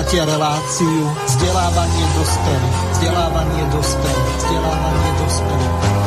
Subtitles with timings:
[0.00, 2.78] Počúvate reláciu vzdelávanie dospelých.
[2.96, 4.36] Vzdelávanie dospelých.
[4.40, 5.99] Vzdelávanie dospelých.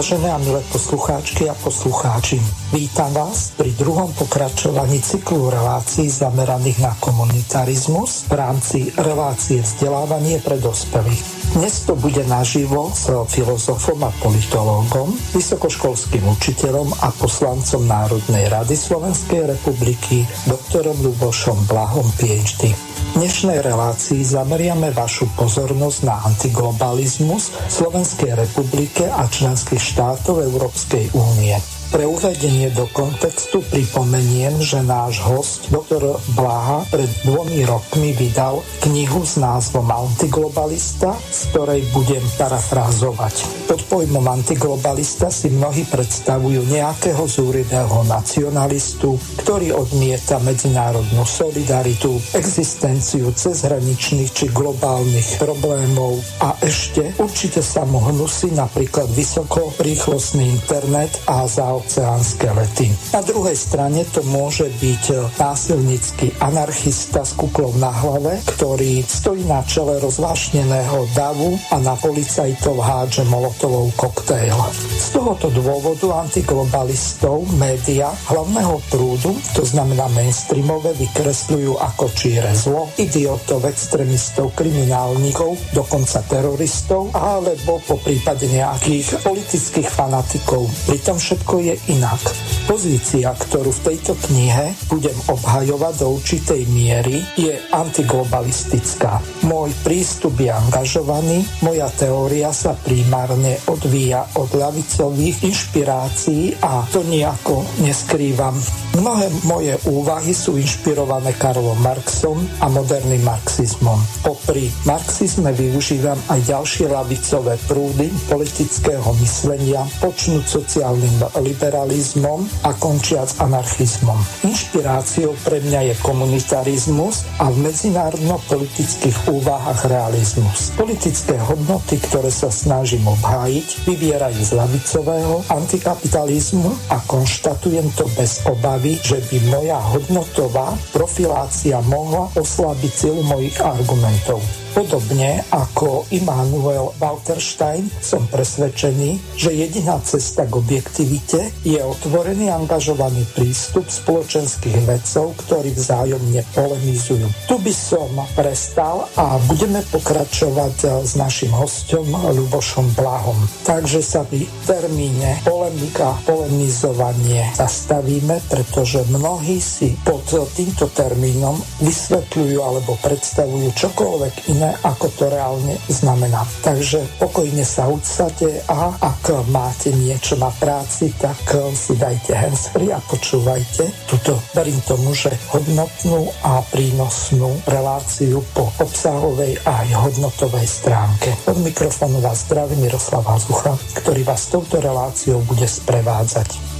[0.00, 2.40] Vážené a milé poslucháčky a poslucháči,
[2.72, 10.56] vítam vás pri druhom pokračovaní cyklu relácií zameraných na komunitarizmus v rámci relácie vzdelávanie pre
[10.56, 11.52] dospelých.
[11.52, 19.52] Dnes to bude naživo s filozofom a politológom, vysokoškolským učiteľom a poslancom Národnej rady Slovenskej
[19.52, 22.72] republiky, doktorom Lubošom Blahom, PhD.
[23.10, 31.58] V dnešnej relácii zameriame vašu pozornosť na antiglobalizmus Slovenskej republike a členských štátov Európskej únie.
[31.90, 39.26] Pre uvedenie do kontextu pripomeniem, že náš host, doktor Blaha, pred dvomi rokmi vydal knihu
[39.26, 43.59] s názvom Antiglobalista, z ktorej budem parafrázovať.
[43.90, 54.46] Pojmom antiglobalista si mnohí predstavujú nejakého zúrivého nacionalistu, ktorý odmieta medzinárodnú solidaritu, existenciu cezhraničných či
[54.54, 62.94] globálnych problémov a ešte určite sa mu hnusí napríklad vysokorýchlostný internet a za oceánske lety.
[63.10, 69.66] Na druhej strane to môže byť násilnický anarchista s kuklou na hlave, ktorý stojí na
[69.66, 74.58] čele rozvášneného davu a na policajtov hádže molotovou koktejl.
[75.00, 83.64] Z tohoto dôvodu antiglobalistov média hlavného prúdu, to znamená mainstreamové, vykresľujú ako číre zlo, idiotov,
[83.64, 90.68] extrémistov, kriminálnikov, dokonca teroristov, alebo po prípade nejakých politických fanatikov.
[90.84, 92.22] Pritom všetko je inak.
[92.68, 99.18] Pozícia, ktorú v tejto knihe budem obhajovať do určitej miery, je antiglobalistická.
[99.48, 107.62] Môj prístup je angažovaný, moja teória sa primárne odvíja od ľavicových inšpirácií a to nejako
[107.86, 108.58] neskrývam.
[108.98, 114.02] Mnohé moje úvahy sú inšpirované Karlom Marxom a moderným marxizmom.
[114.26, 124.18] Popri marxizme využívam aj ďalšie lavicové prúdy politického myslenia, počnúť sociálnym liberalizmom a končiac anarchizmom.
[124.42, 130.74] Inšpiráciou pre mňa je komunitarizmus a v medzinárodno-politických úvahách realizmus.
[130.74, 138.98] Politické hodnoty, ktoré sa snažím obhájiť, vyvierajú z lavicového antikapitalizmu a konštatujem to bez obavy,
[139.00, 144.42] že by moja hodnotová profilácia mohla oslabiť silu mojich argumentov.
[144.70, 153.90] Podobne ako Immanuel Walterstein som presvedčený, že jediná cesta k objektivite je otvorený angažovaný prístup
[153.90, 157.26] spoločenských vedcov, ktorí vzájomne polemizujú.
[157.50, 163.49] Tu by som prestal a budeme pokračovať s našim hostom Lubošom Blahom.
[163.60, 170.26] Takže sa pri termíne polemika, polemizovanie zastavíme, pretože mnohí si pod
[170.56, 176.42] týmto termínom vysvetľujú alebo predstavujú čokoľvek iné ako to reálne znamená.
[176.64, 181.38] Takže pokojne sa udsate a ak máte niečo na práci, tak
[181.76, 189.60] si dajte handsfree a počúvajte tuto, verím tomu, že hodnotnú a prínosnú reláciu po obsahovej
[189.62, 191.30] aj hodnotovej stránke.
[191.46, 196.70] Od mikrofónu vás zdraví Miroslav Azucha, ktorý vás touto reláciou bude sprevádzať.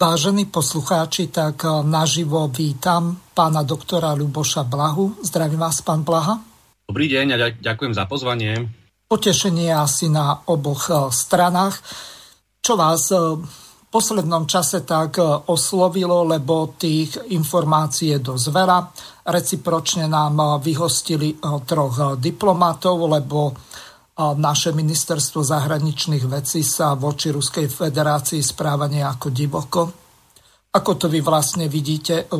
[0.00, 5.20] Vážení poslucháči, tak eh, naživo vítam pána doktora Luboša Blahu.
[5.26, 6.40] Zdravím vás, pán Blaha.
[6.86, 8.70] Dobrý deň a ďakujem za pozvanie.
[9.10, 11.82] Potešenie asi na oboch eh, stranách.
[12.62, 13.20] Čo vás eh,
[13.90, 15.18] poslednom čase tak
[15.50, 18.78] oslovilo, lebo tých informácií je dosť veľa.
[19.26, 21.34] Recipročne nám vyhostili
[21.66, 23.50] troch diplomatov, lebo
[24.20, 29.80] naše ministerstvo zahraničných vecí sa voči Ruskej federácii správa nejako divoko.
[30.70, 32.30] Ako to vy vlastne vidíte?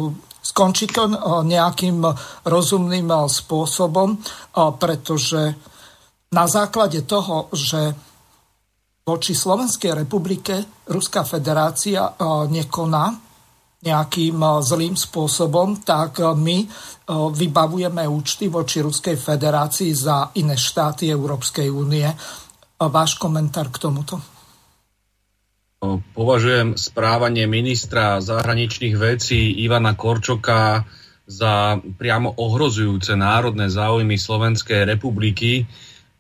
[0.41, 1.11] Skončí to
[1.43, 2.05] nejakým
[2.47, 4.23] rozumným spôsobom,
[4.79, 5.57] pretože
[6.31, 7.97] na základe toho, že
[9.07, 12.15] voči Slovenskej republike Ruská federácia
[12.49, 13.31] nekoná,
[13.81, 16.59] nejakým eh, zlým spôsobom, tak eh, my
[17.11, 22.07] vybavujeme účty voči Ruskej federácii za iné štáty Európskej únie.
[22.79, 24.23] Váš komentár k tomuto?
[26.13, 30.85] považujem správanie ministra zahraničných vecí Ivana Korčoka
[31.25, 35.65] za priamo ohrozujúce národné záujmy Slovenskej republiky,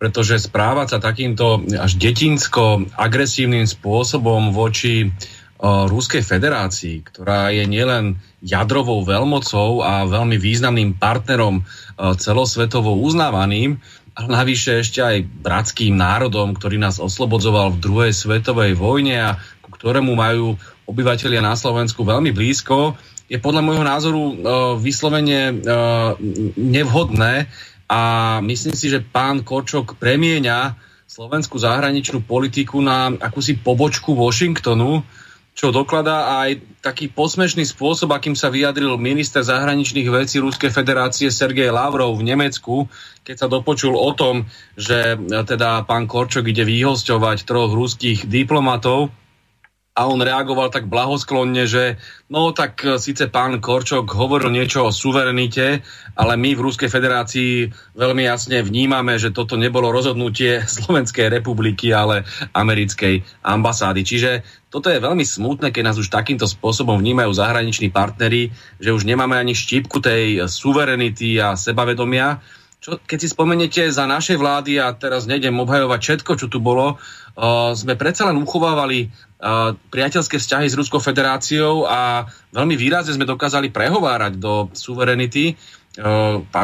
[0.00, 5.12] pretože správať sa takýmto až detinsko agresívnym spôsobom voči
[5.61, 11.69] Ruskej federácii, ktorá je nielen jadrovou veľmocou a veľmi významným partnerom
[12.17, 13.76] celosvetovo uznávaným,
[14.17, 19.31] ale navyše ešte aj bratským národom, ktorý nás oslobodzoval v druhej svetovej vojne a
[19.61, 20.56] ku ktorému majú
[20.88, 22.97] obyvateľia na Slovensku veľmi blízko,
[23.29, 24.35] je podľa môjho názoru uh,
[24.81, 25.61] vyslovene
[26.56, 27.52] nevhodné
[27.91, 28.01] a
[28.47, 30.79] myslím si, že pán Korčok premieňa
[31.11, 35.03] slovenskú zahraničnú politiku na akúsi pobočku Washingtonu,
[35.59, 41.75] čo dokladá aj taký posmešný spôsob, akým sa vyjadril minister zahraničných vecí Ruskej federácie Sergej
[41.75, 42.87] Lavrov v Nemecku,
[43.27, 44.47] keď sa dopočul o tom,
[44.79, 49.11] že teda pán Korčok ide vyhosťovať troch ruských diplomatov
[50.00, 52.00] a on reagoval tak blahosklonne, že
[52.32, 55.85] no tak e, síce pán Korčok hovoril niečo o suverenite,
[56.17, 57.69] ale my v Ruskej federácii
[58.00, 62.25] veľmi jasne vnímame, že toto nebolo rozhodnutie Slovenskej republiky, ale
[62.56, 64.00] americkej ambasády.
[64.00, 64.31] Čiže
[64.73, 69.37] toto je veľmi smutné, keď nás už takýmto spôsobom vnímajú zahraniční partnery, že už nemáme
[69.37, 72.41] ani štípku tej suverenity a sebavedomia.
[72.81, 76.97] Čo, keď si spomeniete za našej vlády, a teraz nejdem obhajovať všetko, čo tu bolo,
[76.97, 79.12] uh, sme predsa len uchovávali
[79.91, 85.57] priateľské vzťahy s Ruskou federáciou a veľmi výrazne sme dokázali prehovárať do suverenity.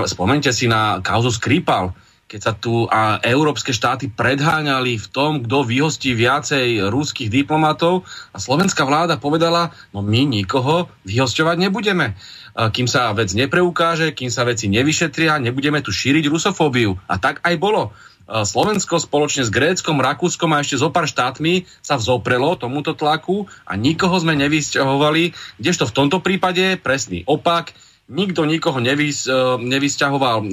[0.06, 1.96] Spomente si na kauzu Skripal,
[2.26, 8.02] keď sa tu a európske štáty predháňali v tom, kto vyhostí viacej ruských diplomatov
[8.34, 12.18] a slovenská vláda povedala, no my nikoho vyhosťovať nebudeme.
[12.56, 16.98] Kým sa vec nepreukáže, kým sa veci nevyšetria, nebudeme tu šíriť rusofóbiu.
[17.06, 17.94] A tak aj bolo.
[18.26, 23.78] Slovensko spoločne s Gréckom, Rakúskom a ešte zo pár štátmi sa vzoprelo tomuto tlaku a
[23.78, 25.30] nikoho sme nevysťahovali,
[25.62, 27.70] kdežto v tomto prípade presný opak,
[28.10, 30.46] nikto nikoho nevys, e, nevysťahoval, e,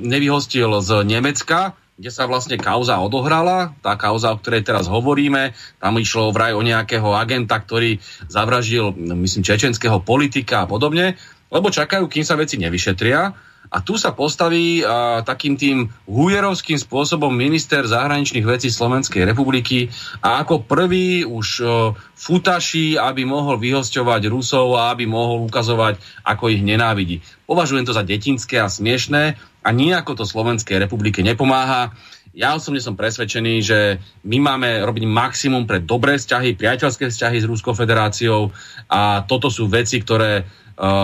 [0.00, 5.52] nevyhostil z Nemecka, kde sa vlastne kauza odohrala, tá kauza, o ktorej teraz hovoríme,
[5.84, 8.00] tam išlo vraj o nejakého agenta, ktorý
[8.32, 11.20] zavraždil, myslím, čečenského politika a podobne,
[11.52, 17.32] lebo čakajú, kým sa veci nevyšetria a tu sa postaví a, takým tým hujerovským spôsobom
[17.32, 19.88] minister zahraničných vecí Slovenskej republiky
[20.20, 21.64] a ako prvý už o,
[22.12, 27.24] futaší, aby mohol vyhosťovať Rusov a aby mohol ukazovať, ako ich nenávidí.
[27.48, 31.96] Považujem to za detinské a smiešné a nejako to Slovenskej republike nepomáha.
[32.32, 37.48] Ja osobne som presvedčený, že my máme robiť maximum pre dobré vzťahy, priateľské vzťahy s
[37.48, 38.48] Ruskou federáciou
[38.88, 40.48] a toto sú veci, ktoré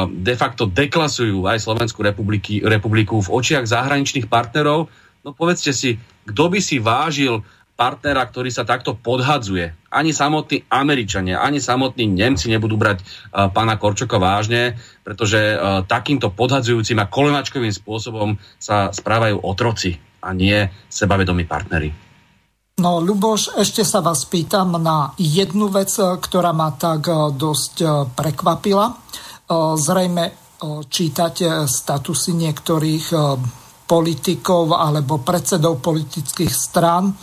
[0.08, 4.88] de facto deklasujú aj Slovenskú republiky, republiku v očiach zahraničných partnerov,
[5.22, 7.44] no povedzte si, kto by si vážil
[7.78, 9.70] partnera, ktorý sa takto podhadzuje.
[9.94, 14.74] Ani samotní Američania, ani samotní Nemci nebudú brať uh, pána Korčoka vážne,
[15.06, 21.94] pretože uh, takýmto podhadzujúcim a kolenačkovým spôsobom sa správajú otroci a nie sebavedomí partnery.
[22.82, 28.94] No, Ľuboš, ešte sa vás pýtam na jednu vec, ktorá ma tak dosť prekvapila.
[29.76, 30.24] Zrejme
[30.92, 33.06] čítate statusy niektorých
[33.88, 37.16] politikov alebo predsedov politických strán.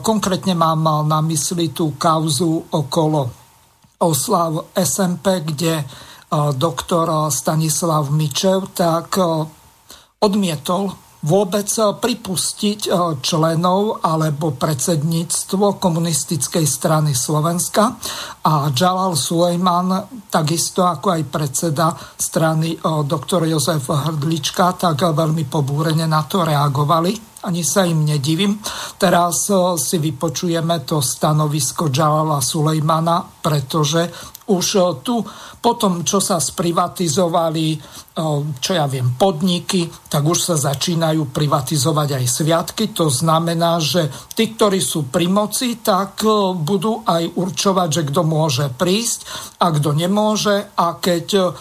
[0.00, 3.28] Konkrétne mám na mysli tú kauzu okolo
[4.00, 5.84] oslav SMP, kde
[6.56, 9.20] doktor Stanislav Mičev tak
[10.22, 17.94] odmietol vôbec eh, pripustiť eh, členov alebo predsedníctvo komunistickej strany Slovenska
[18.42, 26.06] a Jalal Sulejman, takisto ako aj predseda strany eh, doktor Jozef Hrdlička, tak veľmi pobúrene
[26.06, 28.62] na to reagovali ani sa im nedivím.
[28.94, 29.50] Teraz
[29.82, 34.06] si vypočujeme to stanovisko Jalala Sulejmana, pretože
[34.48, 34.66] už
[35.06, 35.22] tu
[35.62, 37.78] po tom, čo sa sprivatizovali,
[38.58, 42.84] čo ja viem, podniky, tak už sa začínajú privatizovať aj sviatky.
[42.98, 46.26] To znamená, že tí, ktorí sú pri moci, tak
[46.58, 49.20] budú aj určovať, že kto môže prísť
[49.62, 50.74] a kto nemôže.
[50.74, 51.54] A keď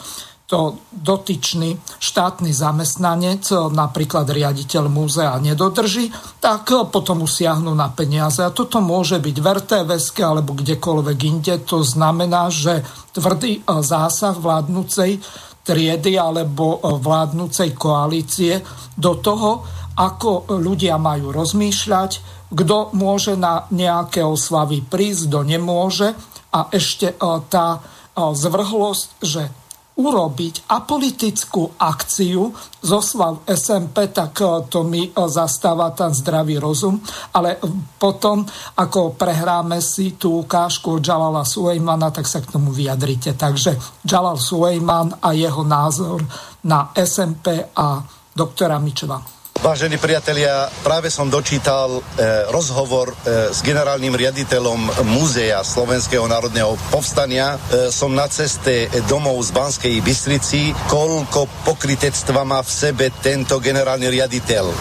[0.52, 6.12] to dotyčný štátny zamestnanec, napríklad riaditeľ múzea, nedodrží,
[6.44, 8.44] tak potom usiahnu na peniaze.
[8.44, 11.56] A toto môže byť v RTVS alebo kdekoľvek inde.
[11.72, 12.84] To znamená, že
[13.16, 15.24] tvrdý zásah vládnucej
[15.64, 18.60] triedy alebo vládnucej koalície
[19.00, 19.64] do toho,
[19.96, 26.12] ako ľudia majú rozmýšľať, kto môže na nejaké oslavy prísť, kto nemôže.
[26.52, 27.16] A ešte
[27.48, 27.80] tá
[28.12, 29.48] zvrhlosť, že
[29.92, 32.48] urobiť apolitickú akciu
[32.80, 36.96] zoslav SMP, tak e, to mi e, zastáva tam zdravý rozum,
[37.36, 37.60] ale
[38.00, 38.48] potom,
[38.80, 43.36] ako prehráme si tú ukážku od Jalala Sulejmana, tak sa k tomu vyjadrite.
[43.36, 43.76] Takže
[44.08, 46.24] Jalal Sulejman a jeho názor
[46.64, 48.00] na SMP a
[48.32, 49.41] doktora Mičeva.
[49.62, 52.02] Vážení priatelia, práve som dočítal e,
[52.50, 57.62] rozhovor e, s generálnym riaditeľom Múzea Slovenského národného povstania.
[57.70, 60.74] E, som na ceste domov z Banskej Bystrici.
[60.90, 64.66] Koľko pokritectva má v sebe tento generálny riaditeľ.
[64.66, 64.76] E,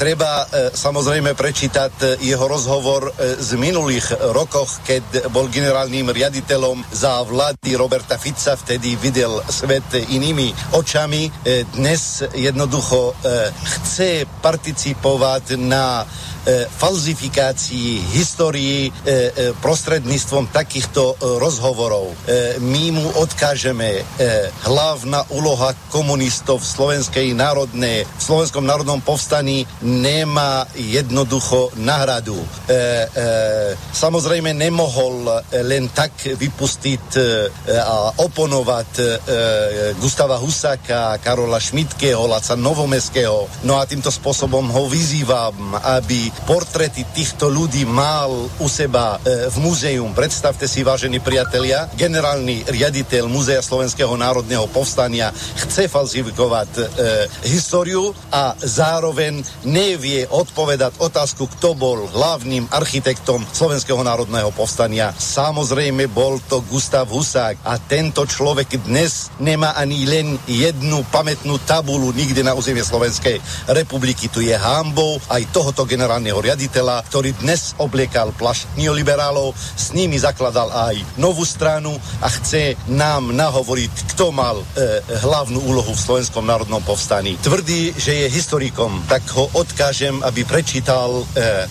[0.00, 6.80] treba e, samozrejme prečítať e, jeho rozhovor e, z minulých rokoch, keď bol generálnym riaditeľom
[6.96, 10.48] za vlády Roberta Fica, vtedy videl svet inými
[10.80, 11.28] očami.
[11.44, 16.06] E, dnes jednoducho e, chce chce participovať na
[16.48, 22.14] E, falzifikácii histórii e, e, prostredníctvom takýchto rozhovorov.
[22.62, 24.04] My mu odkážeme
[24.64, 32.36] hlavná úloha komunistov v slovenskej národnej, v slovenskom národnom povstaní nemá jednoducho náhradu.
[33.92, 37.04] Samozrejme nemohol len tak vypustiť
[37.72, 38.90] a oponovať
[39.98, 43.48] Gustava Husáka, Karola Šmitkeho, Laca Novomeského.
[43.66, 45.56] No a týmto spôsobom ho vyzývam,
[45.96, 48.28] aby portrety týchto ľudí mal
[48.60, 50.12] u seba e, v múzeum.
[50.12, 56.82] Predstavte si, vážení priatelia, generálny riaditeľ Múzea Slovenského národného povstania chce falsifikovať e,
[57.48, 65.16] históriu a zároveň nevie odpovedať otázku, kto bol hlavným architektom Slovenského národného povstania.
[65.16, 72.12] Samozrejme bol to Gustav Husák a tento človek dnes nemá ani len jednu pamätnú tabulu
[72.12, 73.40] nikde na územie Slovenskej
[73.78, 74.26] republiky.
[74.26, 80.68] Tu je hambou aj tohoto generálneho riaditeľa, ktorý dnes obliekal plašť neoliberálov, s nimi zakladal
[80.74, 84.64] aj novú stranu a chce nám nahovoriť, kto mal e,
[85.22, 87.38] hlavnú úlohu v Slovenskom národnom povstaní.
[87.38, 91.24] Tvrdí, že je historikom, tak ho odkážem, aby prečítal e,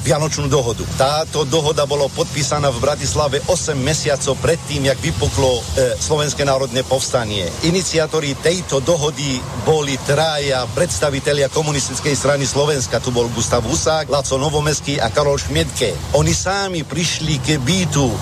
[0.07, 0.87] Vianočnú dohodu.
[0.95, 5.61] Táto dohoda bolo podpísaná v Bratislave 8 mesiacov predtým, jak vypuklo e,
[5.99, 7.49] Slovenské národné povstanie.
[7.67, 11.49] Iniciátori tejto dohody boli traja predstavitelia
[11.97, 13.01] komunistickej strany Slovenska.
[13.01, 15.97] Tu bol Gustav Husák, Laco Novomeský a Karol Šmietke.
[16.13, 18.17] Oni sami prišli k bytu e,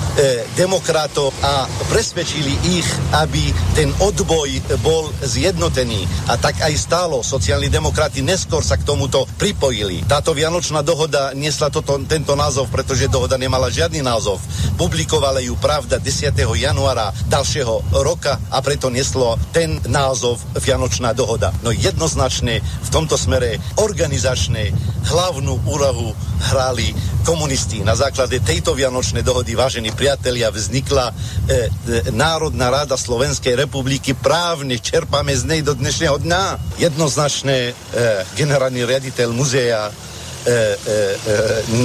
[0.55, 2.87] demokratov a presvedčili ich,
[3.19, 6.07] aby ten odboj bol zjednotený.
[6.31, 7.19] A tak aj stálo.
[7.19, 10.07] Sociálni demokrati neskôr sa k tomuto pripojili.
[10.07, 14.39] Táto Vianočná dohoda nesla toto, tento názov, pretože dohoda nemala žiadny názov.
[14.79, 16.31] Publikovala ju Pravda 10.
[16.31, 21.51] januára ďalšieho roka a preto neslo ten názov Vianočná dohoda.
[21.59, 24.71] No jednoznačne v tomto smere organizačné
[25.05, 26.13] hlavnú úlohu
[26.51, 26.93] hrali
[27.25, 27.81] komunisti.
[27.81, 34.13] Na základe tejto Vianočnej dohody, vážení priatelia, vznikla e, e, Národná rada Slovenskej republiky.
[34.13, 36.43] Právne čerpame z nej do dnešného dňa.
[36.77, 37.73] Jednoznačne e,
[38.37, 39.89] generálny riaditeľ muzea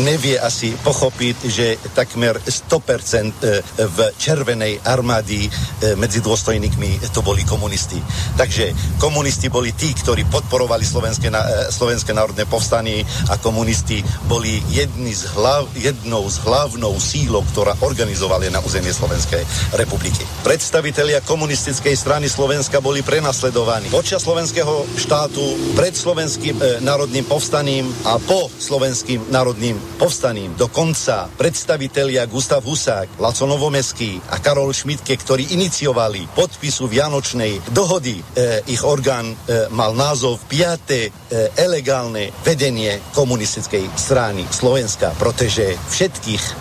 [0.05, 5.49] nevie asi pochopiť, že takmer 100% v červenej armády
[5.97, 7.97] medzi dôstojníkmi to boli komunisti.
[8.37, 11.33] Takže komunisti boli tí, ktorí podporovali Slovenské,
[11.73, 13.00] Slovenské národné povstanie
[13.33, 19.47] a komunisti boli jedni z hlav, jednou z hlavnou sílou, ktorá organizovala na územie Slovenskej
[19.79, 20.26] republiky.
[20.43, 28.19] Predstavitelia komunistickej strany Slovenska boli prenasledovaní počas slovenského štátu pred slovenským e, národným povstaním a
[28.19, 30.54] po slovenským národným povstaním.
[30.59, 38.23] Dokonca predstavitelia Gustav Husák, Laco Novomeský a Karol Šmitke, ktorí iniciovali podpisu Vianočnej dohody, e,
[38.71, 39.35] ich orgán e,
[39.71, 40.50] mal názov 5.
[40.50, 41.09] E,
[41.57, 46.52] elegálne vedenie komunistickej strany Slovenska, pretože všetkých e,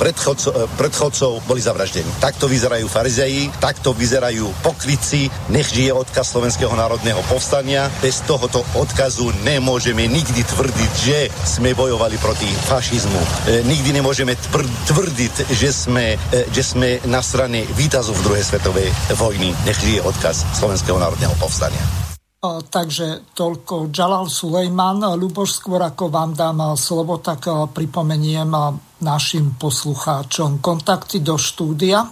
[0.00, 2.08] predchodcov, e, predchodcov boli zavraždení.
[2.18, 7.92] Takto vyzerajú farizeji, takto vyzerajú pokryci, nech žije odkaz Slovenského národného povstania.
[8.00, 13.20] Bez tohoto odkazu nemôžeme nikdy tvrdiť, že sme bojovali proti fašizmu.
[13.20, 13.28] E,
[13.64, 19.54] nikdy nemôžeme tvr- tvrdiť, že sme, e, že sme na strane výtazov druhej svetovej vojny.
[19.64, 21.80] Nech žije odkaz Slovenského národného povstania.
[22.38, 25.02] O, takže toľko Jalal Sulejman.
[25.18, 28.54] Luboš, skôr ako vám dám slovo, tak pripomeniem
[29.02, 32.06] našim poslucháčom kontakty do štúdia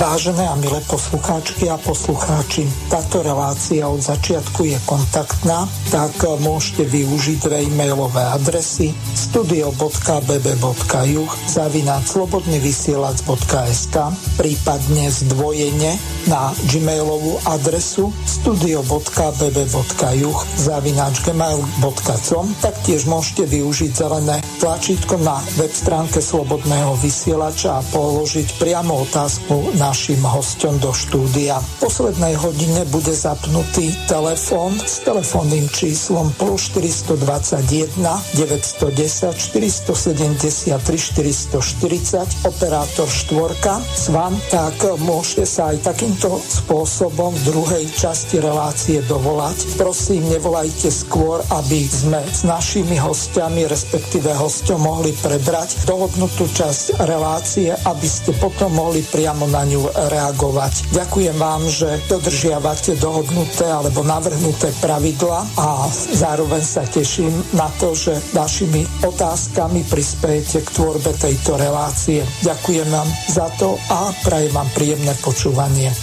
[0.00, 7.44] Vážené a milé poslucháčky a poslucháči, táto relácia od začiatku je kontaktná, tak môžete využiť
[7.44, 13.96] dve e-mailové adresy studio.bb.juh zavinať slobodnyvysielac.sk
[14.40, 15.92] prípadne zdvojene
[16.32, 26.96] na gmailovú adresu studio.bb.juh zavináč gmail.com taktiež môžete využiť zelené tlačítko na web stránke Slobodného
[27.04, 31.58] vysielača a položiť priamo otázku na našim hostom do štúdia.
[31.58, 37.98] V poslednej hodine bude zapnutý telefón s telefónnym číslom plus 421
[38.38, 47.84] 910 473 440 operátor štvorka s vám, tak môžete sa aj takýmto spôsobom v druhej
[47.90, 49.74] časti relácie dovolať.
[49.74, 57.74] Prosím, nevolajte skôr, aby sme s našimi hostiami, respektíve hostom mohli prebrať dohodnutú časť relácie,
[57.74, 60.92] aby ste potom mohli priamo na ňu reagovať.
[60.92, 68.12] Ďakujem vám, že dodržiavate dohodnuté alebo navrhnuté pravidla a zároveň sa teším na to, že
[68.36, 72.20] vašimi otázkami prispiejete k tvorbe tejto relácie.
[72.44, 75.94] Ďakujem vám za to a prajem vám príjemné počúvanie.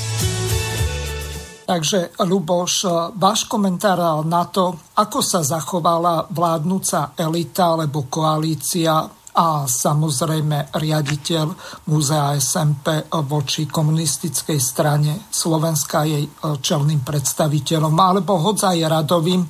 [1.67, 2.87] Takže, Luboš,
[3.19, 9.03] váš komentár na to, ako sa zachovala vládnúca elita alebo koalícia
[9.37, 11.45] a samozrejme riaditeľ
[11.93, 19.49] Múzea SMP voči komunistickej strane Slovenska jej e, čelným predstaviteľom alebo hodzaj radovým e,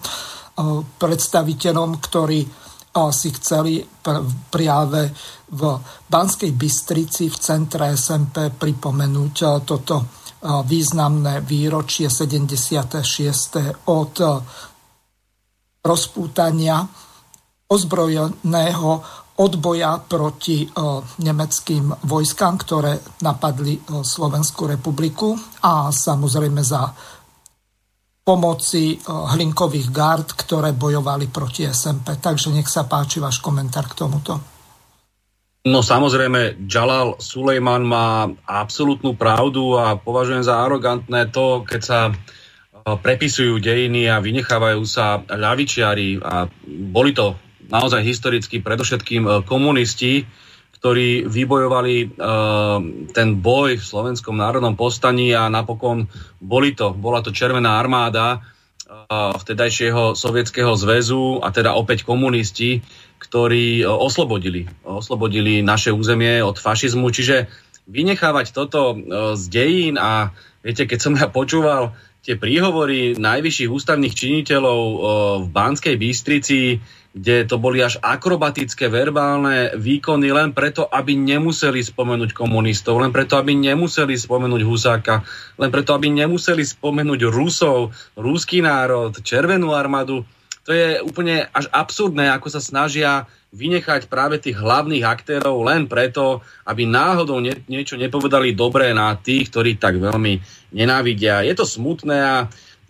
[0.92, 2.50] predstaviteľom, ktorí e,
[3.16, 3.80] si chceli
[4.52, 5.02] práve
[5.56, 5.62] v
[6.04, 13.90] Banskej Bystrici v centre SMP pripomenúť toto významné výročie 76.
[13.90, 14.14] od
[15.82, 16.78] rozpútania
[17.68, 18.92] ozbrojeného
[19.38, 20.68] odboja proti e,
[21.22, 26.90] nemeckým vojskám, ktoré napadli e, Slovenskú republiku a samozrejme za
[28.26, 32.18] pomoci e, hlinkových gard, ktoré bojovali proti SMP.
[32.18, 34.34] Takže nech sa páči váš komentár k tomuto.
[35.68, 42.00] No samozrejme, Jalal Sulejman má absolútnu pravdu a považujem za arogantné to, keď sa
[42.88, 46.48] prepisujú dejiny a vynechávajú sa ľavičiari a
[46.88, 47.36] boli to
[47.68, 50.28] naozaj historicky predovšetkým e, komunisti,
[50.78, 52.78] ktorí vybojovali uh,
[53.10, 56.06] ten boj v slovenskom národnom postaní a napokon
[56.38, 62.86] boli to, bola to Červená armáda uh, vtedajšieho sovietského zväzu a teda opäť komunisti,
[63.18, 67.10] ktorí oslobodili, oslobodili naše územie od fašizmu.
[67.10, 67.50] Čiže
[67.90, 68.94] vynechávať toto
[69.34, 70.30] z dejín a
[70.62, 74.82] viete, keď som ja počúval tie príhovory najvyšších ústavných činiteľov
[75.42, 76.78] v Banskej Bystrici,
[77.14, 83.40] kde to boli až akrobatické verbálne výkony len preto, aby nemuseli spomenúť komunistov, len preto,
[83.40, 85.24] aby nemuseli spomenúť Husáka,
[85.58, 90.28] len preto, aby nemuseli spomenúť Rusov, rúský národ, Červenú armádu.
[90.68, 93.24] To je úplne až absurdné, ako sa snažia
[93.56, 99.48] vynechať práve tých hlavných aktérov len preto, aby náhodou nie, niečo nepovedali dobré na tých,
[99.48, 100.44] ktorí tak veľmi
[100.76, 101.48] nenávidia.
[101.48, 102.36] Je to smutné a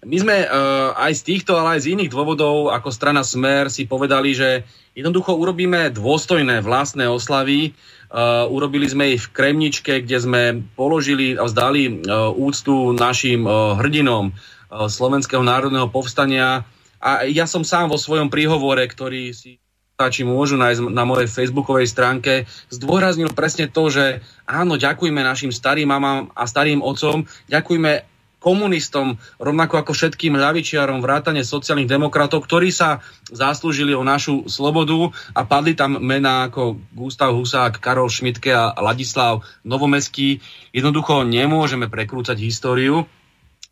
[0.06, 3.90] my sme uh, aj z týchto, ale aj z iných dôvodov ako strana Smer si
[3.90, 4.62] povedali, že
[4.94, 7.74] jednoducho urobíme dôstojné vlastné oslavy.
[8.14, 10.42] Uh, urobili sme ich v Kremničke, kde sme
[10.78, 16.62] položili a vzdali uh, úctu našim uh, hrdinom uh, Slovenského národného povstania.
[17.02, 19.58] A ja som sám vo svojom príhovore, ktorý si
[19.98, 25.90] či môžu nájsť na mojej facebookovej stránke, zdôraznil presne to, že áno, ďakujeme našim starým
[25.90, 28.06] mamám a starým otcom, ďakujeme
[28.48, 35.44] komunistom, rovnako ako všetkým ľavičiarom, vrátane sociálnych demokratov, ktorí sa zaslúžili o našu slobodu a
[35.44, 40.40] padli tam mená ako Gustav Husák, Karol Šmitke a Ladislav Novomeský.
[40.72, 43.04] Jednoducho nemôžeme prekrúcať históriu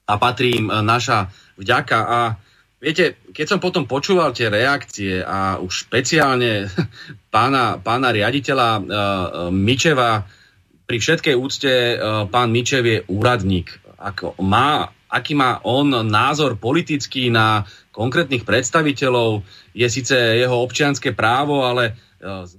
[0.03, 1.97] a patrí im naša vďaka.
[2.03, 2.19] A
[2.83, 6.67] viete, keď som potom počúval tie reakcie a už špeciálne
[7.33, 8.83] pána, pána riaditeľa uh,
[9.55, 10.27] Mičeva,
[10.85, 11.97] pri všetkej úcte
[12.29, 17.63] pán Mičev je úradník ako má, aký má on názor politický na
[17.95, 21.93] konkrétnych predstaviteľov, je síce jeho občianské právo, ale e,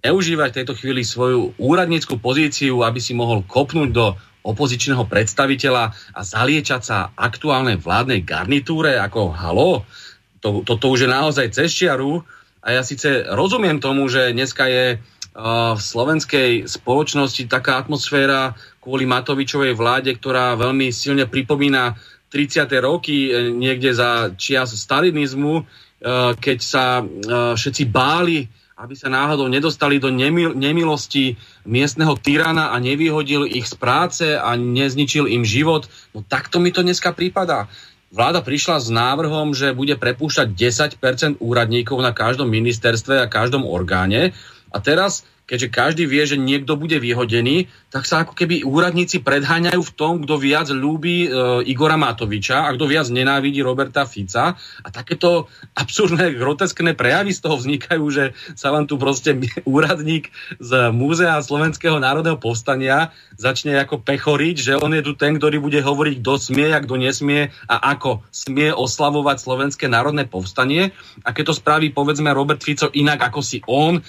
[0.01, 6.21] zneužívať v tejto chvíli svoju úradníckú pozíciu, aby si mohol kopnúť do opozičného predstaviteľa a
[6.23, 9.83] zaliečať sa aktuálnej vládnej garnitúre ako halo,
[10.39, 12.23] to, toto už je naozaj cez čiaru.
[12.63, 14.99] A ja síce rozumiem tomu, že dneska je
[15.37, 21.93] v slovenskej spoločnosti taká atmosféra kvôli Matovičovej vláde, ktorá veľmi silne pripomína
[22.33, 22.67] 30.
[22.81, 25.65] roky e, niekde za čias stalinizmu, e,
[26.37, 27.05] keď sa e,
[27.55, 33.75] všetci báli, aby sa náhodou nedostali do nemil- nemilosti miestneho tyrana a nevyhodil ich z
[33.77, 35.89] práce a nezničil im život.
[36.13, 37.73] No takto mi to dneska prípada.
[38.13, 44.37] Vláda prišla s návrhom, že bude prepúšťať 10% úradníkov na každom ministerstve a každom orgáne.
[44.73, 49.79] A teraz keďže každý vie, že niekto bude vyhodený, tak sa ako keby úradníci predháňajú
[49.79, 51.29] v tom, kto viac ľúbi e,
[51.71, 54.59] Igora Matoviča a kto viac nenávidí Roberta Fica.
[54.59, 55.47] A takéto
[55.79, 58.25] absurdné, groteskné prejavy z toho vznikajú, že
[58.59, 64.97] sa vám tu proste úradník z Múzea Slovenského národného povstania začne ako pechoriť, že on
[64.97, 69.37] je tu ten, ktorý bude hovoriť, kto smie a kto nesmie a ako smie oslavovať
[69.39, 70.91] Slovenské národné povstanie.
[71.23, 74.03] A keď to spraví, povedzme, Robert Fico inak ako si on, e,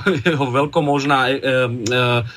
[0.28, 1.38] jeho veľkomožná e, e,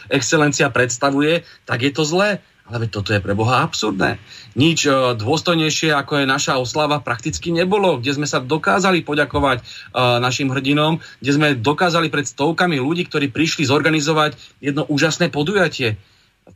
[0.08, 2.40] excelencia predstavuje, tak je to zlé.
[2.72, 4.16] Ale veď toto je pre Boha absurdné.
[4.56, 10.24] Nič uh, dôstojnejšie, ako je naša oslava, prakticky nebolo, kde sme sa dokázali poďakovať uh,
[10.24, 16.00] našim hrdinom, kde sme dokázali pred stovkami ľudí, ktorí prišli zorganizovať jedno úžasné podujatie.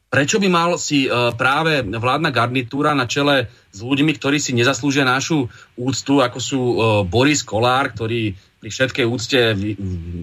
[0.08, 5.52] Prečo by mal si práve vládna garnitúra na čele s ľuďmi, ktorí si nezaslúžia našu
[5.76, 6.62] úctu, ako sú
[7.06, 8.34] Boris Kolár, ktorý
[8.66, 9.40] pri všetkej úcte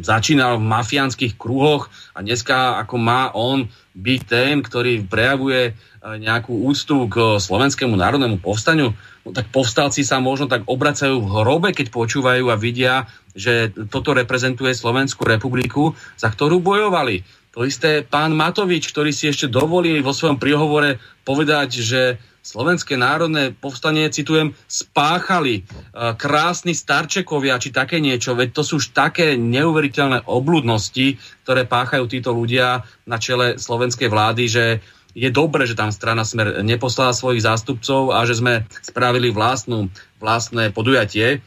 [0.03, 5.73] začínal v mafiánskych kruhoch a dneska ako má on byť ten, ktorý prejavuje e,
[6.19, 11.71] nejakú úctu k slovenskému národnému povstaniu, no tak povstalci sa možno tak obracajú v hrobe,
[11.71, 17.23] keď počúvajú a vidia, že toto reprezentuje Slovenskú republiku, za ktorú bojovali.
[17.55, 23.55] To isté pán Matovič, ktorý si ešte dovolí vo svojom príhovore povedať, že Slovenské národné
[23.55, 30.27] povstanie, citujem, spáchali uh, krásni starčekovia, či také niečo, veď to sú už také neuveriteľné
[30.27, 34.65] obludnosti, ktoré páchajú títo ľudia na čele slovenskej vlády, že
[35.13, 40.73] je dobré, že tam strana Smer neposlala svojich zástupcov a že sme spravili vlastnú, vlastné
[40.73, 41.45] podujatie,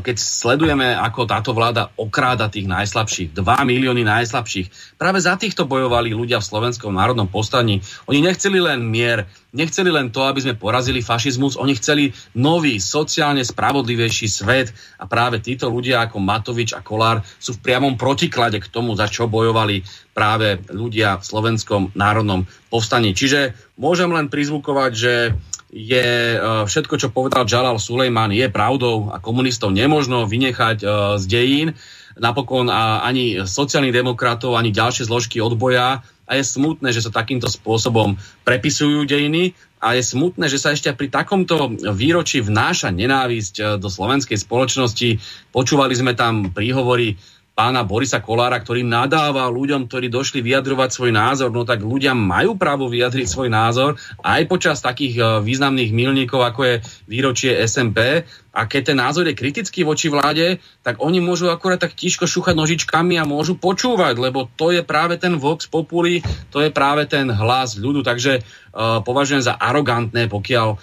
[0.00, 6.12] keď sledujeme, ako táto vláda okráda tých najslabších, 2 milióny najslabších, práve za týchto bojovali
[6.12, 7.82] ľudia v Slovenskom národnom postaní.
[8.08, 13.42] Oni nechceli len mier, nechceli len to, aby sme porazili fašizmus, oni chceli nový, sociálne
[13.42, 18.70] spravodlivejší svet a práve títo ľudia ako Matovič a Kolár sú v priamom protiklade k
[18.70, 19.82] tomu, za čo bojovali
[20.14, 23.14] práve ľudia v Slovenskom národnom povstaní.
[23.14, 25.12] Čiže môžem len prizvukovať, že
[25.70, 31.24] je e, všetko, čo povedal Jalal Sulejman, je pravdou a komunistov nemožno vynechať e, z
[31.30, 31.68] dejín.
[32.18, 38.18] Napokon ani sociálnych demokratov, ani ďalšie zložky odboja a je smutné, že sa takýmto spôsobom
[38.42, 43.86] prepisujú dejiny a je smutné, že sa ešte pri takomto výročí vnáša nenávisť e, do
[43.86, 45.22] slovenskej spoločnosti.
[45.54, 47.14] Počúvali sme tam príhovory
[47.60, 52.56] pána Borisa Kolára, ktorý nadáva ľuďom, ktorí došli vyjadrovať svoj názor, no tak ľudia majú
[52.56, 58.24] právo vyjadriť svoj názor aj počas takých e, významných milníkov, ako je výročie SMP.
[58.50, 62.58] A keď ten názor je kritický voči vláde, tak oni môžu akurát tak tiško šúchať
[62.58, 66.18] nožičkami a môžu počúvať, lebo to je práve ten vox populi,
[66.50, 68.02] to je práve ten hlas ľudu.
[68.02, 70.78] Takže uh, považujem za arogantné, pokiaľ uh,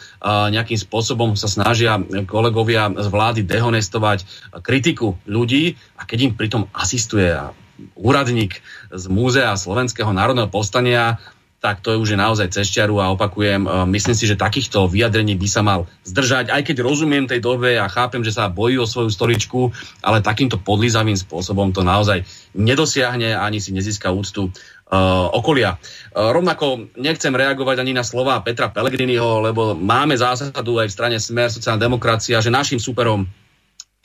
[0.48, 4.24] nejakým spôsobom sa snažia kolegovia z vlády dehonestovať
[4.64, 7.36] kritiku ľudí a keď im pritom asistuje
[7.94, 8.58] úradník
[8.90, 11.22] z Múzea Slovenského národného povstania,
[11.58, 15.34] tak to je už je naozaj cešťaru a opakujem, e, myslím si, že takýchto vyjadrení
[15.34, 18.86] by sa mal zdržať, aj keď rozumiem tej dobe a chápem, že sa bojí o
[18.86, 19.74] svoju stoličku,
[20.06, 22.22] ale takýmto podlizavým spôsobom to naozaj
[22.54, 25.78] nedosiahne ani si nezíska úctu uh, okolia.
[26.14, 31.18] Uh, rovnako nechcem reagovať ani na slova Petra Pellegriniho, lebo máme zásadu aj v strane
[31.18, 33.26] Smer sociálna demokracia, že našim superom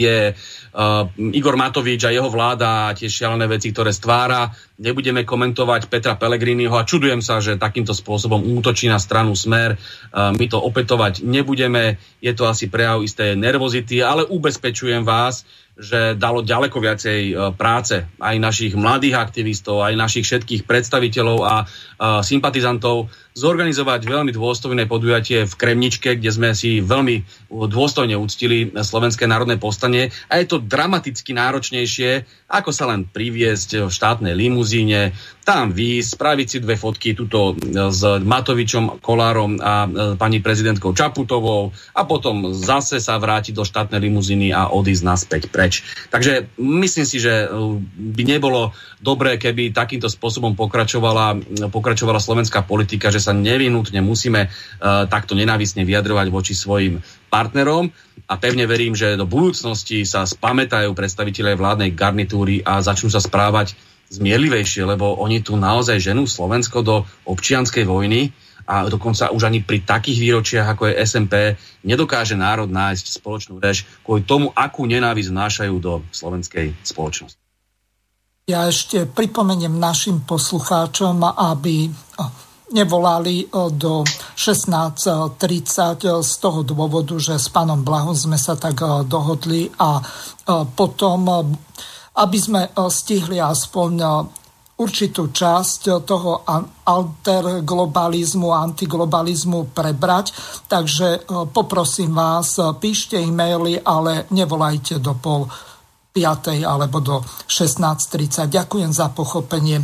[0.01, 4.49] je uh, Igor Matovič a jeho vláda a tie šialené veci, ktoré stvára.
[4.81, 9.77] Nebudeme komentovať Petra Pellegriniho a čudujem sa, že takýmto spôsobom útočí na stranu Smer.
[9.77, 12.01] Uh, my to opetovať nebudeme.
[12.25, 18.05] Je to asi prejav isté nervozity, ale ubezpečujem vás, že dalo ďaleko viacej e, práce
[18.21, 21.57] aj našich mladých aktivistov, aj našich všetkých predstaviteľov a
[22.21, 29.57] sympatizantov zorganizovať veľmi dôstojné podujatie v Kremničke, kde sme si veľmi dôstojne uctili Slovenské národné
[29.57, 36.09] povstanie a je to dramaticky náročnejšie, ako sa len priviesť v štátnej limuzíne, tam výjsť,
[36.15, 37.59] spraviť si dve fotky tuto
[37.91, 43.99] s Matovičom, Kolárom a e, pani prezidentkou Čaputovou a potom zase sa vrátiť do štátnej
[43.99, 45.83] limuzíny a odísť naspäť preč.
[46.15, 47.81] Takže myslím si, že e,
[48.15, 48.71] by nebolo
[49.03, 51.35] dobré, keby takýmto spôsobom pokračovala,
[51.75, 56.99] pokračovala slovenská politika, že sa nevinutne musíme uh, takto nenávisne vyjadrovať voči svojim
[57.31, 57.95] partnerom
[58.27, 63.79] a pevne verím, že do budúcnosti sa spamätajú predstaviteľe vládnej garnitúry a začnú sa správať
[64.13, 68.35] zmierlivejšie, lebo oni tu naozaj ženú Slovensko do občianskej vojny
[68.69, 71.35] a dokonca už ani pri takých výročiach, ako je SMP,
[71.83, 77.41] nedokáže národ nájsť spoločnú reč kvôli tomu, akú nenávisť vnášajú do slovenskej spoločnosti.
[78.51, 81.87] Ja ešte pripomeniem našim poslucháčom, aby
[82.73, 84.03] nevolali do
[84.35, 90.01] 16.30 z toho dôvodu, že s pánom Blahom sme sa tak dohodli a
[90.73, 91.21] potom
[92.13, 93.93] aby sme stihli aspoň
[94.83, 96.43] určitú časť toho
[96.83, 100.35] alterglobalizmu antiglobalizmu prebrať.
[100.67, 101.19] Takže e,
[101.55, 105.47] poprosím vás, píšte e-maily, ale nevolajte do pol
[106.11, 106.67] 5.
[106.67, 108.51] alebo do 16.30.
[108.51, 109.81] Ďakujem za pochopenie.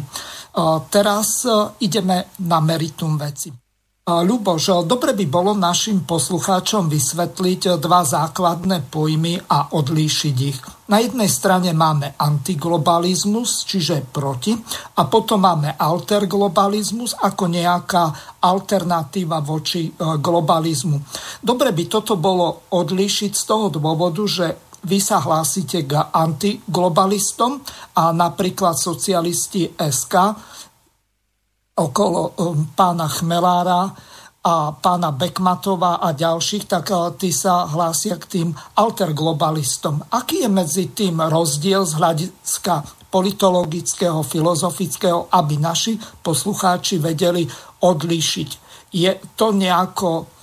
[0.48, 1.52] E, teraz e,
[1.84, 3.68] ideme na meritum veci.
[4.08, 10.56] Ľuboš, dobre by bolo našim poslucháčom vysvetliť dva základné pojmy a odlíšiť ich.
[10.88, 14.56] Na jednej strane máme antiglobalizmus, čiže proti,
[14.96, 18.04] a potom máme alterglobalizmus ako nejaká
[18.40, 20.96] alternatíva voči e, globalizmu.
[21.44, 27.58] Dobre by toto bolo odlíšiť z toho dôvodu, že vy sa hlásite k antiglobalistom
[27.98, 30.14] a napríklad socialisti SK
[31.78, 33.90] okolo um, pána Chmelára
[34.42, 40.10] a pána Bekmatova a ďalších, tak uh, tí sa hlásia k tým alterglobalistom.
[40.14, 47.46] Aký je medzi tým rozdiel z hľadiska politologického, filozofického, aby naši poslucháči vedeli
[47.82, 48.50] odlíšiť?
[48.94, 50.37] Je to nejako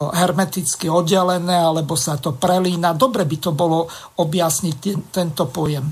[0.00, 2.96] hermeticky oddelené, alebo sa to prelína.
[2.96, 3.84] Dobre by to bolo
[4.16, 5.84] objasniť tento pojem,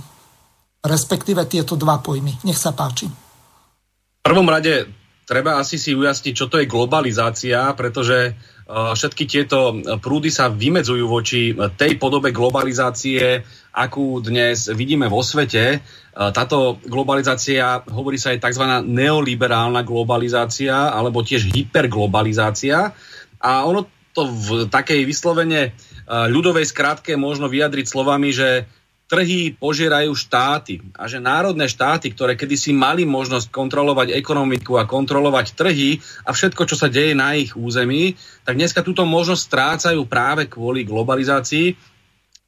[0.80, 2.48] respektíve tieto dva pojmy.
[2.48, 3.28] Nech sa páči
[4.28, 4.92] prvom rade
[5.24, 9.72] treba asi si ujasniť, čo to je globalizácia, pretože uh, všetky tieto
[10.04, 13.40] prúdy sa vymedzujú voči tej podobe globalizácie,
[13.72, 15.80] akú dnes vidíme vo svete.
[16.12, 18.64] Uh, táto globalizácia, hovorí sa aj tzv.
[18.84, 22.92] neoliberálna globalizácia, alebo tiež hyperglobalizácia.
[23.40, 28.66] A ono to v takej vyslovene uh, ľudovej skratke možno vyjadriť slovami, že
[29.08, 35.56] trhy požierajú štáty a že národné štáty, ktoré kedysi mali možnosť kontrolovať ekonomiku a kontrolovať
[35.56, 35.96] trhy
[36.28, 40.84] a všetko, čo sa deje na ich území, tak dneska túto možnosť strácajú práve kvôli
[40.84, 41.72] globalizácii,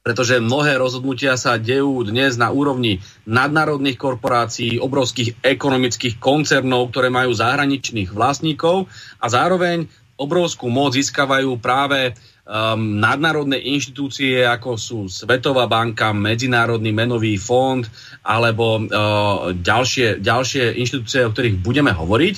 [0.05, 7.33] pretože mnohé rozhodnutia sa dejú dnes na úrovni nadnárodných korporácií, obrovských ekonomických koncernov, ktoré majú
[7.33, 8.89] zahraničných vlastníkov
[9.21, 9.89] a zároveň
[10.21, 12.13] obrovskú moc získavajú práve
[12.45, 17.81] um, nadnárodné inštitúcie, ako sú Svetová banka, Medzinárodný menový fond
[18.21, 22.35] alebo uh, ďalšie, ďalšie inštitúcie, o ktorých budeme hovoriť.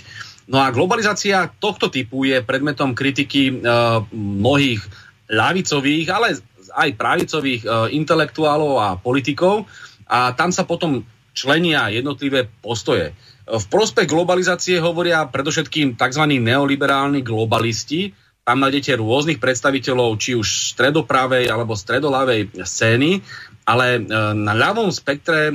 [0.47, 4.83] No a globalizácia tohto typu je predmetom kritiky uh, mnohých
[5.27, 6.39] ľavicových, ale
[6.73, 9.67] aj pravicových uh, intelektuálov a politikov
[10.07, 13.11] a tam sa potom členia jednotlivé postoje.
[13.43, 16.23] V prospech globalizácie hovoria predovšetkým tzv.
[16.39, 23.23] neoliberálni globalisti, tam nájdete rôznych predstaviteľov, či už stredopravej alebo stredolavej scény,
[23.63, 23.99] ale e,
[24.35, 25.53] na ľavom spektre e,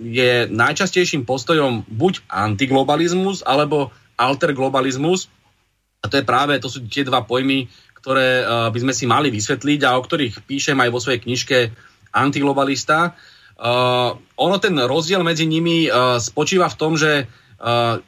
[0.00, 5.28] je najčastejším postojom buď antiglobalizmus alebo alterglobalizmus.
[6.00, 7.68] A to je práve, to sú tie dva pojmy,
[8.00, 11.56] ktoré e, by sme si mali vysvetliť a o ktorých píšem aj vo svojej knižke
[12.12, 13.16] Antiglobalista.
[14.38, 17.28] Ono ten rozdiel medzi nimi spočíva v tom, že
[17.62, 18.02] Uh,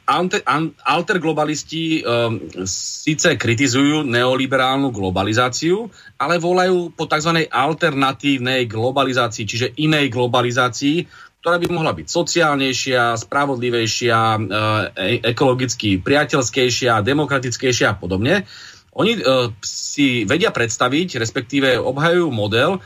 [0.83, 5.87] alterglobalisti um, síce kritizujú neoliberálnu globalizáciu,
[6.19, 7.47] ale volajú po tzv.
[7.47, 11.07] alternatívnej globalizácii, čiže inej globalizácii,
[11.39, 14.91] ktorá by mohla byť sociálnejšia, spravodlivejšia, uh,
[15.23, 18.43] ekologicky priateľskejšia, demokratickejšia a podobne.
[18.91, 22.83] Oni uh, si vedia predstaviť, respektíve obhajujú model,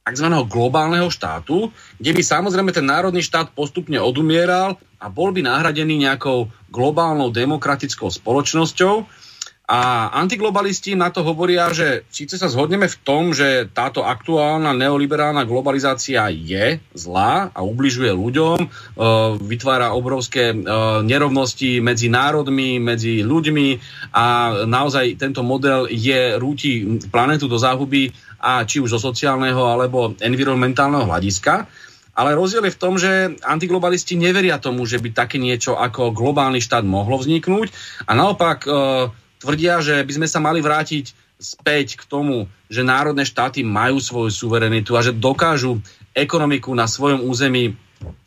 [0.00, 0.26] tzv.
[0.48, 1.68] globálneho štátu,
[2.00, 8.08] kde by samozrejme ten národný štát postupne odumieral a bol by nahradený nejakou globálnou demokratickou
[8.08, 9.04] spoločnosťou.
[9.70, 15.46] A antiglobalisti na to hovoria, že síce sa zhodneme v tom, že táto aktuálna neoliberálna
[15.46, 18.68] globalizácia je zlá a ubližuje ľuďom, e,
[19.46, 20.56] vytvára obrovské e,
[21.06, 23.68] nerovnosti medzi národmi, medzi ľuďmi
[24.10, 24.26] a
[24.66, 28.10] naozaj tento model je rúti planetu do záhuby
[28.40, 31.68] a či už zo sociálneho alebo environmentálneho hľadiska.
[32.16, 36.58] Ale rozdiel je v tom, že antiglobalisti neveria tomu, že by také niečo ako globálny
[36.58, 37.70] štát mohlo vzniknúť
[38.04, 38.70] a naopak e,
[39.40, 44.28] tvrdia, že by sme sa mali vrátiť späť k tomu, že národné štáty majú svoju
[44.28, 45.80] suverenitu a že dokážu
[46.12, 47.72] ekonomiku na svojom území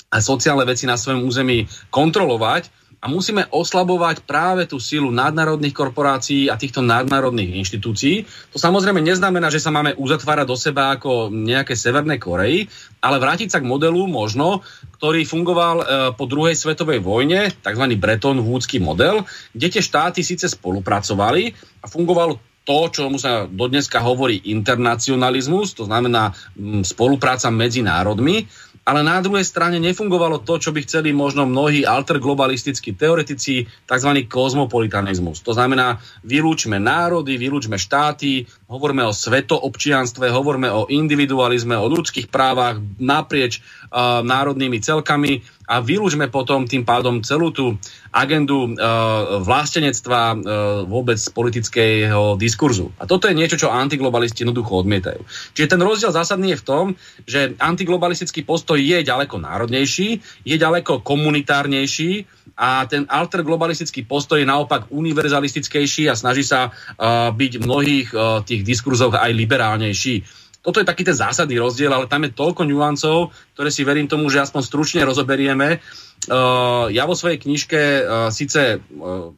[0.10, 6.48] a sociálne veci na svojom území kontrolovať a musíme oslabovať práve tú silu nadnárodných korporácií
[6.48, 8.24] a týchto nadnárodných inštitúcií.
[8.56, 12.72] To samozrejme neznamená, že sa máme uzatvárať do seba ako nejaké Severné Koreji,
[13.04, 14.64] ale vrátiť sa k modelu možno,
[14.96, 15.86] ktorý fungoval e,
[16.16, 17.86] po druhej svetovej vojne, tzv.
[18.00, 21.52] Bretton Woodsky model, kde tie štáty síce spolupracovali
[21.84, 28.48] a fungovalo to, čo mu sa dodneska hovorí internacionalizmus, to znamená m, spolupráca medzi národmi,
[28.84, 34.10] ale na druhej strane nefungovalo to, čo by chceli možno mnohí alterglobalistickí teoretici, tzv.
[34.28, 35.40] kozmopolitanizmus.
[35.48, 42.84] To znamená, vylúčme národy, vylúčme štáty, hovoríme o svetoobčianstve, hovoríme o individualizme, o ľudských právach
[43.00, 47.80] naprieč uh, národnými celkami a vylúžme potom tým pádom celú tú
[48.12, 50.38] agendu uh, vlastenectva uh,
[50.84, 52.92] vôbec politického diskurzu.
[53.00, 55.24] A toto je niečo, čo antiglobalisti jednoducho odmietajú.
[55.56, 56.86] Čiže ten rozdiel zásadný je v tom,
[57.24, 64.92] že antiglobalistický postoj je ďaleko národnejší, je ďaleko komunitárnejší a ten alterglobalistický postoj je naopak
[64.94, 70.88] univerzalistickejší a snaží sa uh, byť v mnohých uh, tých diskurzoch aj liberálnejší toto je
[70.88, 74.62] taký ten zásadný rozdiel, ale tam je toľko nuancov, ktoré si verím tomu, že aspoň
[74.64, 75.84] stručne rozoberieme.
[76.32, 79.36] Uh, ja vo svojej knižke uh, síce uh,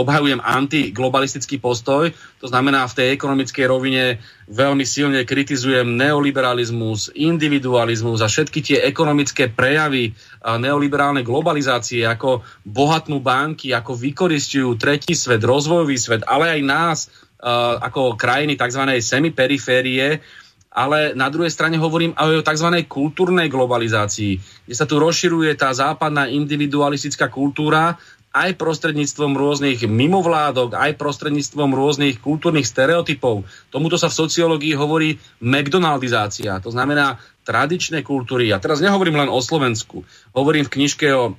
[0.00, 2.08] obhajujem antiglobalistický postoj,
[2.40, 4.04] to znamená v tej ekonomickej rovine
[4.48, 13.76] veľmi silne kritizujem neoliberalizmus, individualizmus a všetky tie ekonomické prejavy neoliberálnej globalizácie, ako bohatnú banky,
[13.76, 16.98] ako vykoristujú tretí svet, rozvojový svet, ale aj nás,
[17.80, 18.82] ako krajiny tzv.
[19.00, 20.20] semiperiférie,
[20.70, 22.68] ale na druhej strane hovorím aj o tzv.
[22.86, 27.98] kultúrnej globalizácii, kde sa tu rozširuje tá západná individualistická kultúra
[28.30, 33.42] aj prostredníctvom rôznych mimovládok, aj prostredníctvom rôznych kultúrnych stereotypov.
[33.74, 38.54] Tomuto sa v sociológii hovorí McDonaldizácia, to znamená tradičné kultúry.
[38.54, 41.34] A teraz nehovorím len o Slovensku, hovorím v knižke o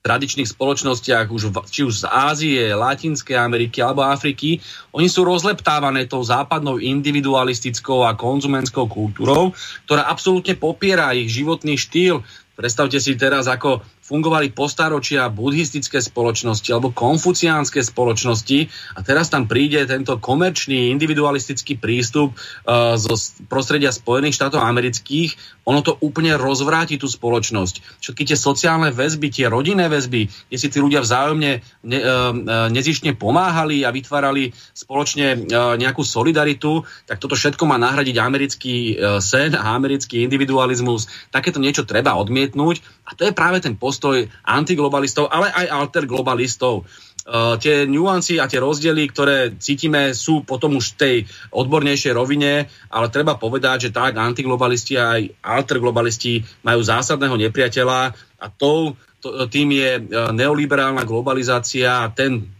[0.00, 4.56] tradičných spoločnostiach, už či už z Ázie, Latinskej Ameriky alebo Afriky,
[4.96, 9.52] oni sú rozleptávané tou západnou individualistickou a konzumentskou kultúrou,
[9.84, 12.24] ktorá absolútne popiera ich životný štýl.
[12.56, 18.66] Predstavte si teraz, ako fungovali postaročia buddhistické spoločnosti alebo konfuciánske spoločnosti.
[18.98, 23.14] A teraz tam príde tento komerčný individualistický prístup uh, zo
[23.46, 28.02] prostredia Spojených štátov amerických, ono to úplne rozvráti tú spoločnosť.
[28.02, 32.34] Všetky tie sociálne väzby, tie rodinné väzby, kde si tí ľudia vzájomne ne, uh,
[32.74, 39.22] nezištne pomáhali a vytvárali spoločne uh, nejakú solidaritu, tak toto všetko má nahradiť americký uh,
[39.22, 41.06] sen a americký individualizmus.
[41.30, 46.88] Takéto niečo treba odmietnúť a to je práve ten post postoj antiglobalistov, ale aj alterglobalistov.
[47.30, 51.16] Uh, tie nuancy a tie rozdiely, ktoré cítime, sú potom už v tej
[51.54, 58.00] odbornejšej rovine, ale treba povedať, že tak antiglobalisti aj alterglobalisti majú zásadného nepriateľa
[58.34, 62.50] a tou, to, tým je uh, neoliberálna globalizácia a ten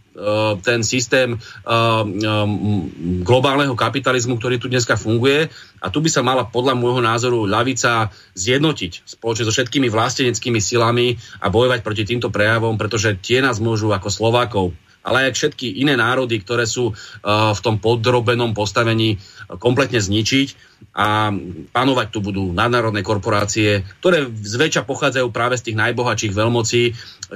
[0.59, 2.03] ten systém eh,
[3.23, 5.47] globálneho kapitalizmu, ktorý tu dneska funguje.
[5.81, 11.15] A tu by sa mala podľa môjho názoru ľavica zjednotiť spoločne so všetkými vlasteneckými silami
[11.41, 14.67] a bojovať proti týmto prejavom, pretože tie nás môžu ako Slovákov
[15.01, 16.95] ale aj všetky iné národy, ktoré sú uh,
[17.57, 19.17] v tom podrobenom postavení
[19.59, 20.47] kompletne zničiť
[20.91, 21.31] a
[21.71, 26.83] panovať tu budú nadnárodné korporácie, ktoré zväčša pochádzajú práve z tých najbohatších veľmocí,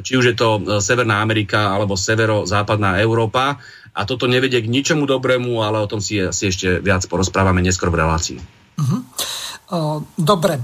[0.04, 3.60] či už je to uh, Severná Amerika alebo severo-západná Európa.
[3.96, 7.88] A toto nevedie k ničomu dobrému, ale o tom si, si ešte viac porozprávame neskôr
[7.88, 8.40] v relácii.
[8.76, 9.02] Uh-huh.
[10.14, 10.62] Dobre,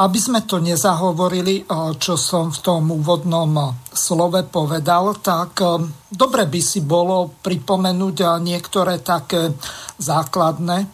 [0.00, 1.62] aby sme to nezahovorili,
[2.00, 5.62] čo som v tom úvodnom slove povedal, tak
[6.10, 9.54] dobre by si bolo pripomenúť niektoré také
[10.00, 10.90] základné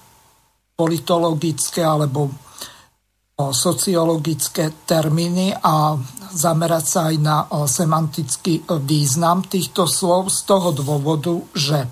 [0.77, 2.29] politologické alebo
[3.37, 5.97] sociologické termíny a
[6.37, 11.89] zamerať sa aj na semantický význam týchto slov z toho dôvodu, že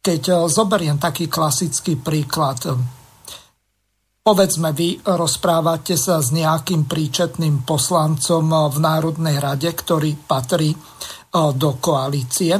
[0.00, 2.62] keď zoberiem taký klasický príklad,
[4.30, 10.78] Povedzme, vy rozprávate sa s nejakým príčetným poslancom v Národnej rade, ktorý patrí e,
[11.34, 12.54] do koalície.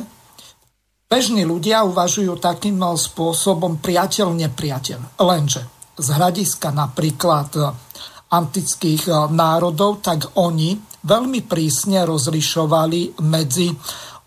[1.07, 5.23] Bežní ľudia uvažujú takým spôsobom priateľ-nepriateľ.
[5.23, 5.63] Lenže
[5.95, 7.63] z hľadiska napríklad e,
[8.35, 10.75] antických e, národov, tak oni
[11.07, 13.71] veľmi prísne rozlišovali medzi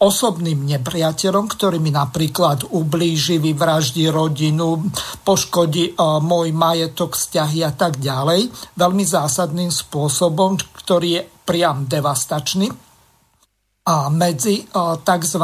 [0.04, 4.84] osobným nepriateľom, ktorý mi napríklad ublíži, vyvraždí rodinu,
[5.24, 12.68] poškodí e, môj majetok, vzťahy a tak ďalej, veľmi zásadným spôsobom, ktorý je priam devastačný.
[13.88, 14.64] A medzi e,
[15.00, 15.44] tzv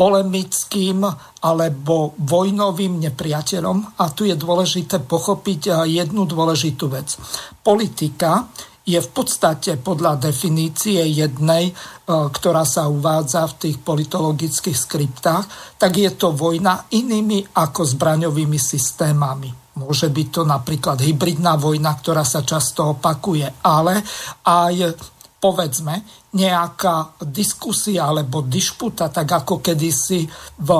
[0.00, 1.04] polemickým
[1.44, 4.00] alebo vojnovým nepriateľom.
[4.00, 7.20] A tu je dôležité pochopiť e, jednu dôležitú vec.
[7.60, 8.48] Politika
[8.90, 11.72] je v podstate podľa definície jednej, e,
[12.06, 19.50] ktorá sa uvádza v tých politologických skriptách, tak je to vojna inými ako zbraňovými systémami.
[19.78, 24.02] Môže byť to napríklad hybridná vojna, ktorá sa často opakuje, ale
[24.42, 24.98] aj
[25.40, 30.28] povedzme nejaká diskusia alebo dišputa, tak ako kedysi
[30.60, 30.70] v,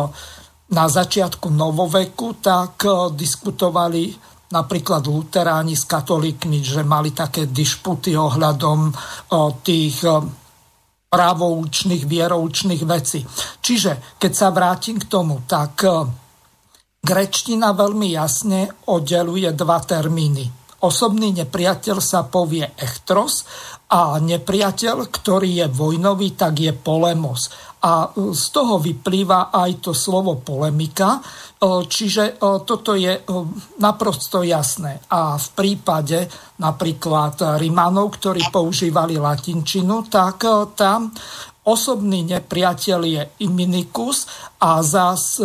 [0.74, 8.90] na začiatku novoveku, tak e, diskutovali napríklad luteráni s katolíkmi, že mali také dišputy ohľadom
[9.62, 10.02] tých
[11.10, 13.22] právoučných, vieroučných vecí.
[13.62, 15.82] Čiže keď sa vrátim k tomu, tak
[17.02, 20.46] grečtina veľmi jasne oddeluje dva termíny.
[20.80, 23.44] Osobný nepriateľ sa povie echtros
[23.90, 27.50] a nepriateľ, ktorý je vojnový, tak je polemos.
[27.82, 31.20] A e, z toho vyplýva aj to slovo polemika, e,
[31.90, 33.26] čiže toto je
[33.82, 35.02] naprosto jasné.
[35.10, 36.30] A v prípade
[36.62, 40.46] napríklad Rimanov, ktorí používali latinčinu, tak
[40.78, 41.10] tam
[41.66, 44.30] osobný nepriateľ je iminikus
[44.62, 45.42] a zás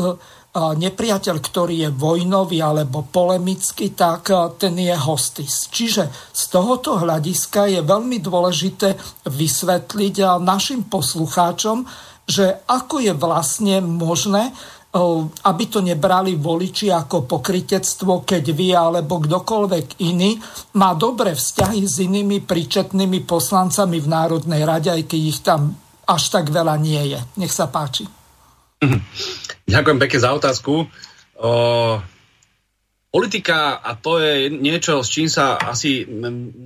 [0.55, 5.67] nepriateľ, ktorý je vojnový alebo polemický, tak ten je hostis.
[5.67, 8.95] Čiže z tohoto hľadiska je veľmi dôležité
[9.27, 11.83] vysvetliť našim poslucháčom,
[12.23, 14.55] že ako je vlastne možné,
[15.43, 20.39] aby to nebrali voliči ako pokritectvo, keď vy alebo kdokoľvek iný
[20.79, 25.75] má dobré vzťahy s inými príčetnými poslancami v Národnej rade, aj keď ich tam
[26.07, 27.19] až tak veľa nie je.
[27.35, 28.07] Nech sa páči.
[29.73, 30.87] Ďakujem pekne za otázku.
[31.35, 31.51] O,
[33.15, 36.03] politika, a to je niečo, s čím sa asi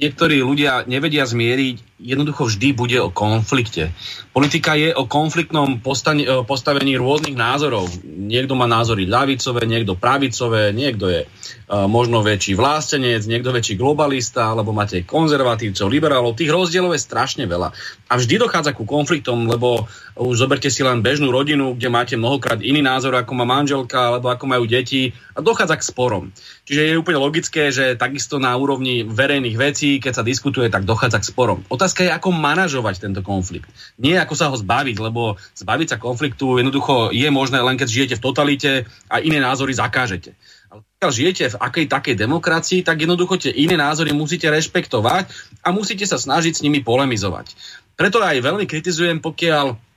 [0.01, 3.93] niektorí ľudia nevedia zmieriť, jednoducho vždy bude o konflikte.
[4.39, 7.91] Politika je o konfliktnom postavení rôznych názorov.
[8.07, 11.27] Niekto má názory ľavicové, niekto pravicové, niekto je
[11.67, 16.39] možno väčší vlástenec, niekto väčší globalista, alebo máte konzervatívcov, liberálov.
[16.39, 17.75] Tých rozdielov je strašne veľa.
[18.07, 22.63] A vždy dochádza ku konfliktom, lebo už zoberte si len bežnú rodinu, kde máte mnohokrát
[22.63, 26.31] iný názor, ako má manželka, alebo ako majú deti a dochádza k sporom.
[26.63, 31.19] Čiže je úplne logické, že takisto na úrovni verejných vecí, keď sa diskutuje, tak dochádza
[31.19, 31.59] k sporom.
[31.67, 33.69] Otázka je, ako manažovať tento konflikt.
[34.01, 38.15] Nie ako sa ho zbaviť, lebo zbaviť sa konfliktu jednoducho je možné len keď žijete
[38.17, 38.71] v totalite
[39.09, 40.33] a iné názory zakážete.
[40.69, 45.25] Ale pokiaľ žijete v akej takej demokracii, tak jednoducho tie iné názory musíte rešpektovať
[45.65, 47.57] a musíte sa snažiť s nimi polemizovať.
[47.97, 49.88] Preto aj veľmi kritizujem, pokiaľ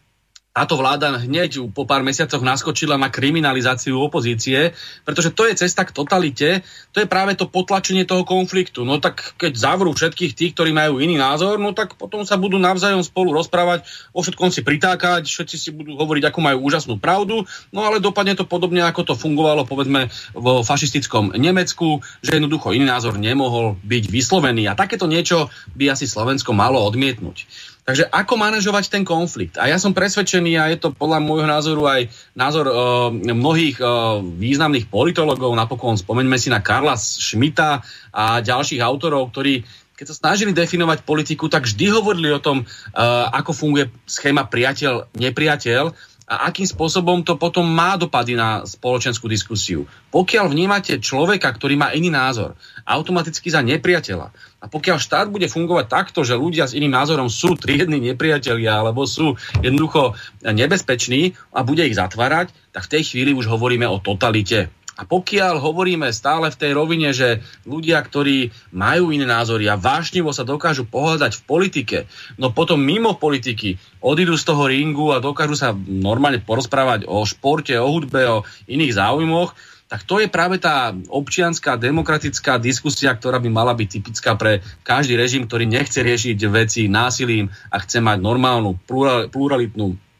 [0.52, 5.96] táto vláda hneď po pár mesiacoch naskočila na kriminalizáciu opozície, pretože to je cesta k
[5.96, 6.60] totalite,
[6.92, 8.84] to je práve to potlačenie toho konfliktu.
[8.84, 12.60] No tak keď zavrú všetkých tých, ktorí majú iný názor, no tak potom sa budú
[12.60, 17.48] navzájom spolu rozprávať, o všetkom si pritákať, všetci si budú hovoriť, ako majú úžasnú pravdu,
[17.72, 22.84] no ale dopadne to podobne, ako to fungovalo povedzme vo fašistickom Nemecku, že jednoducho iný
[22.84, 27.71] názor nemohol byť vyslovený a takéto niečo by asi Slovensko malo odmietnúť.
[27.82, 29.58] Takže ako manažovať ten konflikt?
[29.58, 34.22] A ja som presvedčený, a je to podľa môjho názoru aj názor uh, mnohých uh,
[34.22, 37.82] významných politologov, napokon spomeňme si na Karla Schmidta
[38.14, 43.28] a ďalších autorov, ktorí keď sa snažili definovať politiku, tak vždy hovorili o tom, uh,
[43.34, 45.94] ako funguje schéma priateľ-nepriateľ
[46.32, 49.84] a akým spôsobom to potom má dopady na spoločenskú diskusiu.
[50.08, 52.56] Pokiaľ vnímate človeka, ktorý má iný názor,
[52.88, 57.58] automaticky za nepriateľa, a pokiaľ štát bude fungovať takto, že ľudia s iným názorom sú
[57.58, 63.50] triedni nepriatelia alebo sú jednoducho nebezpeční a bude ich zatvárať, tak v tej chvíli už
[63.52, 64.72] hovoríme o totalite.
[64.92, 70.36] A pokiaľ hovoríme stále v tej rovine, že ľudia, ktorí majú iné názory a vášnivo
[70.36, 71.98] sa dokážu pohľadať v politike,
[72.36, 77.72] no potom mimo politiky odídu z toho ringu a dokážu sa normálne porozprávať o športe,
[77.80, 79.56] o hudbe, o iných záujmoch,
[79.92, 85.20] tak to je práve tá občianská demokratická diskusia, ktorá by mala byť typická pre každý
[85.20, 88.80] režim, ktorý nechce riešiť veci násilím a chce mať normálnu
[89.28, 90.11] pluralitnú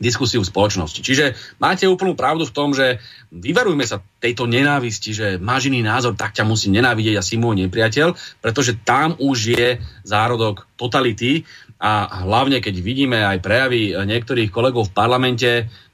[0.00, 1.04] diskusiu v spoločnosti.
[1.04, 2.98] Čiže máte úplnú pravdu v tom, že
[3.30, 7.68] vyvarujme sa tejto nenávisti, že máš iný názor, tak ťa musí nenávidieť a si môj
[7.68, 9.68] nepriateľ, pretože tam už je
[10.02, 11.44] zárodok totality
[11.76, 15.50] a hlavne keď vidíme aj prejavy niektorých kolegov v parlamente,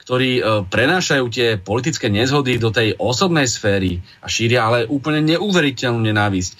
[0.06, 5.98] ktorí e, prenášajú tie politické nezhody do tej osobnej sféry a šíria ale úplne neuveriteľnú
[5.98, 6.54] nenávisť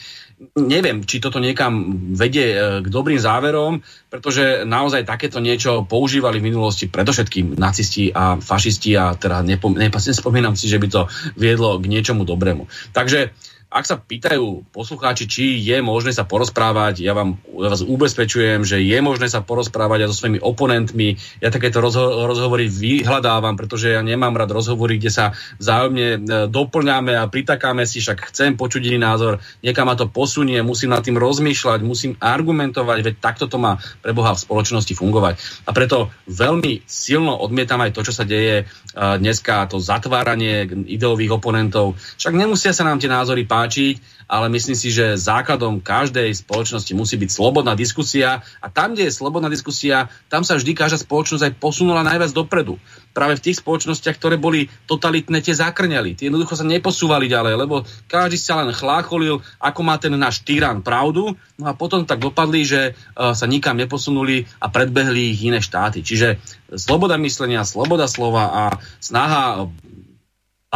[0.56, 3.80] neviem, či toto niekam vedie e, k dobrým záverom,
[4.12, 10.52] pretože naozaj takéto niečo používali v minulosti predovšetkým nacisti a fašisti a teda nepom- nespomínam
[10.52, 11.02] si, že by to
[11.40, 12.68] viedlo k niečomu dobrému.
[12.92, 13.32] Takže
[13.66, 18.78] ak sa pýtajú poslucháči, či je možné sa porozprávať, ja, vám, ja vás ubezpečujem, že
[18.78, 21.18] je možné sa porozprávať aj so svojimi oponentmi.
[21.42, 25.24] Ja takéto rozho- rozhovory vyhľadávam, pretože ja nemám rád rozhovory, kde sa
[25.58, 30.62] vzájomne e, doplňame a pritakáme si, však chcem počuť iný názor, niekam ma to posunie,
[30.62, 35.66] musím nad tým rozmýšľať, musím argumentovať, veď takto to má pre Boha v spoločnosti fungovať.
[35.66, 38.64] A preto veľmi silno odmietam aj to, čo sa deje e,
[38.94, 41.98] dneska, to zatváranie ideových oponentov.
[42.14, 47.14] Však nemusia sa nám tie názory páčiť ale myslím si, že základom každej spoločnosti musí
[47.14, 51.52] byť slobodná diskusia a tam, kde je slobodná diskusia, tam sa vždy každá spoločnosť aj
[51.62, 52.74] posunula najviac dopredu.
[53.14, 56.18] Práve v tých spoločnostiach, ktoré boli totalitné, tie zakrňali.
[56.18, 60.82] Tie jednoducho sa neposúvali ďalej, lebo každý sa len chlácholil, ako má ten náš tyran
[60.82, 65.62] pravdu, no a potom tak dopadli, že uh, sa nikam neposunuli a predbehli ich iné
[65.62, 66.02] štáty.
[66.02, 66.42] Čiže
[66.74, 68.62] sloboda myslenia, sloboda slova a
[68.98, 69.70] snaha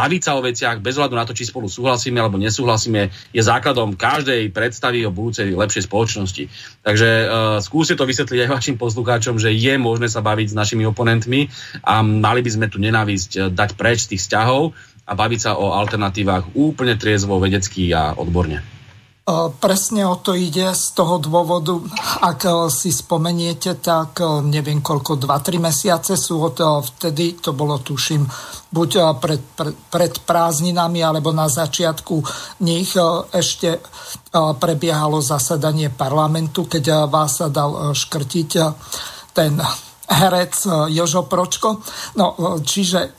[0.01, 4.01] baviť sa o veciach bez hľadu na to, či spolu súhlasíme alebo nesúhlasíme, je základom
[4.01, 6.49] každej predstavy o budúcej lepšej spoločnosti.
[6.81, 7.29] Takže uh,
[7.61, 11.53] skúste to vysvetliť aj vašim poslucháčom, že je možné sa baviť s našimi oponentmi
[11.85, 14.73] a mali by sme tu nenávisť uh, dať preč tých vzťahov
[15.05, 18.80] a baviť sa o alternatívach úplne triezvo, vedecky a odborne.
[19.63, 21.79] Presne o to ide z toho dôvodu,
[22.19, 28.27] ak si spomeniete, tak neviem koľko, 2-3 mesiace sú od vtedy, to bolo tuším,
[28.75, 28.91] buď
[29.23, 29.43] pred,
[29.87, 32.19] pred prázdninami, alebo na začiatku
[32.67, 32.99] nich
[33.31, 33.79] ešte
[34.35, 38.51] prebiehalo zasadanie parlamentu, keď vás sa dal škrtiť
[39.31, 39.63] ten
[40.11, 40.55] herec
[40.91, 41.79] Jožo Pročko.
[42.19, 43.15] No, čiže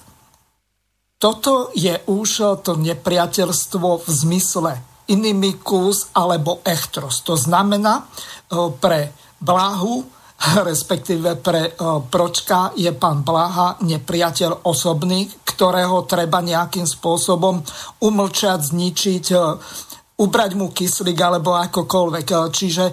[1.16, 7.26] toto je už to nepriateľstvo v zmysle inimikus alebo echtros.
[7.26, 8.04] To znamená, e,
[8.78, 10.06] pre Bláhu,
[10.70, 11.72] respektíve pre e,
[12.06, 17.64] Pročka je pán Bláha nepriateľ osobný, ktorého treba nejakým spôsobom
[18.06, 19.38] umlčať, zničiť, e,
[20.22, 22.28] ubrať mu kyslík alebo akokoľvek.
[22.54, 22.86] Čiže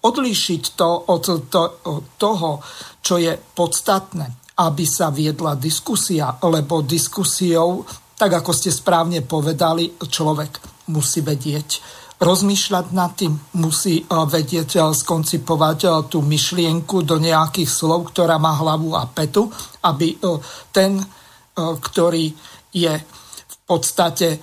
[0.00, 2.58] odlíšiť to od, to, od toho,
[2.98, 4.26] čo je podstatné,
[4.58, 7.86] aby sa viedla diskusia, lebo diskusiou,
[8.20, 11.80] tak ako ste správne povedali, človek musí vedieť
[12.20, 18.36] rozmýšľať nad tým, musí eh, vedieť eh, skoncipovať eh, tú myšlienku do nejakých slov, ktorá
[18.36, 19.48] má hlavu a petu,
[19.80, 20.20] aby
[20.76, 21.00] ten,
[21.56, 22.28] ktorý
[22.68, 24.36] je v podstate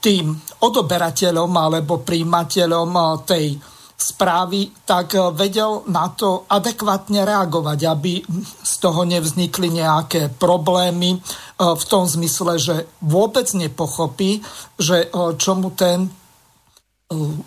[0.00, 0.26] tým
[0.60, 2.90] odoberateľom alebo príjimateľom
[3.24, 3.56] tej
[4.02, 8.26] správy, tak vedel na to adekvátne reagovať, aby
[8.62, 11.22] z toho nevznikli nejaké problémy,
[11.62, 14.42] E, v tom zmysle, že vôbec nepochopí,
[14.78, 16.10] že e, čomu ten e,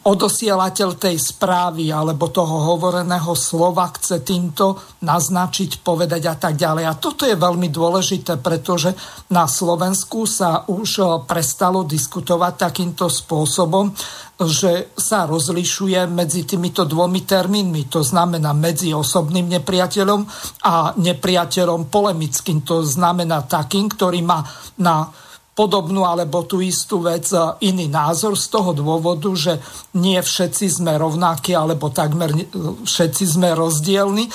[0.08, 6.86] odosielateľ tej správy alebo toho hovoreného slova chce týmto naznačiť, povedať a tak ďalej.
[6.88, 8.96] A toto je veľmi dôležité, pretože
[9.28, 13.92] na Slovensku sa už prestalo diskutovať takýmto spôsobom,
[14.36, 17.88] že sa rozlišuje medzi týmito dvomi termínmi.
[17.88, 20.22] To znamená medzi osobným nepriateľom
[20.68, 22.68] a nepriateľom polemickým.
[22.68, 24.44] To znamená takým, ktorý má
[24.84, 25.08] na
[25.56, 29.64] podobnú alebo tú istú vec e, iný názor z toho dôvodu, že
[29.96, 32.36] nie všetci sme rovnakí alebo takmer
[32.84, 34.32] všetci sme rozdielni, e,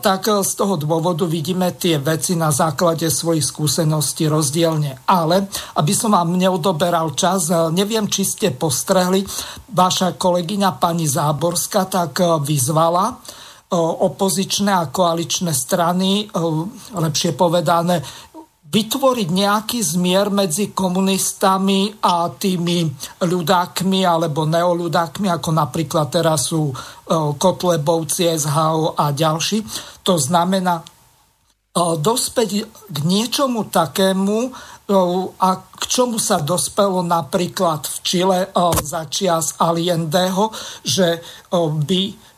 [0.00, 5.04] tak e, z toho dôvodu vidíme tie veci na základe svojich skúseností rozdielne.
[5.04, 9.20] Ale, aby som vám neodoberal čas, neviem, či ste postrehli,
[9.68, 13.20] vaša kolegyňa pani Záborská tak vyzvala
[13.74, 16.30] opozičné a koaličné strany,
[16.94, 17.98] lepšie povedané
[18.74, 22.90] vytvoriť nejaký zmier medzi komunistami a tými
[23.22, 26.74] ľudákmi alebo neoludákmi, ako napríklad teraz sú e,
[27.38, 29.62] Kotlebovci, SHO a ďalší.
[30.02, 30.84] To znamená e,
[32.02, 34.50] dospäť k niečomu takému, e,
[35.38, 38.38] a k čomu sa dospelo napríklad v Čile
[38.82, 40.50] za čias Aliendeho,
[40.82, 41.22] že
[41.54, 42.33] by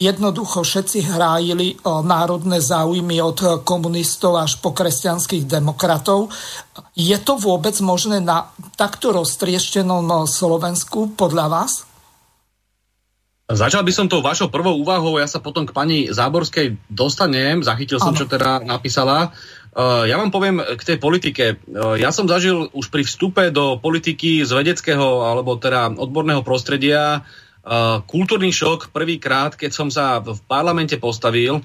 [0.00, 6.32] Jednoducho všetci hrájili o národné záujmy od komunistov až po kresťanských demokratov.
[6.96, 8.48] Je to vôbec možné na
[8.80, 11.84] takto roztrieštenom Slovensku podľa vás?
[13.52, 18.00] Začal by som tou vašou prvou úvahou, ja sa potom k pani Záborskej dostanem, zachytil
[18.00, 18.20] som, ano.
[18.22, 19.36] čo teda napísala.
[19.74, 21.60] Uh, ja vám poviem k tej politike.
[21.68, 27.26] Uh, ja som zažil už pri vstupe do politiky z vedeckého alebo teda odborného prostredia
[28.08, 31.60] kultúrny šok prvýkrát, keď som sa v parlamente postavil,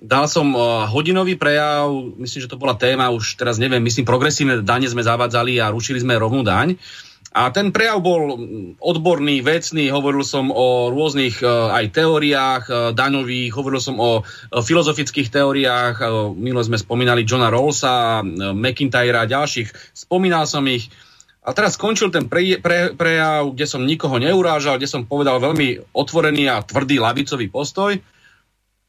[0.00, 4.64] dal som uh, hodinový prejav, myslím, že to bola téma, už teraz neviem, myslím, progresívne
[4.64, 6.80] dane sme zavádzali a rušili sme rovnú daň.
[7.30, 8.34] A ten prejav bol
[8.82, 12.64] odborný, vecný, hovoril som o rôznych uh, aj teóriách
[12.96, 16.02] daňových, hovoril som o filozofických teóriách,
[16.34, 18.24] minule sme spomínali Johna Rawlsa,
[18.56, 20.90] McIntyra a ďalších, spomínal som ich,
[21.50, 25.90] a teraz skončil ten pre, pre, prejav, kde som nikoho neurážal, kde som povedal veľmi
[25.90, 27.98] otvorený a tvrdý lavicový postoj.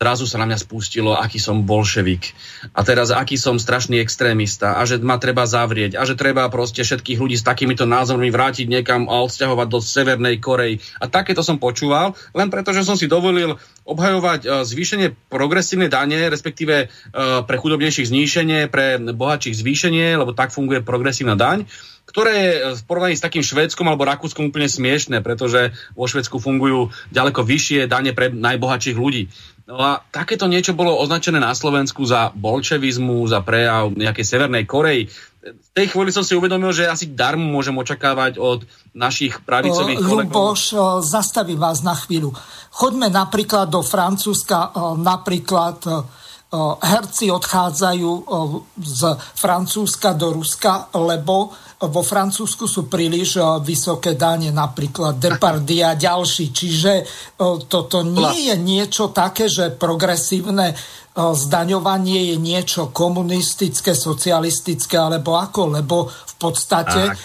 [0.01, 2.33] Zrazu sa na mňa spustilo, aký som bolševik.
[2.73, 4.73] A teraz, aký som strašný extrémista.
[4.73, 5.93] A že ma treba zavrieť.
[5.93, 10.41] A že treba proste všetkých ľudí s takýmito názormi vrátiť niekam a odsťahovať do Severnej
[10.41, 10.81] Korei.
[10.97, 16.33] A takéto som počúval, len preto, že som si dovolil obhajovať uh, zvýšenie progresívnej dane,
[16.33, 21.69] respektíve uh, pre chudobnejších zníšenie, pre bohatších zvýšenie, lebo tak funguje progresívna daň
[22.11, 26.91] ktoré je v porovnaní s takým Švédskom alebo Rakúskom úplne smiešné, pretože vo Švedsku fungujú
[27.15, 29.31] ďaleko vyššie dane pre najbohatších ľudí.
[29.71, 35.07] No a takéto niečo bolo označené na Slovensku za bolševizmu, za prejav nejakej Severnej Koreji.
[35.41, 40.27] V tej chvíli som si uvedomil, že asi darmo môžem očakávať od našich pravicových kolegov.
[40.27, 40.61] Luboš,
[41.07, 42.35] zastavím vás na chvíľu.
[42.75, 45.81] Choďme napríklad do Francúzska, napríklad
[46.83, 48.11] herci odchádzajú
[48.75, 49.01] z
[49.39, 51.47] Francúzska do Ruska, lebo
[51.81, 56.51] vo Francúzsku sú príliš vysoké dáne, napríklad Depardieu a ďalší.
[56.51, 56.93] Čiže
[57.65, 60.75] toto nie je niečo také, že progresívne
[61.15, 67.19] zdaňovanie je niečo komunistické, socialistické, alebo ako, lebo v podstate tak.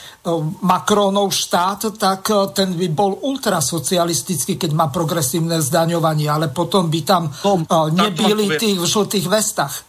[0.66, 7.30] Macronov štát, tak ten by bol ultrasocialistický, keď má progresívne zdaňovanie, ale potom by tam
[7.30, 9.86] no, nebyli tí v žltých vestách.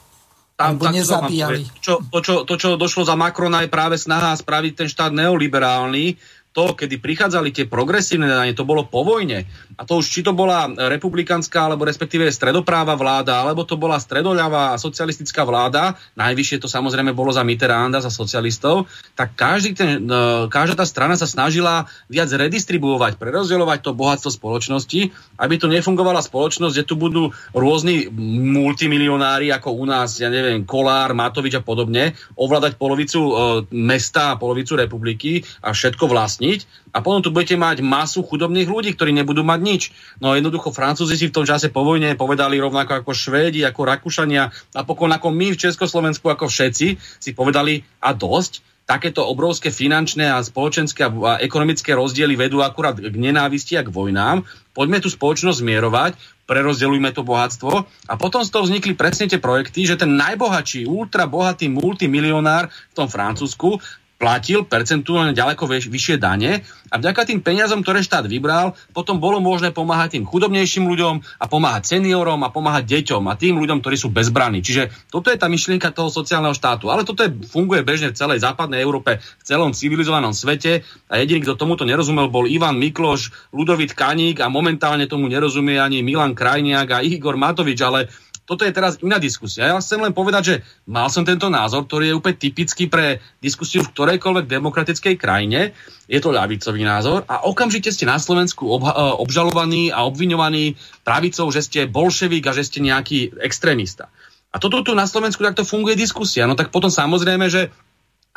[0.57, 1.69] Tam, tak, nezabíjali.
[1.85, 6.17] To, to, čo, to, čo došlo za Macrona, je práve snaha spraviť ten štát neoliberálny,
[6.57, 9.45] to, kedy prichádzali tie progresívne dane, to bolo po vojne.
[9.77, 14.73] A to už či to bola republikánska, alebo respektíve stredopráva vláda, alebo to bola stredoľavá
[14.81, 20.81] socialistická vláda, najvyššie to samozrejme bolo za Mitterranda, za socialistov, tak každý ten, e, každá
[20.81, 26.89] tá strana sa snažila viac redistribuovať, prerozdeľovať to bohatstvo spoločnosti, aby to nefungovala spoločnosť, kde
[26.89, 28.09] tu budú rôzni
[28.57, 33.31] multimilionári, ako u nás, ja neviem, Kolár, Matovič a podobne, ovládať polovicu e,
[33.77, 38.71] mesta a polovicu republiky a všetko vlastní vlastniť a potom tu budete mať masu chudobných
[38.71, 39.81] ľudí, ktorí nebudú mať nič.
[40.23, 44.49] No jednoducho Francúzi si v tom čase po vojne povedali rovnako ako Švédi, ako Rakúšania,
[44.71, 46.87] napokon ako my v Československu, ako všetci,
[47.19, 53.11] si povedali a dosť, takéto obrovské finančné a spoločenské a ekonomické rozdiely vedú akurát k
[53.11, 54.47] nenávisti a k vojnám.
[54.71, 56.15] Poďme tú spoločnosť zmierovať,
[56.47, 61.27] prerozdeľujme to bohatstvo a potom z toho vznikli presne tie projekty, že ten najbohatší, ultra
[61.27, 63.83] bohatý multimilionár v tom Francúzsku
[64.17, 69.69] platil percentuálne ďaleko vyššie dane a vďaka tým peniazom, ktoré štát vybral, potom bolo možné
[69.69, 74.09] pomáhať tým chudobnejším ľuďom a pomáhať seniorom a pomáhať deťom a tým ľuďom, ktorí sú
[74.09, 74.65] bezbraní.
[74.65, 76.89] Čiže toto je tá myšlienka toho sociálneho štátu.
[76.89, 81.43] Ale toto je, funguje bežne v celej západnej Európe, v celom civilizovanom svete a jediný,
[81.43, 86.87] kto tomuto nerozumel, bol Ivan Mikloš, Ludovit Kaník a momentálne tomu nerozumie ani Milan Krajniak
[86.89, 88.07] a Igor Matovič, ale
[88.47, 89.67] toto je teraz iná diskusia.
[89.67, 90.55] Ja chcem len povedať, že
[90.87, 95.75] mal som tento názor, ktorý je úplne typický pre diskusiu v ktorejkoľvek demokratickej krajine.
[96.07, 101.51] Je to ľavicový názor a okamžite ste na Slovensku obha- e, obžalovaní a obviňovaní pravicou,
[101.51, 104.07] že ste bolševík a že ste nejaký extrémista.
[104.55, 106.47] A toto tu na Slovensku takto funguje diskusia.
[106.47, 107.67] No tak potom samozrejme, že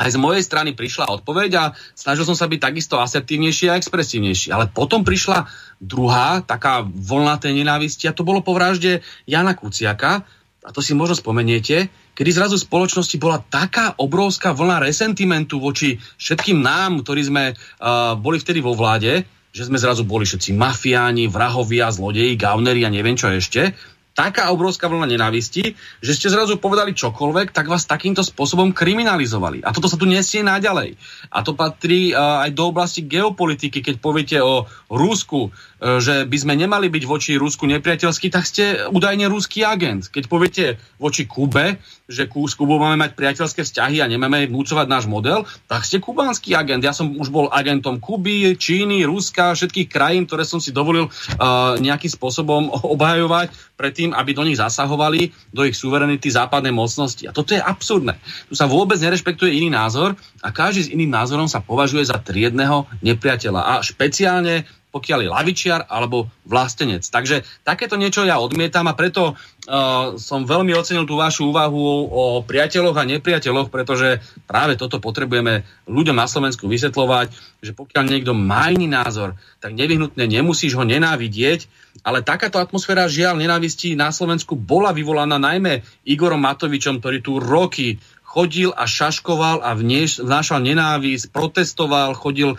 [0.00, 4.48] aj z mojej strany prišla odpoveď a snažil som sa byť takisto asertívnejší a expresívnejší.
[4.48, 5.44] Ale potom prišla
[5.76, 10.24] druhá taká vlna tej nenávisti a to bolo po vražde Jana Kuciaka,
[10.60, 15.96] a to si možno spomeniete, kedy zrazu v spoločnosti bola taká obrovská vlna resentimentu voči
[16.20, 19.24] všetkým nám, ktorí sme uh, boli vtedy vo vláde,
[19.56, 23.72] že sme zrazu boli všetci mafiáni, vrahovia, zlodeji, gauneri a neviem čo ešte
[24.12, 29.62] taká obrovská vlna nenávisti, že ste zrazu povedali čokoľvek, tak vás takýmto spôsobom kriminalizovali.
[29.62, 30.98] A toto sa tu nesie naďalej.
[31.30, 36.36] A to patrí uh, aj do oblasti geopolitiky, keď poviete o Rúsku, uh, že by
[36.36, 40.12] sme nemali byť voči Rusku nepriateľskí, tak ste údajne ruský agent.
[40.12, 40.64] Keď poviete
[41.00, 45.86] voči Kube, že s Kubou máme mať priateľské vzťahy a nemáme vnúcovať náš model, tak
[45.86, 46.82] ste kubánsky agent.
[46.82, 51.78] Ja som už bol agentom Kuby, Číny, Ruska, všetkých krajín, ktoré som si dovolil uh,
[51.78, 52.68] nejakým spôsobom
[52.98, 57.24] obhajovať predtým, aby do nich zasahovali do ich suverenity západnej mocnosti.
[57.24, 58.18] A toto je absurdné.
[58.50, 62.90] Tu sa vôbec nerešpektuje iný názor a každý s iným názorom sa považuje za triedného
[63.00, 63.60] nepriateľa.
[63.64, 67.06] A špeciálne pokiaľ je lavičiar alebo vlastenec.
[67.06, 72.24] Takže takéto niečo ja odmietam a preto uh, som veľmi ocenil tú vašu úvahu o
[72.42, 74.18] priateľoch a nepriateľoch, pretože
[74.50, 77.30] práve toto potrebujeme ľuďom na Slovensku vysvetľovať,
[77.62, 81.70] že pokiaľ niekto má iný názor, tak nevyhnutne nemusíš ho nenávidieť,
[82.02, 87.98] ale takáto atmosféra žiaľ nenávistí na Slovensku bola vyvolaná najmä Igorom Matovičom, ktorý tu roky
[88.30, 92.58] chodil a šaškoval a vnášal nenávisť, protestoval, chodil uh,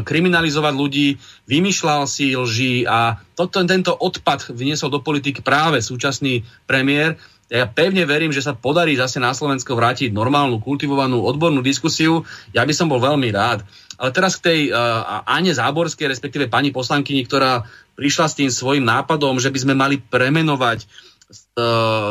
[0.00, 1.08] kriminalizovať ľudí,
[1.44, 7.20] vymýšľal si lži a toto, tento odpad vniesol do politiky práve súčasný premiér.
[7.52, 12.24] Ja pevne verím, že sa podarí zase na Slovensko vrátiť normálnu, kultivovanú, odbornú diskusiu.
[12.56, 13.60] Ja by som bol veľmi rád.
[14.00, 18.88] Ale teraz k tej uh, Ane Záborskej, respektíve pani poslankyni, ktorá prišla s tým svojim
[18.88, 21.11] nápadom, že by sme mali premenovať E,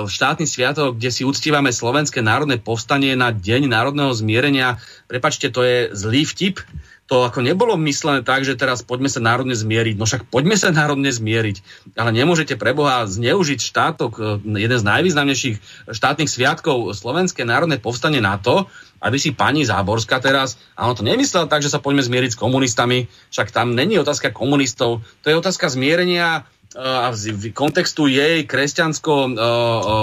[0.05, 4.81] štátny sviatok, kde si uctívame slovenské národné povstanie na Deň národného zmierenia.
[5.05, 6.61] Prepačte, to je zlý vtip.
[7.11, 9.99] to ako nebolo myslené tak, že teraz poďme sa národne zmieriť.
[9.99, 11.59] No však poďme sa národne zmieriť.
[11.99, 14.21] Ale nemôžete preboha zneužiť štátok, e,
[14.63, 15.57] jeden z najvýznamnejších
[15.91, 18.63] štátnych sviatkov Slovenské národné povstanie na to,
[19.03, 22.39] aby si pani Záborská teraz, a on to nemyslel tak, že sa poďme zmieriť s
[22.39, 26.47] komunistami, však tam není otázka komunistov, to je otázka zmierenia
[26.77, 29.29] a v kontextu jej kresťansko, e,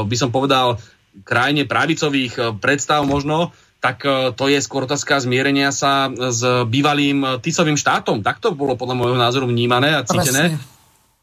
[0.05, 0.77] by som povedal,
[1.25, 7.29] krajine pravicových predstav možno, tak e, to je skôr otázka zmierenia sa s bývalým e,
[7.39, 8.27] Ticovým štátom.
[8.27, 10.59] Tak to bolo podľa môjho názoru vnímané a cítené.
[10.59, 10.77] Presne.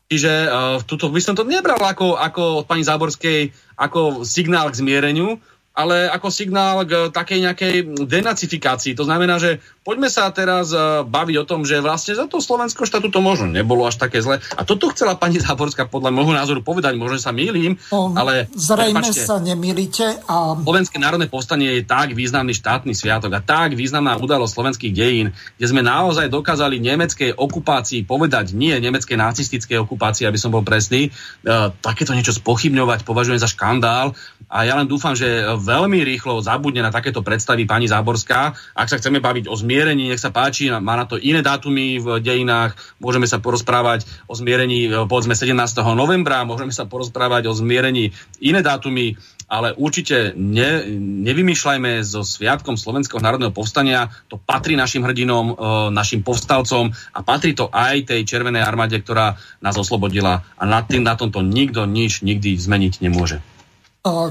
[0.06, 4.78] Čiže uh, tuto by som to nebral ako, ako od pani Záborskej ako signál k
[4.78, 5.42] zmiereniu,
[5.74, 7.76] ale ako signál k takej nejakej
[8.06, 8.94] denacifikácii.
[8.94, 12.90] To znamená, že poďme sa teraz uh, baviť o tom, že vlastne za to Slovensko
[12.90, 14.42] štátu to možno nebolo až také zle.
[14.58, 18.50] A toto chcela pani Záborská podľa môjho názoru povedať, možno sa mýlim, um, ale...
[18.58, 20.26] Zrejme prepačte, sa nemýlite.
[20.26, 20.58] A...
[20.58, 25.66] Slovenské národné povstanie je tak významný štátny sviatok a tak významná udalosť slovenských dejín, kde
[25.70, 31.14] sme naozaj dokázali nemeckej okupácii povedať, nie nemeckej nacistickej okupácii, aby som bol presný,
[31.46, 34.18] uh, takéto niečo spochybňovať považujem za škandál
[34.50, 35.26] a ja len dúfam, že
[35.58, 38.54] veľmi rýchlo zabudne na takéto predstavy pani Záborská.
[38.78, 42.24] Ak sa chceme baviť o zmierení, nech sa páči, má na to iné dátumy v
[42.24, 45.52] dejinách, môžeme sa porozprávať o zmierení e, povedzme 17.
[46.00, 49.20] novembra, môžeme sa porozprávať o zmierení iné dátumy,
[49.52, 50.88] ale určite ne,
[51.28, 55.54] nevymýšľajme so Sviatkom Slovenského národného povstania, to patrí našim hrdinom, e,
[55.92, 61.04] našim povstalcom a patrí to aj tej Červenej armáde, ktorá nás oslobodila a nad tým
[61.04, 63.44] na tomto nikto nič nikdy zmeniť nemôže.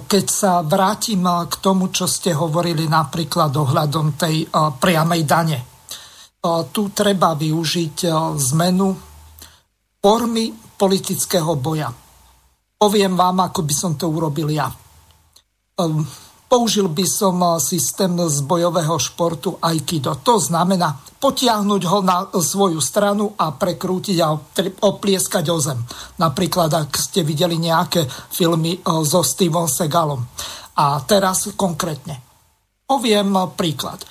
[0.07, 5.59] Keď sa vrátim k tomu, čo ste hovorili napríklad ohľadom tej priamej dane.
[6.70, 8.07] Tu treba využiť
[8.39, 8.95] zmenu
[9.99, 11.91] formy politického boja.
[12.79, 14.70] Poviem vám, ako by som to urobil ja.
[16.45, 20.15] Použil by som systém z bojového športu Aikido.
[20.23, 24.37] To znamená potiahnuť ho na svoju stranu a prekrútiť a
[24.85, 25.81] oplieskať o zem.
[26.21, 30.21] Napríklad, ak ste videli nejaké filmy so Steven Segalom.
[30.79, 32.21] A teraz konkrétne.
[32.85, 34.05] Poviem príklad.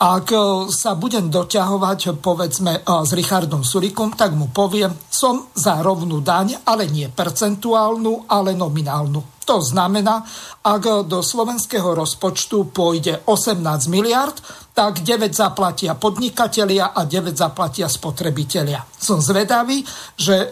[0.00, 0.32] Ak
[0.72, 6.88] sa budem doťahovať, povedzme, s Richardom Surikom, tak mu poviem, som za rovnú daň, ale
[6.88, 9.44] nie percentuálnu, ale nominálnu.
[9.44, 10.24] To znamená,
[10.64, 13.60] ak do slovenského rozpočtu pôjde 18
[13.92, 14.40] miliard,
[14.72, 18.80] tak 9 zaplatia podnikatelia a 9 zaplatia spotrebitelia.
[18.96, 19.84] Som zvedavý,
[20.16, 20.48] že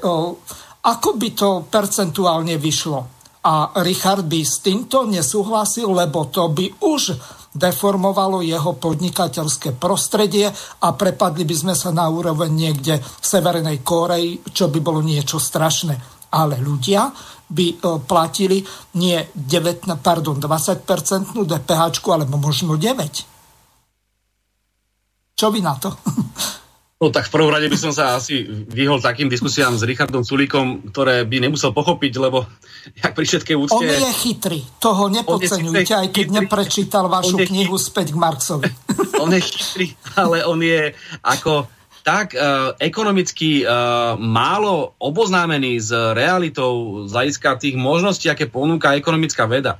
[0.84, 3.00] ako by to percentuálne vyšlo.
[3.48, 7.16] A Richard by s týmto nesúhlasil, lebo to by už
[7.58, 10.46] deformovalo jeho podnikateľské prostredie
[10.80, 15.42] a prepadli by sme sa na úroveň niekde v Severnej Koreji, čo by bolo niečo
[15.42, 15.98] strašné.
[16.30, 17.10] Ale ľudia
[17.48, 18.60] by e, platili
[19.00, 21.82] nie 9, pardon, 20% DPH,
[22.14, 25.34] alebo možno 9.
[25.34, 25.90] Čo vy na to?
[26.98, 30.90] No tak v prvom rade by som sa asi vyhol takým diskusiám s Richardom Sulíkom,
[30.90, 32.42] ktoré by nemusel pochopiť, lebo
[32.90, 33.78] jak pri všetkej úcte...
[33.78, 38.66] On je chytrý, toho nepodceňujte, aj keď chytrý, neprečítal vašu knihu späť k Marxovi.
[39.22, 41.70] On je chytrý, ale on je ako
[42.06, 49.44] tak uh, ekonomicky uh, málo oboznámený s realitou z hľadiska tých možností, aké ponúka ekonomická
[49.44, 49.76] veda.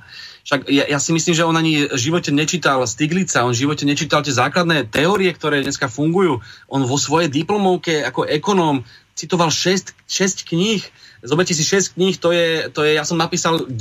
[0.49, 3.85] Však ja, ja si myslím, že on ani v živote nečítal Stiglica, on v živote
[3.85, 6.41] nečítal tie základné teórie, ktoré dneska fungujú.
[6.65, 8.81] On vo svojej diplomovke ako ekonóm
[9.13, 10.81] citoval 6, 6 kníh.
[11.21, 13.77] Zoberte si 6 kníh, to je, to je, ja som napísal 9.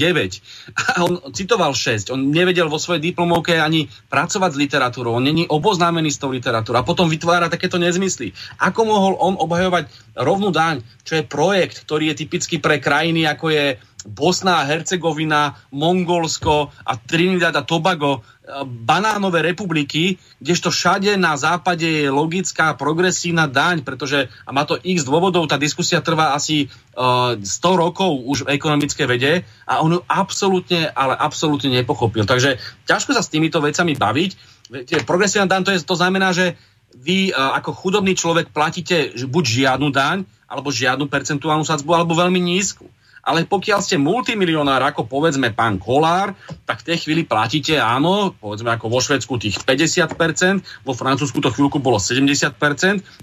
[0.93, 2.13] A on citoval 6.
[2.13, 5.17] On nevedel vo svojej diplomovke ani pracovať s literatúrou.
[5.17, 6.85] On není oboznámený s tou literatúrou.
[6.85, 8.37] A potom vytvára takéto nezmysly.
[8.61, 9.89] Ako mohol on obhajovať
[10.21, 15.59] rovnú daň, čo je projekt, ktorý je typický pre krajiny, ako je Bosna a Hercegovina,
[15.75, 18.21] Mongolsko a Trinidad a Tobago, e,
[18.63, 25.03] banánové republiky, kdežto všade na západe je logická progresívna daň, pretože a má to x
[25.03, 29.33] dôvodov, tá diskusia trvá asi uh, e, 100 rokov už v ekonomickej vede
[29.67, 32.23] a on ju absolútne, ale absolútne nepochopil.
[32.23, 34.31] Takže ťažko sa s týmito vecami baviť.
[34.71, 36.55] Viete, progresívna daň to, je, to znamená, že
[36.95, 42.39] vy uh, ako chudobný človek platíte buď žiadnu daň, alebo žiadnu percentuálnu sadzbu, alebo veľmi
[42.39, 42.87] nízku
[43.29, 46.33] ale pokiaľ ste multimilionár, ako povedzme pán Kolár,
[46.65, 51.53] tak v tej chvíli platíte, áno, povedzme ako vo Švedsku tých 50%, vo Francúzsku to
[51.53, 52.57] chvíľku bolo 70%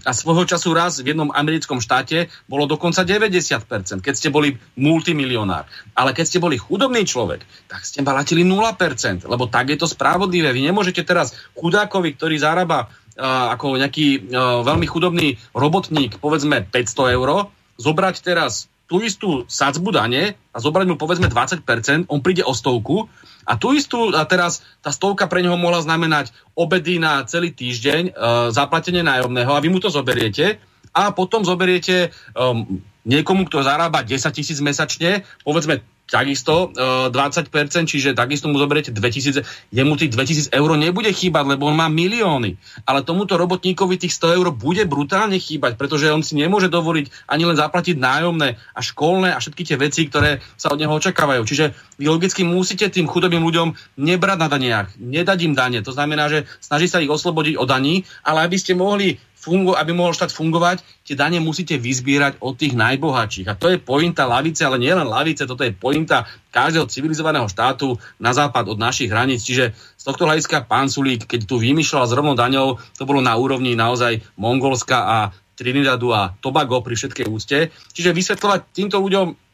[0.05, 5.65] a svojho času raz v jednom americkom štáte bolo dokonca 90%, keď ste boli multimilionár.
[5.97, 10.53] Ale keď ste boli chudobný človek, tak ste platili 0%, lebo tak je to spravodlivé.
[10.53, 17.17] Vy nemôžete teraz chudákovi, ktorý zarába uh, ako nejaký uh, veľmi chudobný robotník, povedzme 500
[17.17, 17.49] eur,
[17.81, 23.09] zobrať teraz tú istú sadzbu dane a zobrať mu povedzme 20%, on príde o stovku
[23.45, 28.03] a tú istú, a teraz tá stovka pre neho mohla znamenať obedy na celý týždeň,
[28.09, 28.11] e,
[28.53, 30.61] zaplatenie nájomného a vy mu to zoberiete
[30.95, 37.49] a potom zoberiete um, niekomu, kto zarába 10 tisíc mesačne, povedzme takisto e, 20%,
[37.89, 39.41] čiže takisto mu zoberiete 2000,
[39.73, 42.57] jemu tých 2000 eur nebude chýbať, lebo on má milióny.
[42.85, 47.43] Ale tomuto robotníkovi tých 100 eur bude brutálne chýbať, pretože on si nemôže dovoliť ani
[47.49, 51.41] len zaplatiť nájomné a školné a všetky tie veci, ktoré sa od neho očakávajú.
[51.43, 55.79] Čiže vy logicky musíte tým chudobným ľuďom nebrať na daniach, nedať im dane.
[55.81, 59.93] To znamená, že snaží sa ich oslobodiť od daní, ale aby ste mohli fungu, aby
[59.93, 63.45] mohol štát fungovať, tie dane musíte vyzbierať od tých najbohatších.
[63.45, 68.01] A to je pointa lavice, ale nie len lavice, toto je pointa každého civilizovaného štátu
[68.17, 69.45] na západ od našich hraníc.
[69.45, 73.37] Čiže z tohto hľadiska pán Sulík, keď tu vymýšľal s rovnou daňou, to bolo na
[73.37, 75.17] úrovni naozaj Mongolska a
[75.55, 77.71] Trinidadu a Tobago pri všetkej úste.
[77.95, 79.44] Čiže vysvetľovať týmto ľuďom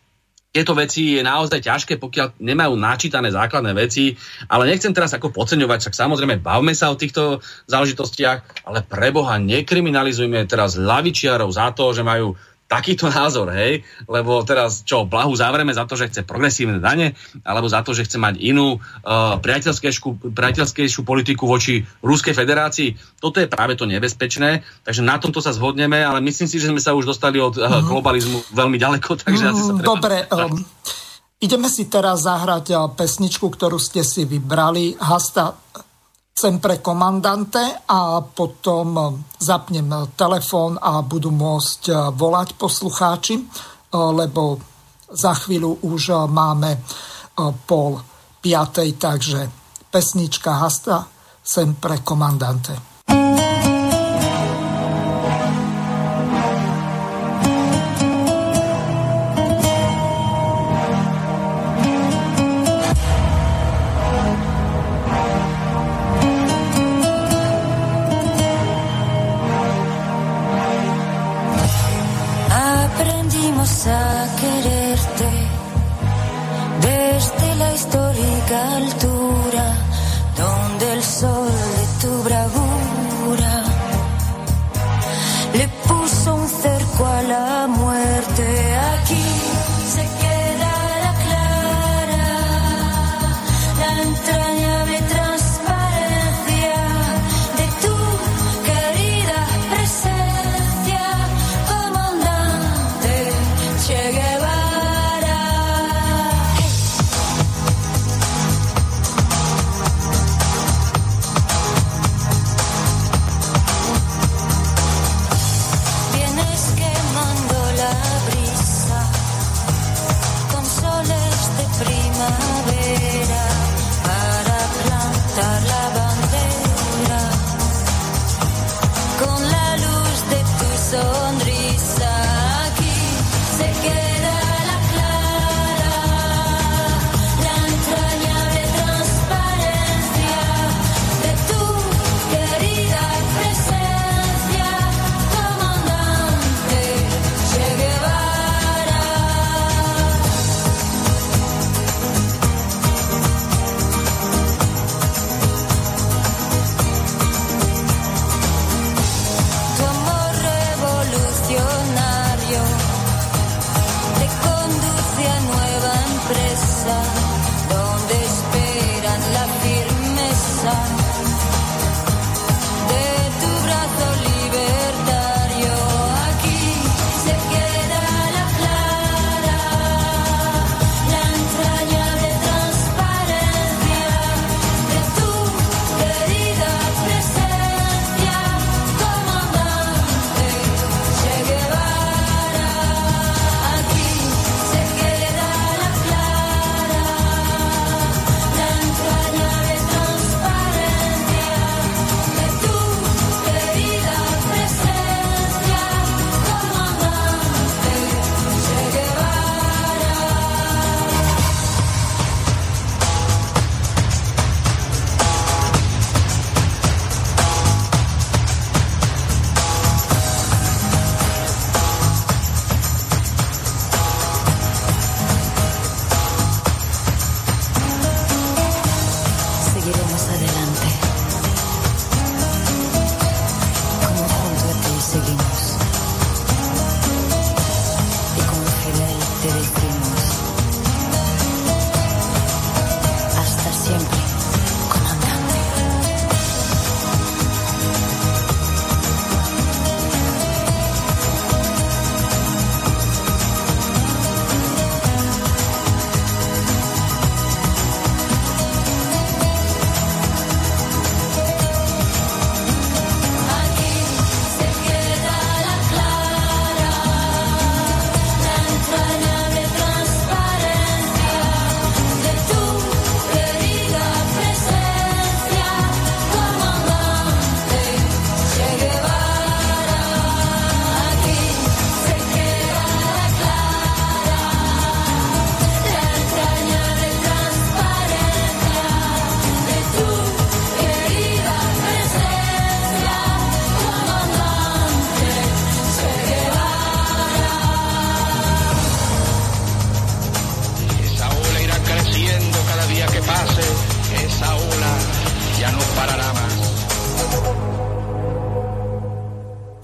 [0.51, 4.19] tieto veci je naozaj ťažké, pokiaľ nemajú načítané základné veci,
[4.51, 7.39] ale nechcem teraz ako podceňovať, však samozrejme bavme sa o týchto
[7.71, 12.35] záležitostiach, ale preboha nekriminalizujme teraz lavičiarov za to, že majú
[12.71, 17.67] takýto názor, hej, lebo teraz čo, Blahu zavreme za to, že chce progresívne dane, alebo
[17.67, 22.95] za to, že chce mať inú uh, priateľskejšiu, priateľskejšiu politiku voči Ruskej federácii.
[23.19, 26.79] Toto je práve to nebezpečné, takže na tomto sa zhodneme, ale myslím si, že sme
[26.79, 29.87] sa už dostali od uh, globalizmu veľmi ďaleko, takže mm, asi sa treba...
[29.91, 30.55] Dobre, um,
[31.43, 34.95] ideme si teraz zahrať uh, pesničku, ktorú ste si vybrali.
[34.95, 35.59] Hasta
[36.41, 39.05] sem pre komandante a potom eh,
[39.37, 43.35] zapnem eh, telefón a budú môcť eh, volať poslucháči,
[43.91, 44.55] lebo
[45.11, 46.79] za chvíľu už máme
[47.67, 47.99] pol
[48.39, 49.39] piatej, takže
[49.91, 51.03] pesnička Hasta
[51.43, 52.90] sem pre komandante.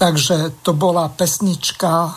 [0.08, 2.08] Takže to bola pesnička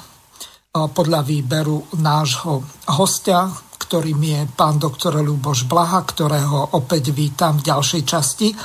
[0.71, 2.63] podľa výberu nášho
[2.95, 8.55] hostia, ktorým je pán doktor Luboš Blaha, ktorého opäť vítam v ďalšej časti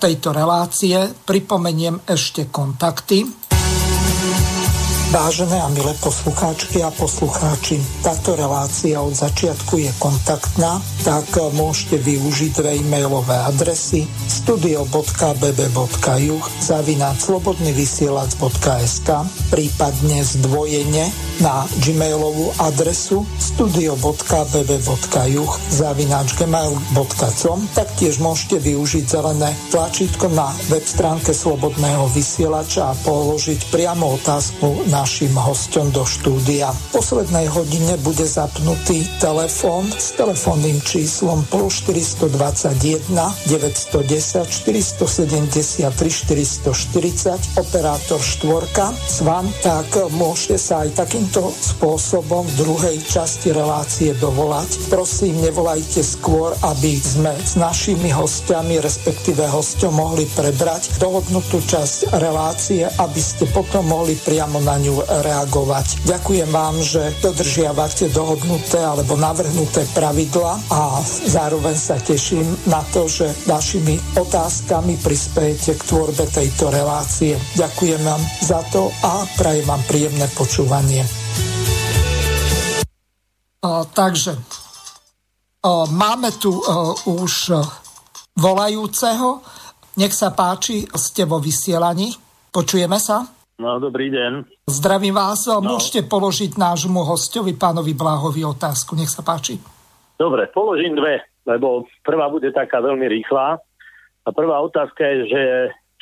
[0.00, 0.96] tejto relácie.
[1.12, 3.43] Pripomeniem ešte kontakty
[5.14, 12.50] Vážené a milé poslucháčky a poslucháči, táto relácia od začiatku je kontaktná, tak môžete využiť
[12.58, 19.08] dve e-mailové adresy studio.bb.juh zavináč slobodnyvysielac.sk
[19.54, 21.06] prípadne zdvojene
[21.38, 32.10] na gmailovú adresu studio.bb.juh zavináč gmail.com taktiež môžete využiť zelené tlačítko na web stránke Slobodného
[32.10, 36.72] vysielača a položiť priamo otázku na našim hostom do štúdia.
[36.72, 43.12] V poslednej hodine bude zapnutý telefón s telefónnym číslom plus 421
[43.44, 52.96] 910 473 440 operátor štvorka s vám, tak môžete sa aj takýmto spôsobom v druhej
[53.04, 54.88] časti relácie dovolať.
[54.88, 62.88] Prosím, nevolajte skôr, aby sme s našimi hostiami, respektíve hostom mohli prebrať dohodnutú časť relácie,
[62.88, 66.06] aby ste potom mohli priamo na ňu reagovať.
[66.06, 73.26] Ďakujem vám, že dodržiavate dohodnuté alebo navrhnuté pravidla a zároveň sa teším na to, že
[73.50, 77.34] vašimi otázkami prispiejete k tvorbe tejto relácie.
[77.58, 81.02] Ďakujem vám za to a prajem vám príjemné počúvanie.
[83.64, 84.36] O, takže
[85.64, 86.62] o, máme tu o,
[87.18, 87.56] už
[88.36, 89.42] volajúceho.
[89.96, 92.12] Nech sa páči, ste vo vysielaní.
[92.50, 93.33] Počujeme sa?
[93.54, 94.66] No, dobrý deň.
[94.66, 95.46] Zdravím vás.
[95.46, 95.62] No.
[95.62, 98.98] Môžete položiť nášmu hostovi, pánovi Bláhovi, otázku.
[98.98, 99.62] Nech sa páči.
[100.18, 103.62] Dobre, položím dve, lebo prvá bude taká veľmi rýchla.
[104.26, 105.42] A prvá otázka je, že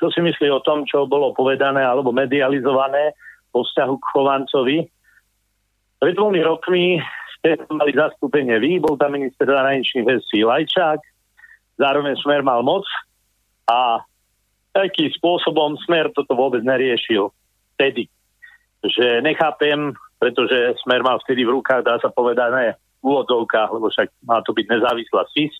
[0.00, 3.12] čo si myslí o tom, čo bolo povedané alebo medializované
[3.53, 4.78] po vzťahu k Chovancovi.
[6.00, 7.05] Pred dvomi rokmi
[7.36, 11.05] ste mali zastúpenie vy, bol tam minister zahraničných vecí Lajčák,
[11.76, 12.88] zároveň Smer mal moc
[13.68, 14.00] a
[14.72, 17.28] akým spôsobom Smer toto vôbec neriešil
[17.83, 18.07] vtedy.
[18.87, 19.91] Že nechápem,
[20.22, 24.55] pretože Smer mal vtedy v rukách, dá sa povedať, v úvodzovkách, lebo však má to
[24.55, 25.51] byť nezávislá SIS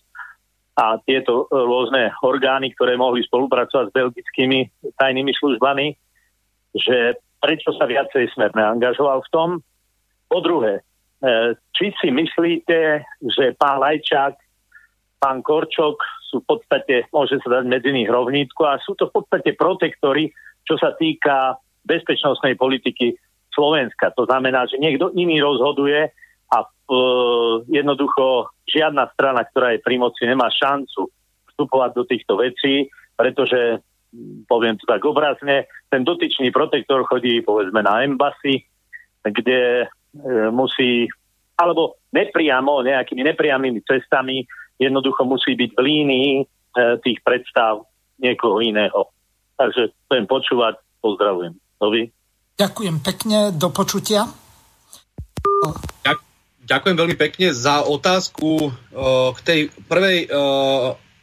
[0.79, 4.59] a tieto rôzne orgány, ktoré mohli spolupracovať s belgickými
[4.95, 5.91] tajnými službami,
[6.73, 9.49] že prečo sa viacej Smer neangažoval v tom.
[10.31, 14.39] Po druhé, e, či si myslíte, že pán Lajčák,
[15.19, 15.99] pán Korčok
[16.31, 20.31] sú v podstate, môže sa dať medzi nich rovnítko a sú to v podstate protektory,
[20.63, 23.15] čo sa týka bezpečnostnej politiky
[23.53, 24.11] Slovenska.
[24.17, 26.09] To znamená, že niekto iný rozhoduje
[26.49, 26.67] a e,
[27.69, 31.09] jednoducho žiadna strana, ktorá je pri moci, nemá šancu
[31.53, 33.79] vstupovať do týchto vecí, pretože,
[34.49, 38.65] poviem to tak obrazne, ten dotyčný protektor chodí povedzme na embassy,
[39.21, 39.87] kde e,
[40.49, 41.05] musí,
[41.61, 44.43] alebo nepriamo, nejakými nepriamými cestami
[44.81, 46.45] jednoducho musí byť v línii e,
[47.05, 47.85] tých predstav
[48.17, 49.09] niekoho iného.
[49.57, 51.53] Takže budem počúvať, pozdravujem.
[51.83, 52.07] Novi.
[52.55, 54.23] Ďakujem pekne, do počutia.
[56.63, 58.71] Ďakujem veľmi pekne za otázku
[59.35, 59.59] k tej
[59.91, 60.31] prvej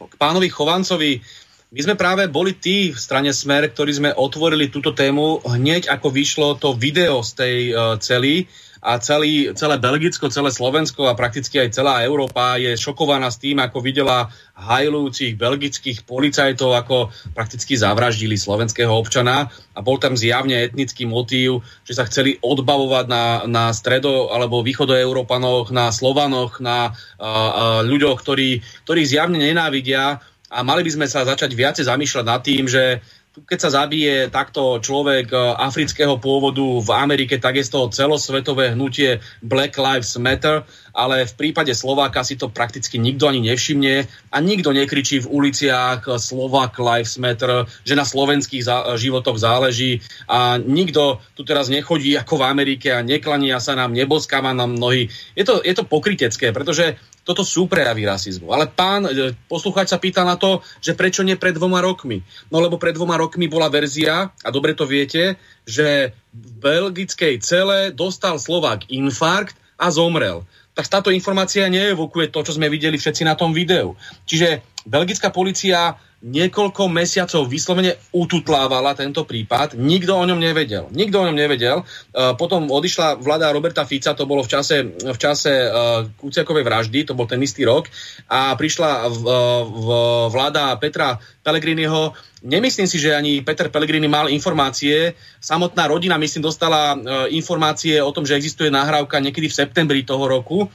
[0.00, 1.24] k pánovi Chovancovi.
[1.70, 6.12] My sme práve boli tí v strane Smer, ktorí sme otvorili túto tému hneď ako
[6.12, 7.56] vyšlo to video z tej
[8.04, 8.44] celý
[8.80, 13.60] a celý, celé Belgicko, celé Slovensko a prakticky aj celá Európa je šokovaná s tým,
[13.60, 19.52] ako videla hajlujúcich belgických policajtov, ako prakticky zavraždili slovenského občana.
[19.76, 25.68] A bol tam zjavne etnický motív, že sa chceli odbavovať na, na stredo- alebo východoeurópanoch,
[25.76, 30.24] na Slovanoch, na uh, uh, ľuďoch, ktorí, ktorí zjavne nenávidia.
[30.50, 33.04] A mali by sme sa začať viacej zamýšľať nad tým, že
[33.46, 39.22] keď sa zabije takto človek e, afrického pôvodu v Amerike, tak je z celosvetové hnutie
[39.44, 44.74] Black Lives Matter, ale v prípade Slováka si to prakticky nikto ani nevšimne a nikto
[44.74, 48.66] nekričí v uliciach Slovak Lives Matter, že na slovenských
[48.98, 54.50] životoch záleží a nikto tu teraz nechodí ako v Amerike a neklania sa nám, neboskáva
[54.50, 55.08] nám nohy.
[55.38, 56.98] Je to, je to pokrytecké, pretože
[57.30, 58.50] toto sú prejavy rasizmu.
[58.50, 62.26] Ale pán e, poslucháč sa pýta na to, že prečo nie pred dvoma rokmi.
[62.50, 67.94] No lebo pred dvoma rokmi bola verzia, a dobre to viete, že v belgickej cele
[67.94, 70.42] dostal Slovák infarkt a zomrel.
[70.74, 73.94] Tak táto informácia neevokuje to, čo sme videli všetci na tom videu.
[74.26, 79.72] Čiže belgická policia niekoľko mesiacov vyslovene ututlávala tento prípad.
[79.72, 80.92] Nikto o ňom nevedel.
[80.92, 81.80] Nikto o ňom nevedel.
[82.12, 87.08] Uh, potom odišla vláda Roberta Fica, to bolo v čase, v čase uh, Kuciakovej vraždy,
[87.08, 87.88] to bol ten istý rok,
[88.28, 89.24] a prišla v,
[89.64, 89.86] v
[90.28, 92.12] vláda Petra Pellegriniho.
[92.44, 95.16] Nemyslím si, že ani Peter Pellegrini mal informácie.
[95.40, 96.96] Samotná rodina, myslím, dostala
[97.28, 100.68] informácie o tom, že existuje nahrávka niekedy v septembri toho roku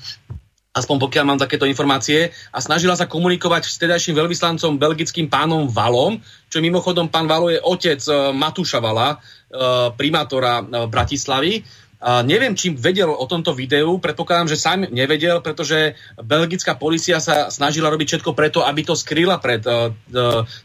[0.76, 6.20] aspoň pokiaľ mám takéto informácie, a snažila sa komunikovať s tedajším veľvyslancom belgickým pánom Valom,
[6.52, 11.64] čo mimochodom pán Valo je otec uh, Matúša Vala, uh, primátora uh, Bratislavy.
[11.96, 17.48] Uh, neviem, či vedel o tomto videu, predpokladám, že sám nevedel, pretože belgická policia sa
[17.48, 19.90] snažila robiť všetko preto, aby to skryla pred uh,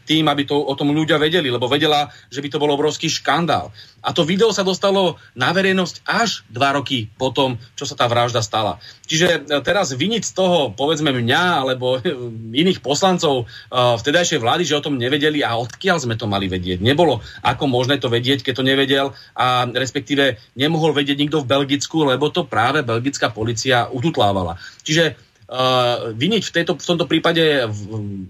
[0.05, 3.71] tým, aby to o tom ľudia vedeli, lebo vedela, že by to bol obrovský škandál.
[4.01, 8.41] A to video sa dostalo na verejnosť až dva roky potom, čo sa tá vražda
[8.41, 8.81] stala.
[9.05, 12.01] Čiže e, teraz vyniť z toho, povedzme mňa, alebo
[12.51, 16.81] iných poslancov uh, vtedajšej vlády, že o tom nevedeli a odkiaľ sme to mali vedieť.
[16.81, 22.03] Nebolo ako možné to vedieť, keď to nevedel a respektíve nemohol vedieť nikto v Belgicku,
[22.07, 24.57] lebo to práve belgická policia ututlávala.
[24.83, 27.79] Čiže uh, viniť v, tejto, v tomto prípade v,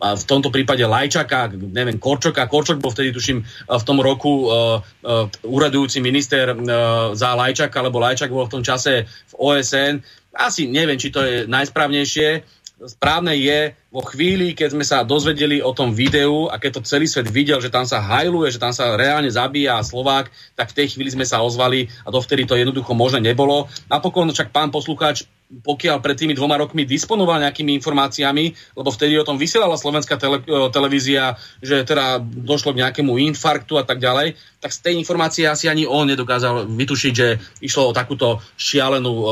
[0.02, 5.30] v tomto prípade Lajčaka, neviem, Korčoka, Korčok bol vtedy tuším v tom roku uh, uh,
[5.46, 10.02] uradujúci minister uh, za Lajčaka, lebo Lajčak bol v tom čase v OSN.
[10.34, 12.42] Asi neviem, či to je najsprávnejšie.
[12.82, 17.12] Správne je vo chvíli, keď sme sa dozvedeli o tom videu a keď to celý
[17.12, 20.96] svet videl, že tam sa hajluje, že tam sa reálne zabíja Slovák, tak v tej
[20.96, 23.68] chvíli sme sa ozvali a dovtedy to jednoducho možné nebolo.
[23.92, 29.28] Napokon však pán poslucháč pokiaľ pred tými dvoma rokmi disponoval nejakými informáciami, lebo vtedy o
[29.28, 30.39] tom vysielala slovenská tele,
[30.72, 35.68] televízia, že teda došlo k nejakému infarktu a tak ďalej, tak z tej informácie asi
[35.68, 39.26] ani on nedokázal vytušiť, že išlo o takúto šialenú um,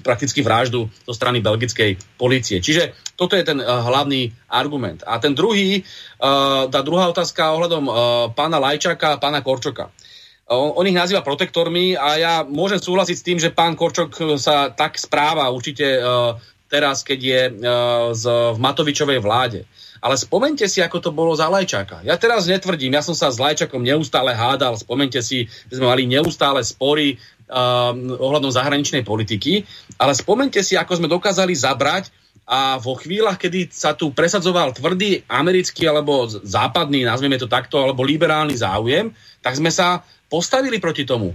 [0.00, 2.64] prakticky vraždu zo strany belgickej policie.
[2.64, 5.04] Čiže toto je ten uh, hlavný argument.
[5.04, 7.94] A ten druhý, uh, tá druhá otázka ohľadom uh,
[8.32, 9.92] pána Lajčaka a pána Korčoka.
[10.48, 14.72] On, on ich nazýva protektormi a ja môžem súhlasiť s tým, že pán Korčok sa
[14.72, 16.40] tak správa určite uh,
[16.72, 17.54] teraz, keď je uh,
[18.16, 18.24] z,
[18.56, 19.68] v Matovičovej vláde.
[20.00, 22.00] Ale spomente si, ako to bolo za Lajčáka.
[22.08, 26.08] Ja teraz netvrdím, ja som sa s Lajčakom neustále hádal, spomente si, že sme mali
[26.08, 27.20] neustále spory
[27.52, 29.68] uh, ohľadom zahraničnej politiky,
[30.00, 32.08] ale spomente si, ako sme dokázali zabrať
[32.50, 38.02] a vo chvíľach, kedy sa tu presadzoval tvrdý americký alebo západný, nazvieme to takto, alebo
[38.02, 41.30] liberálny záujem, tak sme sa postavili proti tomu.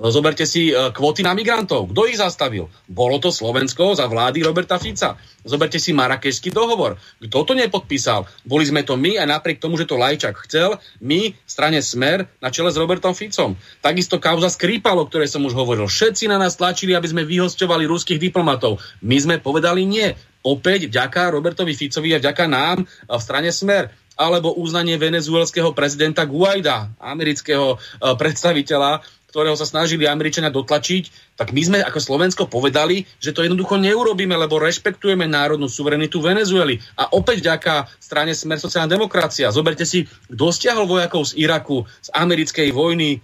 [0.00, 1.92] Zoberte si e, kvóty na migrantov.
[1.92, 2.72] Kto ich zastavil?
[2.88, 5.20] Bolo to Slovensko za vlády Roberta Fica.
[5.44, 6.96] Zoberte si Marakešský dohovor.
[7.20, 8.24] Kto to nepodpísal?
[8.48, 12.48] Boli sme to my a napriek tomu, že to Lajčak chcel, my, strane Smer, na
[12.48, 13.60] čele s Robertom Ficom.
[13.84, 15.84] Takisto kauza Skripal, o ktorej som už hovoril.
[15.84, 18.80] Všetci na nás tlačili, aby sme vyhosťovali ruských diplomatov.
[19.04, 20.16] My sme povedali nie.
[20.40, 26.92] Opäť vďaka Robertovi Ficovi a vďaka nám v strane Smer alebo uznanie venezuelského prezidenta Guaida,
[27.00, 27.76] amerického e,
[28.20, 29.00] predstaviteľa,
[29.32, 34.34] ktorého sa snažili Američania dotlačiť, tak my sme ako Slovensko povedali, že to jednoducho neurobíme,
[34.34, 36.82] lebo rešpektujeme národnú suverenitu Venezuely.
[36.98, 39.54] A opäť vďaka strane Smer sociálna demokracia.
[39.54, 43.18] Zoberte si, kto stiahol vojakov z Iraku, z americkej vojny e,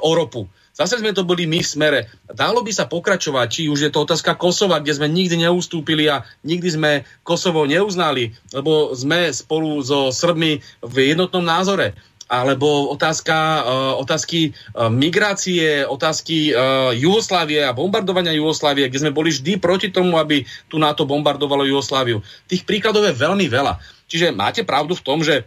[0.00, 0.50] o ropu.
[0.70, 2.00] Zase sme to boli my v smere.
[2.30, 6.24] Dalo by sa pokračovať, či už je to otázka Kosova, kde sme nikdy neustúpili a
[6.46, 6.90] nikdy sme
[7.26, 11.98] Kosovo neuznali, lebo sme spolu so Srbmi v jednotnom názore
[12.30, 19.34] alebo otázka, uh, otázky uh, migrácie, otázky uh, Jugoslávie a bombardovania Jugoslávie, kde sme boli
[19.34, 22.22] vždy proti tomu, aby tu NATO bombardovalo Jugosláviu.
[22.46, 23.82] Tých príkladov je veľmi veľa.
[24.06, 25.42] Čiže máte pravdu v tom, že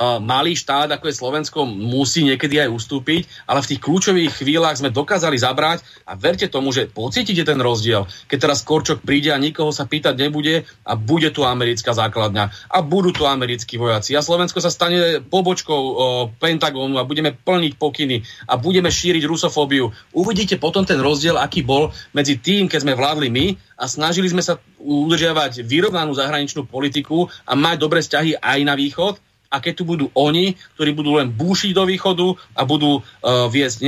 [0.00, 4.88] malý štát, ako je Slovensko, musí niekedy aj ustúpiť, ale v tých kľúčových chvíľach sme
[4.88, 9.68] dokázali zabrať a verte tomu, že pocítite ten rozdiel, keď teraz Korčok príde a nikoho
[9.68, 14.64] sa pýtať nebude a bude tu americká základňa a budú tu americkí vojaci a Slovensko
[14.64, 15.92] sa stane pobočkou o,
[16.32, 19.92] Pentagónu a budeme plniť pokyny a budeme šíriť rusofóbiu.
[20.16, 23.46] Uvidíte potom ten rozdiel, aký bol medzi tým, keď sme vládli my
[23.76, 29.20] a snažili sme sa udržiavať vyrovnanú zahraničnú politiku a mať dobré vzťahy aj na východ
[29.50, 33.82] a keď tu budú oni, ktorí budú len búšiť do východu a budú uh, viesť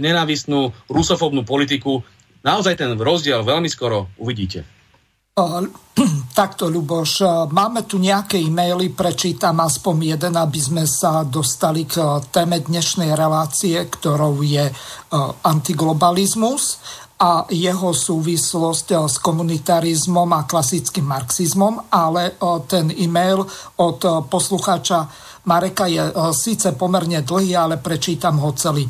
[0.00, 2.00] nenávistnú rusofobnú politiku,
[2.40, 4.64] naozaj ten rozdiel veľmi skoro uvidíte.
[6.40, 7.20] Takto, Ľuboš,
[7.52, 13.76] máme tu nejaké e-maily, prečítam aspoň jeden, aby sme sa dostali k téme dnešnej relácie,
[13.84, 14.64] ktorou je
[15.44, 16.80] antiglobalizmus
[17.16, 23.44] a jeho súvislosť eh, s komunitarizmom a klasickým marxizmom, ale eh, ten e-mail
[23.80, 24.98] od eh, poslucháča
[25.46, 26.02] Mareka je
[26.34, 28.82] síce pomerne dlhý, ale prečítam ho celý.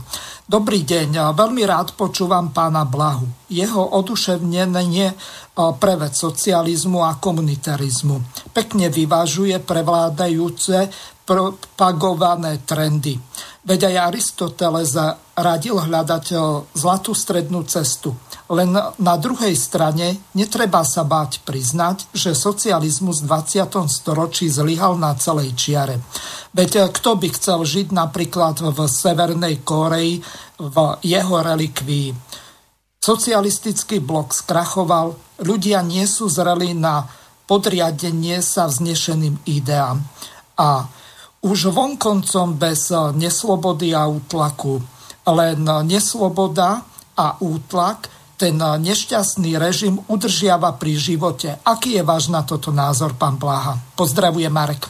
[0.48, 3.28] Dobrý deň, veľmi rád počúvam pána Blahu.
[3.52, 5.12] Jeho oduševnenie
[5.52, 8.48] preved socializmu a komunitarizmu.
[8.56, 10.88] Pekne vyvážuje prevládajúce
[11.28, 13.20] propagované trendy.
[13.66, 14.94] Veď aj Aristoteles
[15.34, 16.26] radil hľadať
[16.70, 18.14] zlatú strednú cestu.
[18.47, 23.90] Len na druhej strane netreba sa báť priznať, že socializmus v 20.
[23.90, 25.98] storočí zlyhal na celej čiare.
[26.55, 30.22] Veď kto by chcel žiť napríklad v Severnej Koreji
[30.62, 32.14] v jeho relikvii?
[33.02, 37.02] Socialistický blok skrachoval, ľudia nie sú zreli na
[37.51, 40.06] podriadenie sa vznešeným ideám.
[40.55, 40.86] A
[41.47, 44.82] už vonkoncom bez neslobody a útlaku.
[45.27, 46.82] Len nesloboda
[47.14, 51.56] a útlak ten nešťastný režim udržiava pri živote.
[51.64, 53.81] Aký je váš na toto názor, pán Bláha?
[53.97, 54.85] Pozdravuje Marek.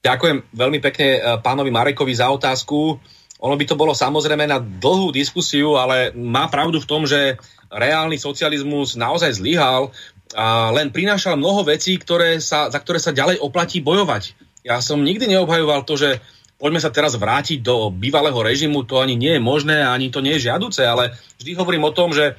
[0.00, 2.96] Ďakujem veľmi pekne eh, pánovi Marekovi za otázku.
[3.38, 7.38] Ono by to bolo samozrejme na dlhú diskusiu, ale má pravdu v tom, že
[7.70, 9.94] reálny socializmus naozaj zlyhal
[10.34, 14.47] a len prinášal mnoho vecí, ktoré sa, za ktoré sa ďalej oplatí bojovať.
[14.66, 16.18] Ja som nikdy neobhajoval to, že
[16.58, 20.36] poďme sa teraz vrátiť do bývalého režimu, to ani nie je možné, ani to nie
[20.36, 22.34] je žiaduce, ale vždy hovorím o tom, že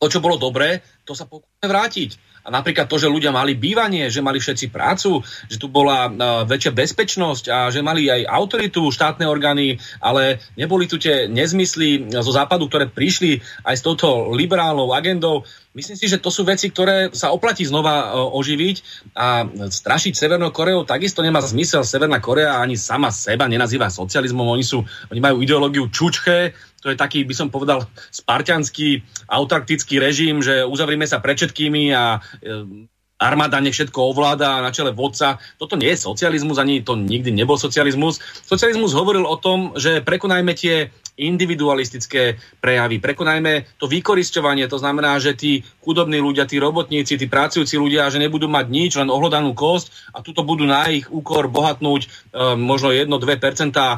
[0.00, 2.10] to, čo bolo dobré, to sa pokúsime vrátiť.
[2.42, 6.42] A napríklad to, že ľudia mali bývanie, že mali všetci prácu, že tu bola uh,
[6.42, 12.32] väčšia bezpečnosť a že mali aj autoritu štátne orgány, ale neboli tu tie nezmysly zo
[12.34, 15.46] západu, ktoré prišli aj s touto liberálnou agendou.
[15.72, 18.76] Myslím si, že to sú veci, ktoré sa oplatí znova uh, oživiť
[19.14, 21.86] a strašiť Severnou Koreou takisto nemá zmysel.
[21.86, 24.50] Severná Korea ani sama seba nenazýva socializmom.
[24.50, 30.42] Oni, sú, oni majú ideológiu čučche, to je taký, by som povedal, spartianský autarktický režim,
[30.42, 32.90] že uzavrime sa pred všetkými a e,
[33.22, 35.38] armáda nech všetko ovláda na čele vodca.
[35.56, 38.18] Toto nie je socializmus, ani to nikdy nebol socializmus.
[38.42, 42.96] Socializmus hovoril o tom, že prekonajme tie individualistické prejavy.
[42.96, 48.16] Prekonajme to vykorisťovanie, to znamená, že tí chudobní ľudia, tí robotníci, tí pracujúci ľudia, že
[48.16, 52.08] nebudú mať nič, len ohlodanú kosť a tuto budú na ich úkor bohatnúť e,
[52.56, 53.96] možno 1-2% e,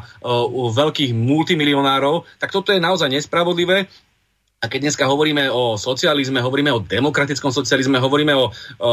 [0.75, 3.87] veľkých multimilionárov, tak toto je naozaj nespravodlivé
[4.65, 8.49] a keď dneska hovoríme o socializme, hovoríme o demokratickom socializme, hovoríme o,
[8.81, 8.91] o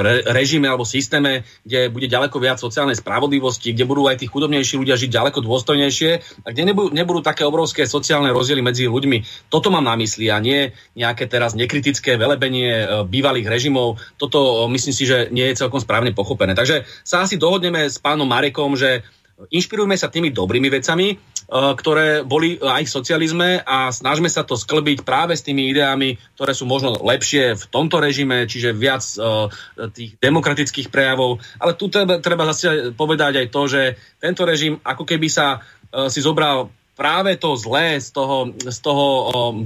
[0.00, 4.80] re, režime alebo systéme, kde bude ďaleko viac sociálnej spravodlivosti, kde budú aj tí chudobnejší
[4.80, 6.10] ľudia žiť ďaleko dôstojnejšie
[6.40, 9.52] a kde nebudú, nebudú také obrovské sociálne rozdiely medzi ľuďmi.
[9.52, 14.00] Toto mám na mysli a nie nejaké teraz nekritické velebenie e, bývalých režimov.
[14.16, 16.56] Toto e, myslím si, že nie je celkom správne pochopené.
[16.56, 19.04] Takže sa asi dohodneme s pánom Marekom, že
[19.50, 21.16] inšpirujme sa tými dobrými vecami, e,
[21.50, 26.54] ktoré boli aj v socializme a snažme sa to sklbiť práve s tými ideami, ktoré
[26.54, 29.50] sú možno lepšie v tomto režime, čiže viac e,
[29.90, 31.42] tých demokratických prejavov.
[31.58, 33.82] Ale tu treba, treba zase povedať aj to, že
[34.22, 35.58] tento režim ako keby sa
[35.90, 39.04] e, si zobral práve to zlé z toho, z toho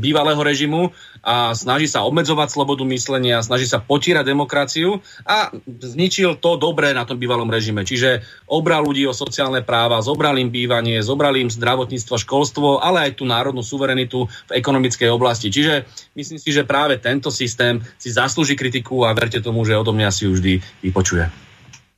[0.00, 6.56] bývalého režimu a snaží sa obmedzovať slobodu myslenia, snaží sa potírať demokraciu a zničil to
[6.56, 7.84] dobré na tom bývalom režime.
[7.84, 13.20] Čiže obral ľudí o sociálne práva, zobral im bývanie, zobral im zdravotníctvo, školstvo, ale aj
[13.20, 15.52] tú národnú suverenitu v ekonomickej oblasti.
[15.52, 15.84] Čiže
[16.16, 20.09] myslím si, že práve tento systém si zaslúži kritiku a verte tomu, že odo mňa
[20.09, 21.48] si už vždy vypočuje.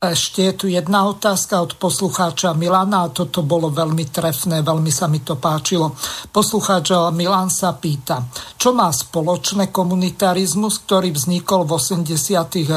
[0.01, 5.13] Ešte je tu jedna otázka od poslucháča Milana a toto bolo veľmi trefné, veľmi sa
[5.13, 5.93] mi to páčilo.
[6.33, 8.25] Poslucháč Milan sa pýta,
[8.57, 12.17] čo má spoločné komunitarizmus, ktorý vznikol v 80.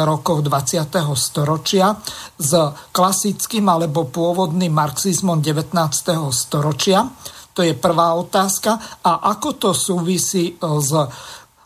[0.04, 0.84] rokoch 20.
[1.16, 1.96] storočia
[2.36, 2.52] s
[2.92, 5.80] klasickým alebo pôvodným marxizmom 19.
[6.28, 7.08] storočia?
[7.56, 9.00] To je prvá otázka.
[9.00, 10.92] A ako to súvisí s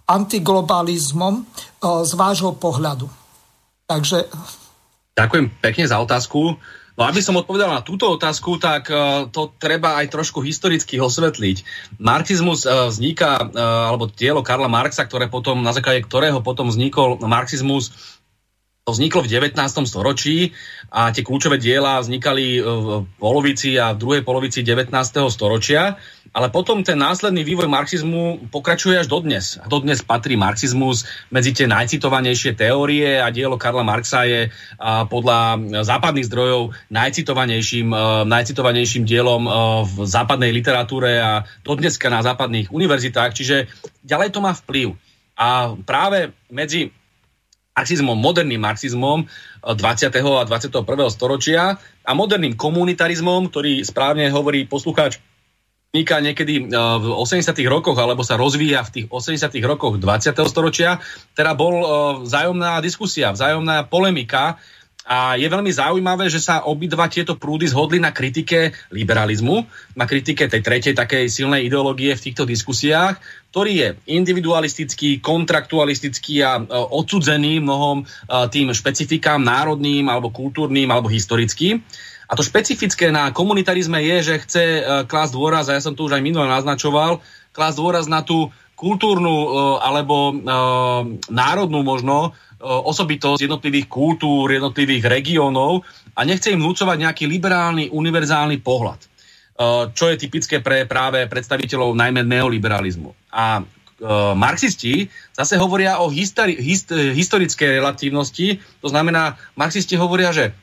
[0.06, 1.50] antiglobalizmom
[1.82, 3.10] z vášho pohľadu?
[3.90, 4.30] Takže
[5.18, 6.62] Ďakujem pekne za otázku.
[6.98, 11.62] No aby som odpovedal na túto otázku, tak uh, to treba aj trošku historicky osvetliť.
[12.02, 17.22] Marxizmus uh, vzniká, uh, alebo dielo Karla Marxa, ktoré potom, na základe ktorého potom vznikol
[17.22, 18.18] marxizmus,
[18.88, 19.60] to vzniklo v 19.
[19.84, 20.56] storočí
[20.90, 24.96] a tie kľúčové diela vznikali v polovici a v druhej polovici 19.
[25.28, 26.00] storočia,
[26.38, 29.58] ale potom ten následný vývoj marxizmu pokračuje až dodnes.
[29.58, 34.54] A dodnes patrí marxizmus medzi tie najcitovanejšie teórie a dielo Karla Marxa je
[35.10, 37.90] podľa západných zdrojov najcitovanejším,
[38.30, 39.50] najcitovanejším dielom
[39.90, 43.66] v západnej literatúre a dodneska na západných univerzitách, čiže
[44.06, 44.94] ďalej to má vplyv.
[45.42, 46.94] A práve medzi
[47.78, 49.26] marxizmom, moderným marxizmom
[49.62, 50.14] 20.
[50.14, 51.10] Eh, a 21.
[51.14, 55.22] storočia a moderným komunitarizmom, ktorý správne hovorí poslucháč
[55.98, 57.58] vzniká niekedy eh, v 80.
[57.66, 59.50] rokoch alebo sa rozvíja v tých 80.
[59.66, 60.38] rokoch 20.
[60.46, 61.02] storočia,
[61.34, 61.86] teda bol eh,
[62.30, 64.62] vzájomná diskusia, vzájomná polemika
[65.08, 69.64] A je veľmi zaujímavé, že sa obidva tieto prúdy zhodli na kritike liberalizmu,
[69.96, 73.16] na kritike tej tretej takej silnej ideológie v týchto diskusiách,
[73.56, 78.06] ktorý je individualistický, kontraktualistický a e, odsudzený mnohom e,
[78.52, 81.80] tým špecifikám národným alebo kultúrnym alebo historickým.
[82.28, 86.08] A to špecifické na komunitarizme je, že chce e, klásť dôraz, a ja som to
[86.08, 87.24] už aj minule naznačoval,
[87.56, 89.34] klásť dôraz na tú kultúrnu
[89.82, 90.38] alebo
[91.34, 95.82] národnú možno osobitosť jednotlivých kultúr, jednotlivých regiónov
[96.14, 99.02] a nechce im vnúcovať nejaký liberálny, univerzálny pohľad,
[99.98, 103.34] čo je typické pre práve predstaviteľov najmä neoliberalizmu.
[103.34, 103.66] A
[104.38, 110.54] marxisti zase hovoria o histori- hist- historickej relatívnosti, to znamená, marxisti hovoria, že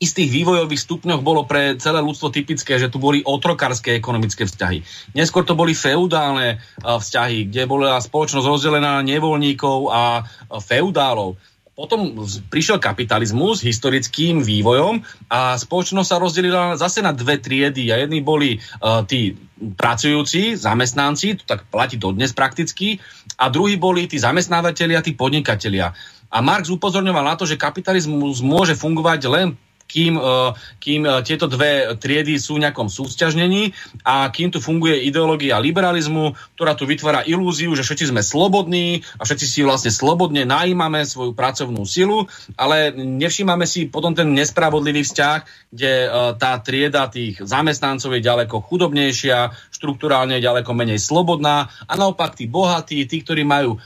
[0.00, 4.80] istých vývojových stupňoch bolo pre celé ľudstvo typické, že tu boli otrokárske ekonomické vzťahy.
[5.12, 10.24] Neskôr to boli feudálne vzťahy, kde bola spoločnosť rozdelená nevoľníkov a
[10.56, 11.36] feudálov.
[11.76, 15.00] Potom prišiel kapitalizmus historickým vývojom
[15.32, 17.88] a spoločnosť sa rozdelila zase na dve triedy.
[17.88, 23.00] A jedni boli uh, tí pracujúci, zamestnanci, to tak platí dodnes prakticky,
[23.40, 25.92] a druhí boli tí zamestnávateľia, tí podnikatelia.
[26.28, 29.48] A Marx upozorňoval na to, že kapitalizmus môže fungovať len
[29.90, 33.74] kým, e, kým e, tieto dve triedy sú v nejakom súťažnení
[34.06, 39.26] a kým tu funguje ideológia liberalizmu, ktorá tu vytvára ilúziu, že všetci sme slobodní a
[39.26, 45.38] všetci si vlastne slobodne najímame svoju pracovnú silu, ale nevšímame si potom ten nespravodlivý vzťah,
[45.74, 46.08] kde e,
[46.38, 53.02] tá trieda tých zamestnancov je ďaleko chudobnejšia, štruktúrálne ďaleko menej slobodná a naopak tí bohatí,
[53.08, 53.80] tí, ktorí majú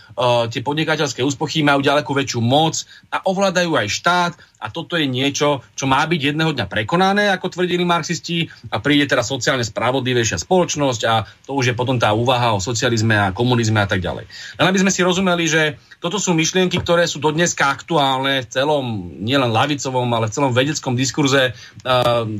[0.50, 2.82] tie podnikateľské úspochy, majú ďaleko väčšiu moc
[3.14, 7.52] a ovládajú aj štát a toto je niečo, čo má byť jedného dňa prekonané, ako
[7.52, 12.56] tvrdili marxisti, a príde teda sociálne spravodlivejšia spoločnosť a to už je potom tá úvaha
[12.56, 14.24] o socializme a komunizme a tak ďalej.
[14.60, 18.84] Len aby sme si rozumeli, že toto sú myšlienky, ktoré sú dodneska aktuálne v celom,
[19.24, 21.56] nielen lavicovom, ale v celom vedeckom diskurze,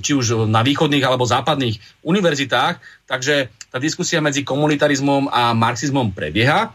[0.04, 3.08] či už na východných alebo západných univerzitách.
[3.08, 6.72] Takže tá diskusia medzi komunitarizmom a marxizmom prebieha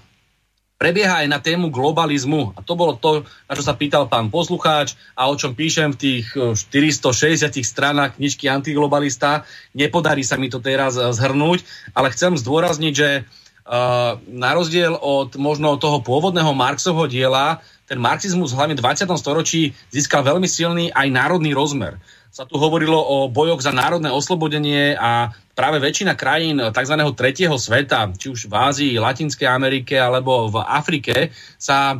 [0.79, 2.55] prebieha aj na tému globalizmu.
[2.55, 5.99] A to bolo to, na čo sa pýtal pán poslucháč a o čom píšem v
[5.99, 9.43] tých 460 eh, stranách knižky Antiglobalista.
[9.75, 15.35] Nepodarí sa mi to teraz eh, zhrnúť, ale chcem zdôrazniť, že uh, na rozdiel od
[15.35, 19.09] možno toho pôvodného Marxovho diela, ten marxizmus hlavne v 20.
[19.17, 21.97] storočí získal veľmi silný aj národný rozmer
[22.29, 26.95] sa tu hovorilo o bojoch za národné oslobodenie a práve väčšina krajín tzv.
[27.17, 31.99] tretieho sveta, či už v Ázii, Latinskej Amerike alebo v Afrike, sa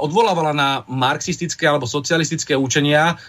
[0.00, 3.20] odvolávala na marxistické alebo socialistické učenia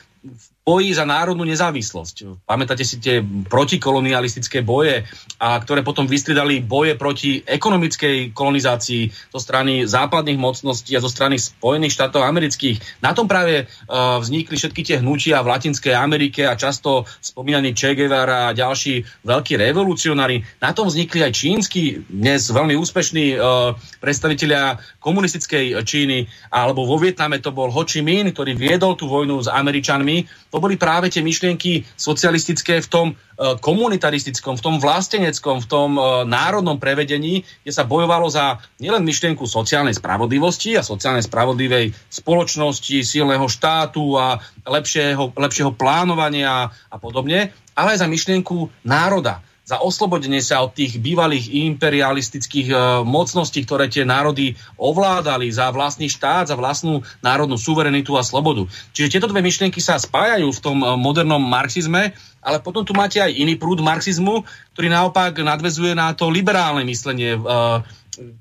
[0.69, 2.45] boji za národnú nezávislosť.
[2.45, 5.09] Pamätáte si tie protikolonialistické boje,
[5.41, 11.41] a ktoré potom vystridali boje proti ekonomickej kolonizácii zo strany západných mocností a zo strany
[11.41, 13.01] Spojených štátov amerických.
[13.01, 17.97] Na tom práve uh, vznikli všetky tie hnutia v Latinskej Amerike a často spomínaný Che
[17.97, 20.45] Guevara a ďalší veľkí revolucionári.
[20.61, 23.73] Na tom vznikli aj čínsky, dnes veľmi úspešní uh,
[24.03, 29.39] predstavitelia komunistickej Číny, alebo vo Vietname to bol Ho Chi Minh, ktorý viedol tú vojnu
[29.39, 30.27] s Američanmi.
[30.51, 33.13] To boli práve tie myšlienky socialistické v tom e,
[33.59, 39.47] komunitaristickom, v tom vlasteneckom, v tom e, národnom prevedení, kde sa bojovalo za nielen myšlienku
[39.47, 44.37] sociálnej spravodlivosti a sociálnej spravodlivej spoločnosti, silného štátu a
[44.67, 50.97] lepšieho, lepšieho plánovania a podobne, ale aj za myšlienku národa za oslobodenie sa od tých
[50.97, 52.75] bývalých imperialistických e,
[53.05, 58.65] mocností, ktoré tie národy ovládali, za vlastný štát, za vlastnú národnú suverenitu a slobodu.
[58.97, 63.21] Čiže tieto dve myšlienky sa spájajú v tom e, modernom marxizme, ale potom tu máte
[63.21, 64.41] aj iný prúd marxizmu,
[64.73, 67.39] ktorý naopak nadvezuje na to liberálne myslenie, e,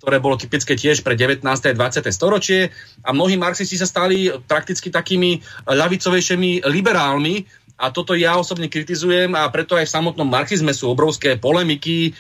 [0.01, 1.45] ktoré bolo typické tiež pre 19.
[1.45, 2.09] a 20.
[2.09, 2.73] storočie
[3.05, 7.45] a mnohí marxisti sa stali prakticky takými ľavicovejšími liberálmi,
[7.79, 12.11] a toto ja osobne kritizujem a preto aj v samotnom marxizme sú obrovské polemiky.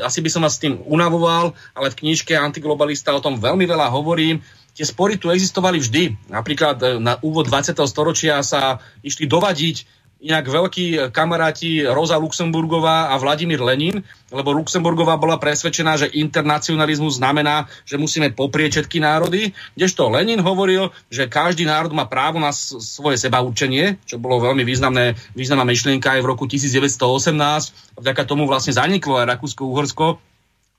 [0.00, 3.92] Asi by som vás s tým unavoval, ale v knižke Antiglobalista o tom veľmi veľa
[3.92, 4.40] hovorím.
[4.74, 6.34] Tie spory tu existovali vždy.
[6.34, 7.78] Napríklad e, na úvod 20.
[7.86, 9.86] storočia sa išli dovadiť
[10.24, 14.00] inak veľkí kamaráti Rosa Luxemburgová a Vladimír Lenin,
[14.32, 20.88] lebo Luxemburgová bola presvedčená, že internacionalizmus znamená, že musíme poprieť všetky národy, kdežto Lenin hovoril,
[21.12, 26.20] že každý národ má právo na svoje sebaúčenie, čo bolo veľmi významné, významná myšlienka aj
[26.24, 28.00] v roku 1918.
[28.00, 30.18] Vďaka tomu vlastne zaniklo aj Rakúsko-Uhorsko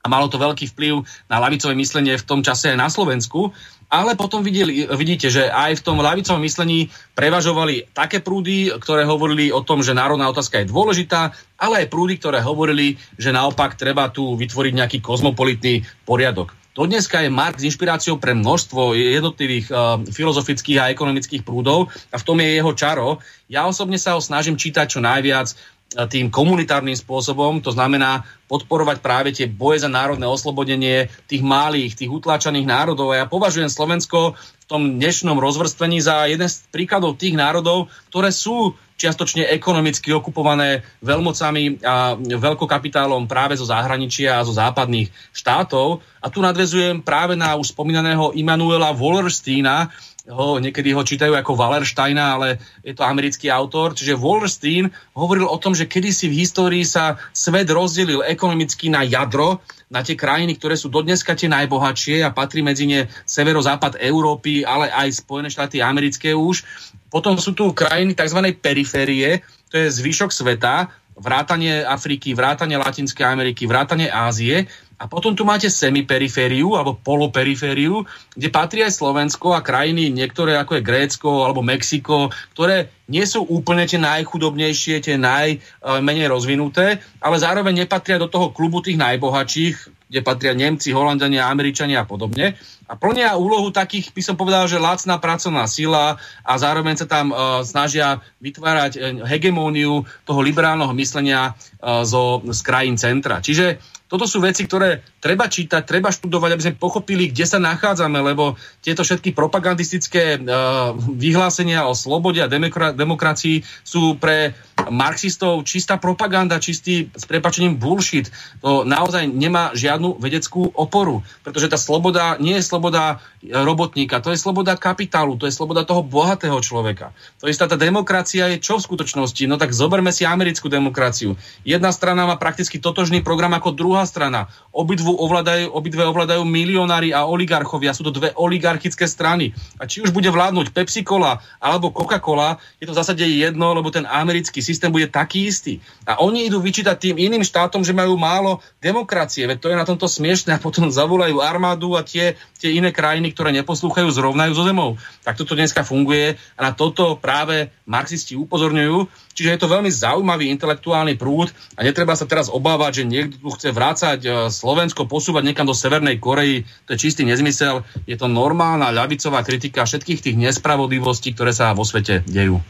[0.02, 3.50] a malo to veľký vplyv na lavicové myslenie v tom čase aj na Slovensku.
[3.86, 9.54] Ale potom videli, vidíte, že aj v tom lavicovom myslení prevažovali také prúdy, ktoré hovorili
[9.54, 14.10] o tom, že národná otázka je dôležitá, ale aj prúdy, ktoré hovorili, že naopak treba
[14.10, 16.50] tu vytvoriť nejaký kozmopolitný poriadok.
[16.76, 22.26] To dneska je Marx inšpiráciou pre množstvo jednotlivých uh, filozofických a ekonomických prúdov a v
[22.26, 23.24] tom je jeho čaro.
[23.48, 25.56] Ja osobne sa ho snažím čítať čo najviac
[25.94, 32.10] tým komunitárnym spôsobom, to znamená podporovať práve tie boje za národné oslobodenie tých malých, tých
[32.10, 33.14] utláčaných národov.
[33.14, 38.34] A ja považujem Slovensko v tom dnešnom rozvrstvení za jeden z príkladov tých národov, ktoré
[38.34, 46.00] sú čiastočne ekonomicky okupované veľmocami a veľkokapitálom práve zo zahraničia a zo západných štátov.
[46.18, 49.92] A tu nadvezujem práve na už spomínaného Immanuela Wallersteina,
[50.26, 53.94] ho, niekedy ho čítajú ako Wallersteina, ale je to americký autor.
[53.94, 59.62] Čiže Wallerstein hovoril o tom, že kedysi v histórii sa svet rozdelil ekonomicky na jadro,
[59.86, 64.90] na tie krajiny, ktoré sú dodneska tie najbohatšie a patrí medzi ne severozápad Európy, ale
[64.90, 66.66] aj Spojené štáty americké už.
[67.06, 68.50] Potom sú tu krajiny tzv.
[68.58, 75.44] periférie, to je zvyšok sveta, vrátanie Afriky, vrátanie Latinskej Ameriky, vrátanie Ázie a potom tu
[75.44, 81.60] máte semiperifériu alebo poloperifériu, kde patrí aj Slovensko a krajiny niektoré ako je Grécko alebo
[81.60, 88.50] Mexiko, ktoré nie sú úplne tie najchudobnejšie, tie najmenej rozvinuté, ale zároveň nepatria do toho
[88.50, 92.54] klubu tých najbohatších, kde patria Nemci, Holandania, Američania a podobne.
[92.86, 97.34] A plnia úlohu takých, by som povedal, že lacná pracovná sila a zároveň sa tam
[97.34, 103.42] uh, snažia vytvárať uh, hegemóniu toho liberálneho myslenia uh, zo, z krajín centra.
[103.42, 108.22] Čiže toto sú veci, ktoré treba čítať, treba študovať, aby sme pochopili, kde sa nachádzame,
[108.22, 114.54] lebo tieto všetky propagandistické uh, vyhlásenia o slobode a demokra- demokracii sú pre
[114.88, 118.32] marxistov čistá propaganda, čistý s prepačením bullshit.
[118.64, 124.40] To naozaj nemá žiadnu vedeckú oporu, pretože tá sloboda nie je sloboda robotníka, to je
[124.40, 127.12] sloboda kapitálu, to je sloboda toho bohatého človeka.
[127.42, 129.42] To je tá demokracia je čo v skutočnosti?
[129.48, 131.34] No tak zoberme si americkú demokraciu.
[131.64, 134.52] Jedna strana má prakticky totožný program ako druhá strana.
[134.76, 137.96] Obidvu ovládajú, obidve ovládajú milionári a oligarchovia.
[137.96, 139.56] Sú to dve oligarchické strany.
[139.80, 143.88] A či už bude vládnuť Pepsi Cola alebo Coca-Cola, je to v zásade jedno, lebo
[143.88, 145.80] ten americký systém bude taký istý.
[146.04, 149.48] A oni idú vyčítať tým iným štátom, že majú málo demokracie.
[149.48, 153.32] Veď to je na tomto smiešne a potom zavolajú armádu a tie, tie iné krajiny,
[153.32, 154.90] ktoré neposlúchajú, zrovnajú zo zemou.
[155.24, 159.08] Tak toto dneska funguje a na toto práve marxisti upozorňujú.
[159.36, 163.52] Čiže je to veľmi zaujímavý intelektuálny prúd a netreba sa teraz obávať, že niekto tu
[163.52, 166.64] chce vrácať e, Slovensko, posúvať niekam do Severnej Korei.
[166.88, 167.84] To je čistý nezmysel.
[168.08, 172.64] Je to normálna ľavicová kritika všetkých tých nespravodlivostí, ktoré sa vo svete dejú.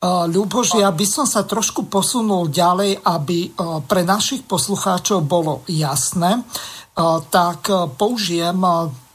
[0.00, 3.48] Ľubož, ja by som sa trošku posunul ďalej, aby e,
[3.84, 6.42] pre našich poslucháčov bolo jasné, e,
[7.28, 7.68] tak
[8.00, 8.64] použijem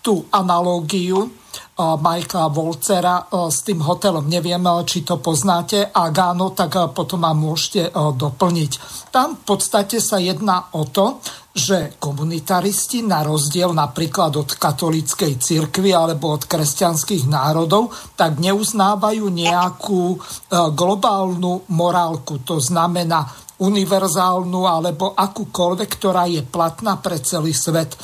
[0.05, 1.33] tú analógiu,
[1.75, 4.31] Majka Volcera s tým hotelom.
[4.31, 5.91] Neviem, či to poznáte.
[5.91, 8.71] Ak áno, tak potom ma môžete doplniť.
[9.11, 11.19] Tam v podstate sa jedná o to,
[11.55, 20.19] že komunitaristi na rozdiel napríklad od katolíckej cirkvi alebo od kresťanských národov, tak neuznávajú nejakú
[20.51, 22.43] globálnu morálku.
[22.43, 23.23] To znamená
[23.63, 27.95] univerzálnu alebo akúkoľvek, ktorá je platná pre celý svet.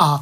[0.00, 0.16] A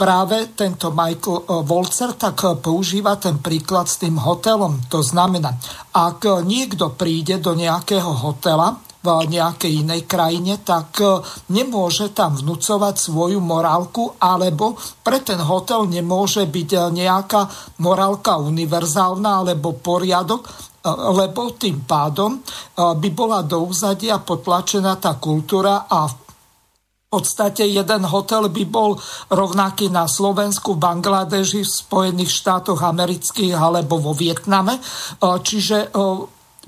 [0.00, 4.88] práve tento Michael Volcer eh, tak eh, používa ten príklad s tým hotelom.
[4.88, 5.52] To znamená,
[5.92, 11.20] ak niekto príde do nejakého hotela v nejakej inej krajine, tak eh,
[11.52, 17.42] nemôže tam vnúcovať svoju morálku, alebo pre ten hotel nemôže byť nejaká
[17.80, 22.40] morálka univerzálna alebo poriadok, lebo tým pádom
[22.72, 26.08] by bola do úzadia potlačená tá kultúra a
[27.10, 28.94] v podstate jeden hotel by bol
[29.34, 34.78] rovnaký na Slovensku, Bangladeži, v Spojených štátoch amerických alebo vo Vietname.
[34.78, 34.82] E,
[35.42, 35.98] čiže e,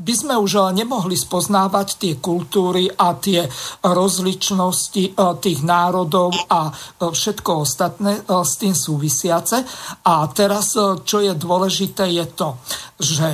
[0.02, 3.46] by sme už nemohli spoznávať tie kultúry a tie
[3.86, 9.62] rozličnosti e, tých národov a všetko ostatné s tým súvisiace.
[10.02, 10.74] A teraz,
[11.06, 12.58] čo je dôležité, je to,
[12.98, 13.28] že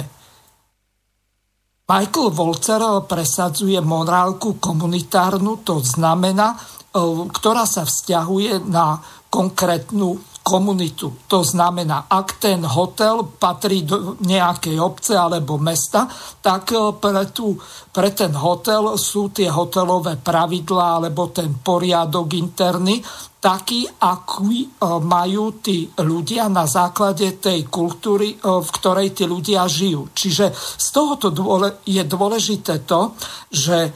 [1.89, 6.53] Michael Volcer presadzuje morálku komunitárnu, to znamená,
[7.33, 9.01] ktorá sa vzťahuje na
[9.33, 11.29] konkrétnu komunitu.
[11.29, 16.09] To znamená, ak ten hotel patrí do nejakej obce alebo mesta,
[16.41, 17.61] tak e, pre, tú,
[17.93, 23.05] pre ten hotel sú tie hotelové pravidlá alebo ten poriadok interný
[23.39, 24.69] taký, aký e,
[25.05, 30.11] majú tí ľudia na základe tej kultúry, v ktorej tí ľudia žijú.
[30.17, 31.29] Čiže z tohoto
[31.85, 33.13] je dôležité to,
[33.53, 33.93] že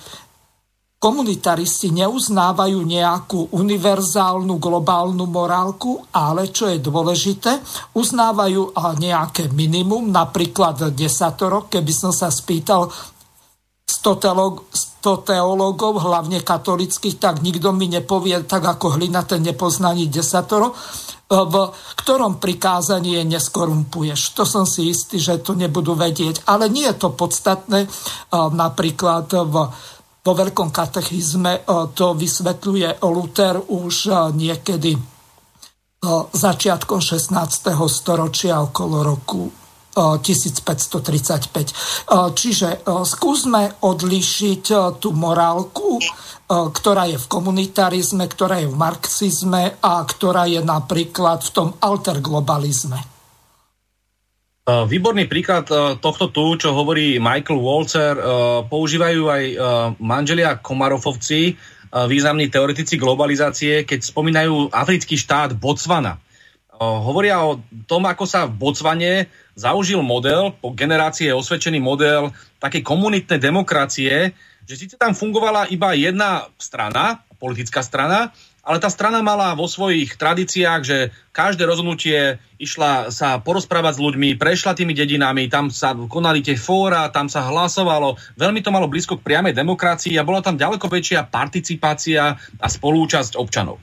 [1.02, 7.58] Komunitaristi neuznávajú nejakú univerzálnu globálnu morálku, ale čo je dôležité,
[7.98, 8.70] uznávajú
[9.02, 11.66] nejaké minimum, napríklad desatoro.
[11.66, 12.86] Keby som sa spýtal
[13.82, 14.62] 100 teológ,
[15.02, 20.70] 100 teológov, hlavne katolických, tak nikto mi nepovie, tak ako hlina ten nepoznaní desatoro,
[21.26, 21.54] v
[21.98, 24.38] ktorom prikázaní je neskorumpuješ.
[24.38, 26.46] To som si istý, že to nebudú vedieť.
[26.46, 27.90] Ale nie je to podstatné.
[28.30, 29.66] Napríklad v
[30.22, 31.66] vo Veľkom katechizme
[31.98, 33.94] to vysvetľuje Luther už
[34.38, 34.94] niekedy
[36.30, 37.34] začiatkom 16.
[37.90, 39.50] storočia okolo roku
[39.92, 41.76] 1535.
[42.32, 44.64] Čiže skúsme odlišiť
[44.96, 46.00] tú morálku,
[46.48, 53.11] ktorá je v komunitarizme, ktorá je v marxizme a ktorá je napríklad v tom alterglobalizme.
[54.62, 55.66] Výborný príklad
[55.98, 58.14] tohto tu, čo hovorí Michael Walzer,
[58.70, 59.44] používajú aj
[59.98, 61.58] manželia Komarofovci,
[61.90, 66.22] významní teoretici globalizácie, keď spomínajú africký štát Botswana.
[66.78, 67.58] Hovoria o
[67.90, 69.26] tom, ako sa v Botsvane
[69.58, 72.30] zaužil model, po generácie osvedčený model
[72.62, 74.30] takej komunitnej demokracie,
[74.62, 78.30] že síce tam fungovala iba jedna strana, politická strana,
[78.62, 84.38] ale tá strana mala vo svojich tradíciách, že každé rozhodnutie išla sa porozprávať s ľuďmi,
[84.38, 89.18] prešla tými dedinami, tam sa konali tie fóra, tam sa hlasovalo, veľmi to malo blízko
[89.18, 93.82] k priamej demokracii a bola tam ďaleko väčšia participácia a spolúčasť občanov.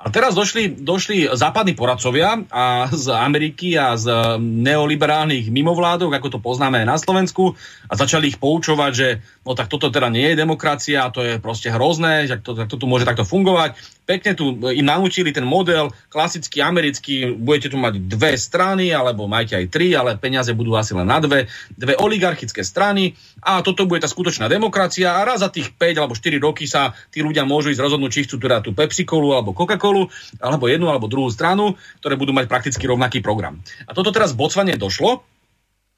[0.00, 4.08] A teraz došli, došli západní poradcovia a z Ameriky a z
[4.40, 7.52] neoliberálnych mimovládok, ako to poznáme aj na Slovensku,
[7.90, 11.74] a začali ich poučovať, že no tak toto teda nie je demokracia, to je proste
[11.74, 13.74] hrozné, že to, to tu môže takto fungovať.
[14.06, 19.58] Pekne tu im nanúčili ten model, klasický americký, budete tu mať dve strany, alebo majte
[19.58, 23.18] aj tri, ale peniaze budú asi len na dve, dve oligarchické strany.
[23.42, 26.94] A toto bude tá skutočná demokracia a raz za tých 5 alebo 4 roky sa
[27.10, 29.89] tí ľudia môžu ísť rozhodnúť, či chcú teda tú Pepsi Colu alebo Coca-Colu,
[30.38, 33.58] alebo jednu alebo druhú stranu, ktoré budú mať prakticky rovnaký program.
[33.88, 35.24] A toto teraz v Botsvane došlo,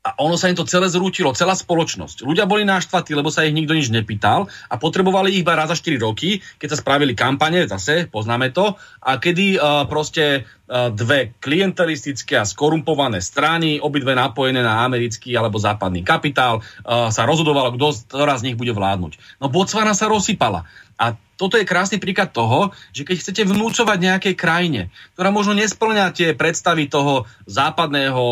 [0.02, 2.26] a ono sa im to celé zrútilo, celá spoločnosť.
[2.26, 5.78] Ľudia boli náštvatí, lebo sa ich nikto nič nepýtal a potrebovali ich iba raz za
[5.78, 11.38] 4 roky, keď sa spravili kampane, zase poznáme to, a kedy uh, proste uh, dve
[11.38, 18.10] klientelistické a skorumpované strany, obidve napojené na americký alebo západný kapitál, uh, sa rozhodovalo, kto,
[18.10, 19.38] ktorá z nich bude vládnuť.
[19.38, 20.66] No Botswana sa rozsypala.
[20.98, 26.14] A toto je krásny príklad toho, že keď chcete vnúcovať nejakej krajine, ktorá možno nesplňa
[26.14, 28.22] tie predstavy toho západného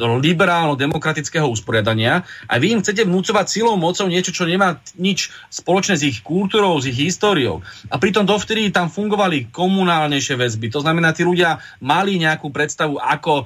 [0.00, 6.08] liberálno-demokratického usporiadania a vy im chcete vnúcovať silou, mocou niečo, čo nemá nič spoločné s
[6.08, 7.60] ich kultúrou, s ich históriou.
[7.92, 10.72] A pritom dovtedy tam fungovali komunálnejšie väzby.
[10.72, 13.44] To znamená, tí ľudia mali nejakú predstavu, ako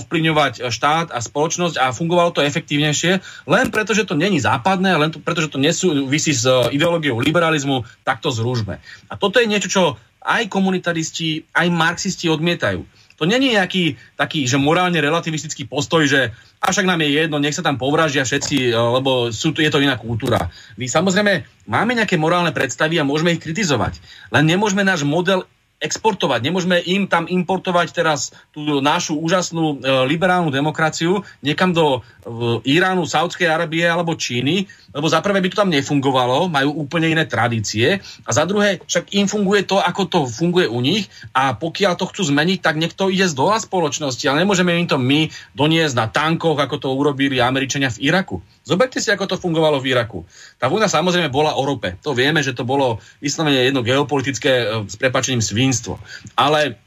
[0.00, 5.12] ovplyvňovať štát a spoločnosť a fungovalo to efektívnejšie, len preto, že to není západné, len
[5.12, 8.82] to, preto, že to nesúvisí s ideológiou liberalizmu, takto zružme.
[9.10, 9.82] A toto je niečo, čo
[10.20, 12.84] aj komunitaristi, aj marxisti odmietajú.
[13.20, 17.52] To není nejaký taký, že morálne relativistický postoj, že a však nám je jedno, nech
[17.52, 20.48] sa tam povražia všetci, lebo sú, je to iná kultúra.
[20.80, 24.00] My samozrejme máme nejaké morálne predstavy a môžeme ich kritizovať.
[24.32, 25.44] Len nemôžeme náš model
[25.80, 26.44] exportovať.
[26.44, 33.08] Nemôžeme im tam importovať teraz tú našu úžasnú e, liberálnu demokraciu niekam do e, Iránu,
[33.08, 38.04] Saudskej Arábie alebo Číny, lebo za prvé by to tam nefungovalo, majú úplne iné tradície
[38.28, 42.08] a za druhé však im funguje to, ako to funguje u nich a pokiaľ to
[42.12, 46.06] chcú zmeniť, tak niekto ide z dola spoločnosti, ale nemôžeme im to my doniesť na
[46.12, 48.44] tankoch, ako to urobili Američania v Iraku.
[48.70, 50.22] Zoberte si, ako to fungovalo v Iraku.
[50.54, 51.98] Tá vojna samozrejme bola o rope.
[52.06, 55.98] To vieme, že to bolo vyslovene jedno geopolitické e, s prepačením svinstvo.
[56.38, 56.78] Ale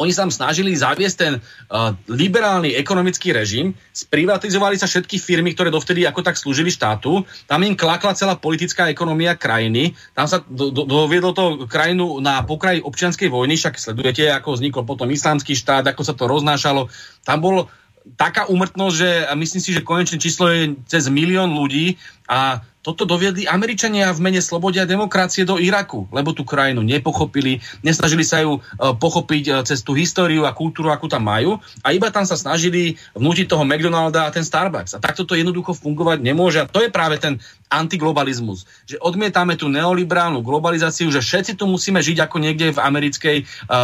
[0.00, 5.68] oni sa tam snažili zaviesť ten uh, liberálny ekonomický režim, sprivatizovali sa všetky firmy, ktoré
[5.68, 10.72] dovtedy ako tak slúžili štátu, tam im klakla celá politická ekonomia krajiny, tam sa do,
[10.72, 15.92] do, doviedlo to krajinu na pokraji občianskej vojny, však sledujete, ako vznikol potom islamský štát,
[15.92, 16.88] ako sa to roznášalo.
[17.20, 17.68] Tam bol
[18.16, 23.44] taká úmrtnosť, že myslím si, že konečné číslo je cez milión ľudí a toto doviedli
[23.44, 28.56] Američania v mene slobode a demokracie do Iraku, lebo tú krajinu nepochopili, nesnažili sa ju
[28.56, 28.60] e,
[28.96, 32.96] pochopiť e, cez tú históriu a kultúru, akú tam majú a iba tam sa snažili
[33.12, 34.96] vnútiť toho McDonalda a ten Starbucks.
[34.96, 36.64] A takto to jednoducho fungovať nemôže.
[36.64, 37.36] A to je práve ten
[37.68, 38.64] antiglobalizmus.
[38.88, 43.36] Že odmietame tú neoliberálnu globalizáciu, že všetci tu musíme žiť ako niekde v americkej,
[43.68, 43.78] a, a,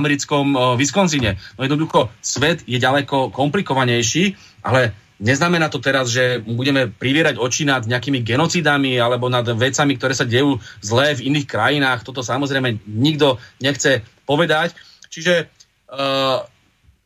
[0.00, 1.36] americkom Wisconsine.
[1.60, 4.34] No jednoducho svet je ďaleko komplikovanejší,
[4.64, 10.16] ale Neznamená to teraz, že budeme privierať oči nad nejakými genocidami alebo nad vecami, ktoré
[10.16, 12.08] sa dejú zlé v iných krajinách.
[12.08, 14.72] Toto samozrejme nikto nechce povedať.
[15.12, 15.44] Čiže
[15.92, 16.40] uh,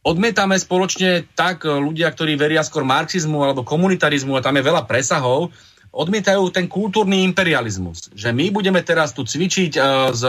[0.07, 5.51] odmietame spoločne tak ľudia, ktorí veria skôr marxizmu alebo komunitarizmu a tam je veľa presahov,
[5.94, 8.10] odmietajú ten kultúrny imperializmus.
[8.10, 10.22] Že my budeme teraz tu cvičiť uh, s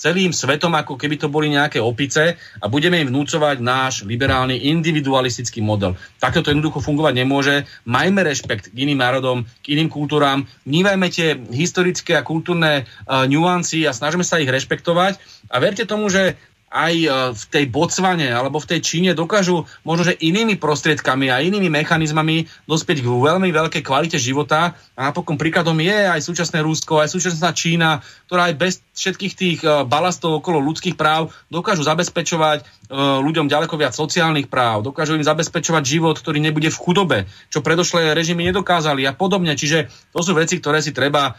[0.00, 5.62] celým svetom, ako keby to boli nejaké opice a budeme im vnúcovať náš liberálny individualistický
[5.62, 5.94] model.
[6.18, 7.68] Takto to jednoducho fungovať nemôže.
[7.86, 13.86] Majme rešpekt k iným národom, k iným kultúram, vnívajme tie historické a kultúrne uh, nuancy
[13.86, 15.22] a snažíme sa ich rešpektovať
[15.52, 16.34] a verte tomu, že
[16.72, 21.44] aj e, v tej Botsvane alebo v tej Číne dokážu možno, že inými prostriedkami a
[21.44, 24.72] inými mechanizmami dospieť k veľmi veľkej kvalite života.
[24.96, 29.58] A napokon príkladom je aj súčasné Rusko, aj súčasná Čína, ktorá aj bez všetkých tých
[29.60, 32.64] e, balastov okolo ľudských práv dokážu zabezpečovať e,
[33.20, 37.18] ľuďom ďaleko viac sociálnych práv, dokážu im zabezpečovať život, ktorý nebude v chudobe,
[37.52, 39.52] čo predošlé režimy nedokázali a podobne.
[39.52, 41.36] Čiže to sú veci, ktoré si treba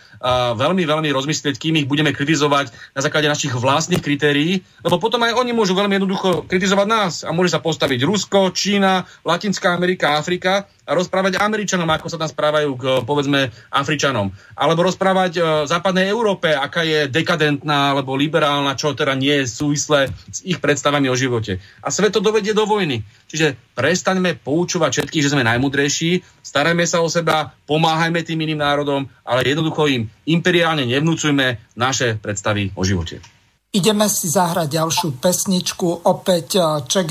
[0.53, 5.39] veľmi, veľmi rozmyslieť, kým ich budeme kritizovať na základe našich vlastných kritérií, lebo potom aj
[5.39, 10.67] oni môžu veľmi jednoducho kritizovať nás a môže sa postaviť Rusko, Čína, Latinská Amerika, Afrika
[10.83, 14.35] a rozprávať Američanom, ako sa tam správajú k, povedzme, Afričanom.
[14.53, 20.11] Alebo rozprávať e, západnej Európe, aká je dekadentná alebo liberálna, čo teda nie je súvislé
[20.27, 21.63] s ich predstavami o živote.
[21.79, 23.01] A svet to dovedie do vojny.
[23.31, 29.07] Čiže prestaňme poučovať všetkých, že sme najmudrejší, starajme sa o seba, pomáhajme tým iným národom,
[29.23, 33.32] ale jednoducho im imperiálne nevnúcujme naše predstavy o živote.
[33.73, 37.01] Ideme si zahrať ďalšiu pesničku, opäť eh, Che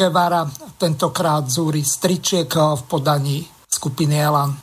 [0.78, 4.62] tentokrát Zúri Stričiek eh, v podaní skupiny Elan.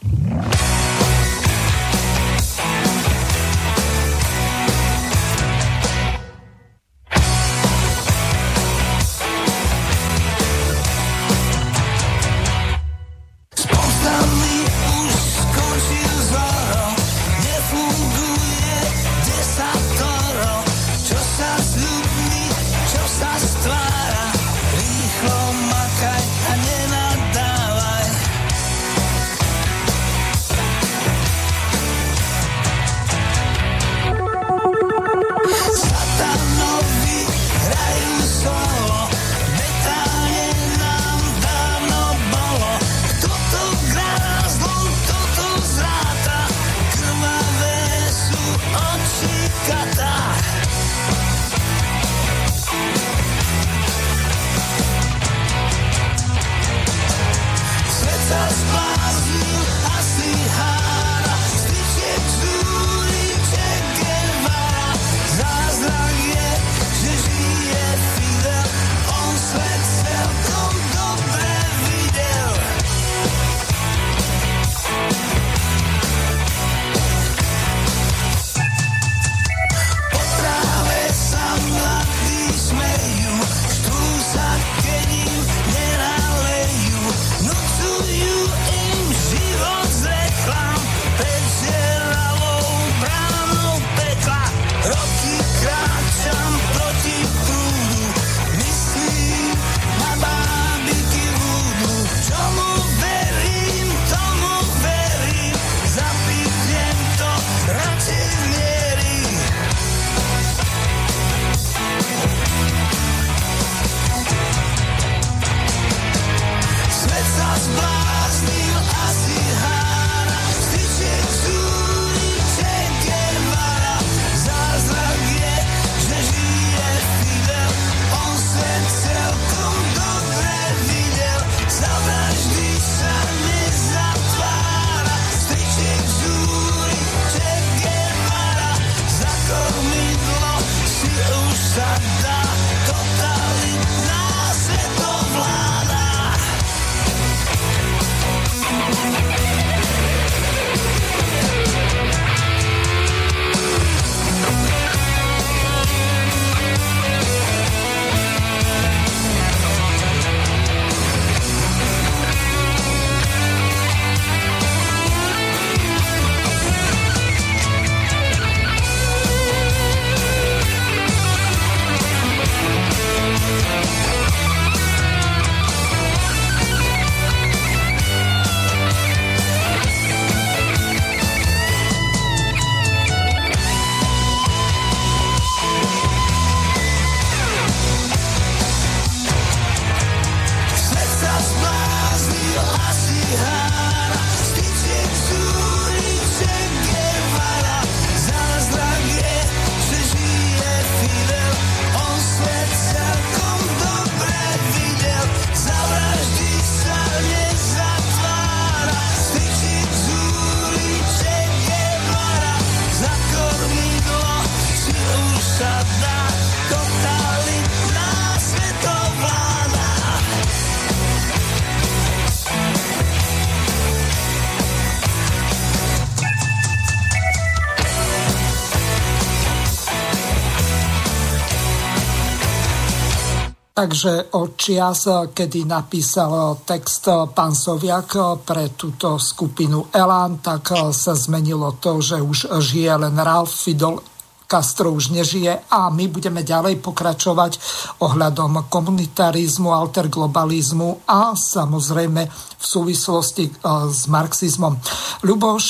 [233.79, 241.79] Takže od čias, kedy napísal text pán Soviak pre túto skupinu Elán, tak sa zmenilo
[241.79, 244.03] to, že už žije len Ralf Fidel
[244.51, 247.55] Castro už nežije a my budeme ďalej pokračovať
[248.03, 253.63] ohľadom komunitarizmu, alterglobalizmu a samozrejme v súvislosti
[253.95, 254.75] s marxizmom.
[255.23, 255.65] Ľuboš,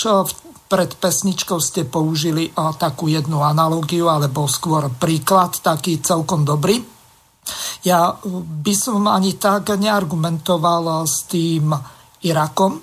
[0.66, 6.98] pred pesničkou ste použili takú jednu analogiu, alebo skôr príklad, taký celkom dobrý
[7.86, 8.16] ja
[8.64, 11.72] by som ani tak neargumentoval s tým
[12.26, 12.80] Irakom.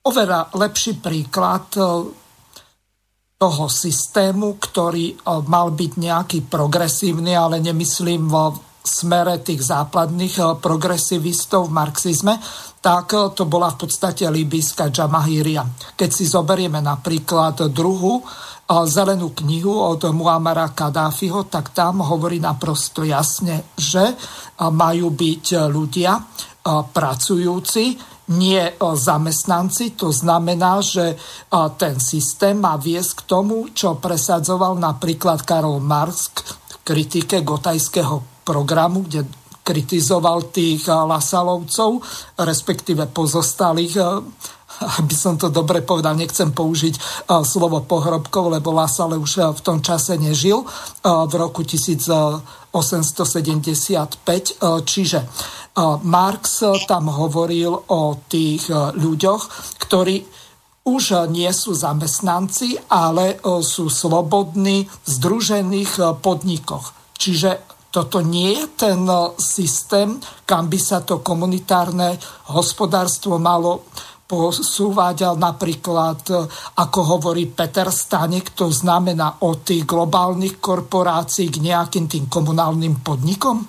[0.00, 1.82] Oveľa lepší príklad e,
[3.40, 5.16] toho systému, ktorý
[5.48, 12.34] mal byť nejaký progresívny, ale nemyslím vo smere tých západných progresivistov v marxizme,
[12.80, 15.64] tak to bola v podstate libyská Jamahíria.
[15.96, 18.24] Keď si zoberieme napríklad druhú
[18.86, 24.14] zelenú knihu od Muamara Kadáfiho, tak tam hovorí naprosto jasne, že
[24.62, 26.22] majú byť ľudia
[26.94, 27.98] pracujúci,
[28.30, 29.98] nie zamestnanci.
[29.98, 31.18] To znamená, že
[31.74, 39.02] ten systém má viesť k tomu, čo presadzoval napríklad Karol Marx v kritike gotajského programu,
[39.02, 39.26] kde
[39.66, 42.02] kritizoval tých lasalovcov,
[42.38, 43.98] respektíve pozostalých
[44.80, 49.60] aby som to dobre povedal, nechcem použiť uh, slovo pohrobkov, lebo Lasale už uh, v
[49.60, 50.68] tom čase nežil uh,
[51.28, 52.72] v roku 1875,
[54.86, 55.20] čiže
[56.02, 59.42] Marx tam hovoril o tých ľuďoch,
[59.78, 60.26] ktorí
[60.86, 66.90] už nie sú zamestnanci, ale sú slobodní v združených podnikoch.
[67.14, 69.02] Čiže toto nie je ten
[69.38, 72.18] systém, kam by sa to komunitárne
[72.54, 73.90] hospodárstvo malo
[74.30, 76.46] posúvať napríklad, e,
[76.78, 83.66] ako hovorí Peter Stanek, to znamená od tých globálnych korporácií k nejakým tým komunálnym podnikom?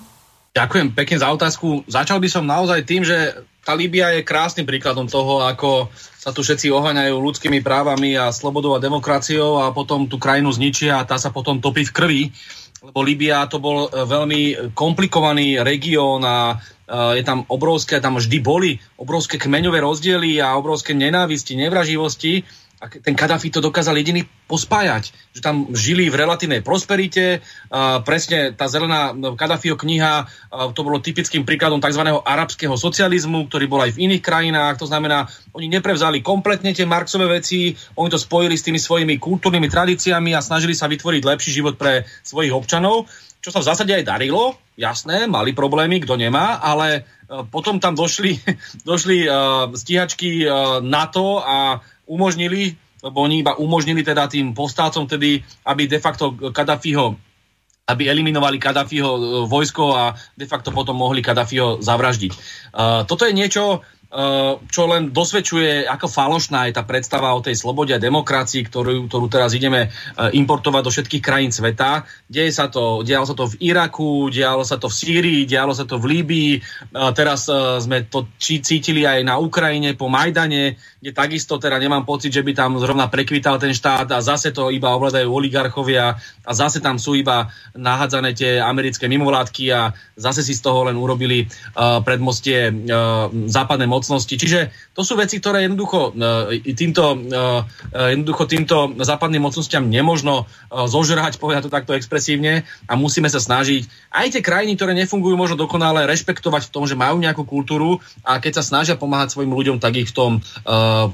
[0.54, 1.82] Ďakujem pekne za otázku.
[1.90, 5.90] Začal by som naozaj tým, že tá Líbia je krásnym príkladom toho, ako
[6.22, 11.02] sa tu všetci oháňajú ľudskými právami a slobodou a demokraciou a potom tú krajinu zničia
[11.02, 12.22] a tá sa potom topí v krvi
[12.82, 16.58] lebo Libia to bol e, veľmi komplikovaný región a
[16.90, 22.42] je tam obrovské, tam vždy boli obrovské kmeňové rozdiely a obrovské nenávisti, nevraživosti.
[22.82, 28.58] A ten Kadafi to dokázal jediný pospájať, že tam žili v relatívnej prosperite, uh, presne
[28.58, 32.02] tá zelená Kadafiho kniha, uh, to bolo typickým príkladom tzv.
[32.02, 37.30] arabského socializmu, ktorý bol aj v iných krajinách, to znamená, oni neprevzali kompletne tie Marxové
[37.30, 41.78] veci, oni to spojili s tými svojimi kultúrnymi tradíciami a snažili sa vytvoriť lepší život
[41.78, 43.06] pre svojich občanov
[43.42, 47.00] čo sa v zásade aj darilo, jasné, mali problémy, kto nemá, ale e,
[47.46, 48.42] potom tam došli,
[48.90, 51.78] došli uh, stíhačky uh, NATO a
[52.10, 57.14] umožnili, lebo oni iba umožnili teda tým povstalcom tedy, aby de facto Kadafiho
[57.82, 62.32] aby eliminovali Kadafiho vojsko a de facto potom mohli Kadafiho zavraždiť.
[63.10, 63.82] Toto je niečo,
[64.68, 69.26] čo len dosvedčuje, ako falošná je tá predstava o tej slobode a demokracii, ktorú, ktorú
[69.32, 69.92] teraz ideme eh,
[70.36, 72.04] importovať do všetkých krajín sveta.
[72.28, 75.88] Deje sa to, dialo sa to v Iraku, dialo sa to v Sýrii, dialo sa
[75.88, 77.48] to v Líbii, eh, teraz
[77.80, 82.52] sme to cítili aj na Ukrajine po Majdane, kde takisto teda nemám pocit, že by
[82.52, 87.16] tam zrovna prekvital ten štát a zase to iba ovládajú oligarchovia a zase tam sú
[87.16, 91.50] iba nahádzané tie americké mimovládky a zase si z toho len urobili
[92.06, 92.70] predmostie
[93.50, 94.34] západné moci mocnosti.
[94.34, 97.18] Čiže to sú veci, ktoré jednoducho e, týmto, e,
[97.94, 103.86] e, jednoducho týmto západným mocnostiam nemožno zožrať, povedať to takto expresívne a musíme sa snažiť
[104.10, 108.42] aj tie krajiny, ktoré nefungujú možno dokonale, rešpektovať v tom, že majú nejakú kultúru a
[108.42, 110.32] keď sa snažia pomáhať svojim ľuďom, tak ich v tom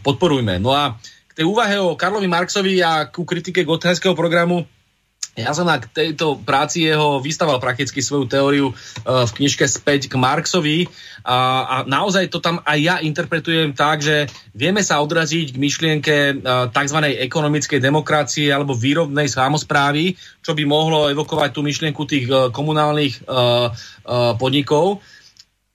[0.00, 0.56] podporujme.
[0.62, 0.96] No a
[1.28, 4.64] k tej úvahe o Karlovi Marxovi a ku kritike gothajského programu
[5.38, 8.74] ja som na tejto práci jeho vystaval prakticky svoju teóriu e,
[9.06, 10.90] v knižke Späť k Marxovi
[11.22, 16.14] a, a naozaj to tam aj ja interpretujem tak, že vieme sa odraziť k myšlienke
[16.14, 16.34] e,
[16.74, 16.98] tzv.
[17.22, 23.30] ekonomickej demokracie alebo výrobnej samozprávy, čo by mohlo evokovať tú myšlienku tých e, komunálnych
[24.40, 25.04] podnikov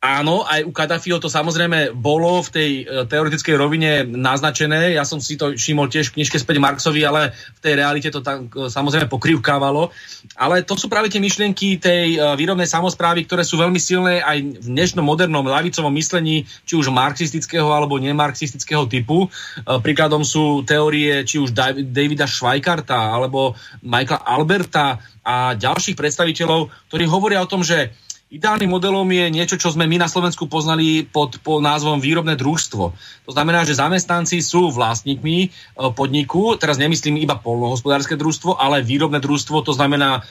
[0.03, 4.99] Áno, aj u Kadafiho to samozrejme bolo v tej e, teoretickej rovine naznačené.
[4.99, 8.19] Ja som si to všimol tiež v knižke späť Marxovi, ale v tej realite to
[8.19, 9.95] tak e, samozrejme pokrývkávalo.
[10.35, 14.43] Ale to sú práve tie myšlienky tej e, výrobnej samozprávy, ktoré sú veľmi silné aj
[14.43, 19.31] v dnešnom modernom lavicovom myslení, či už marxistického alebo nemarxistického typu.
[19.63, 27.39] Príkladom sú teórie či už Davida Schweikarta alebo Michaela Alberta a ďalších predstaviteľov, ktorí hovoria
[27.39, 27.95] o tom, že
[28.33, 32.83] Ideálnym modelom je niečo, čo sme my na Slovensku poznali pod, pod názvom výrobné družstvo.
[33.29, 35.47] To znamená, že zamestnanci sú vlastníkmi e,
[35.93, 40.25] podniku, teraz nemyslím iba polnohospodárske družstvo, ale výrobné družstvo, to znamená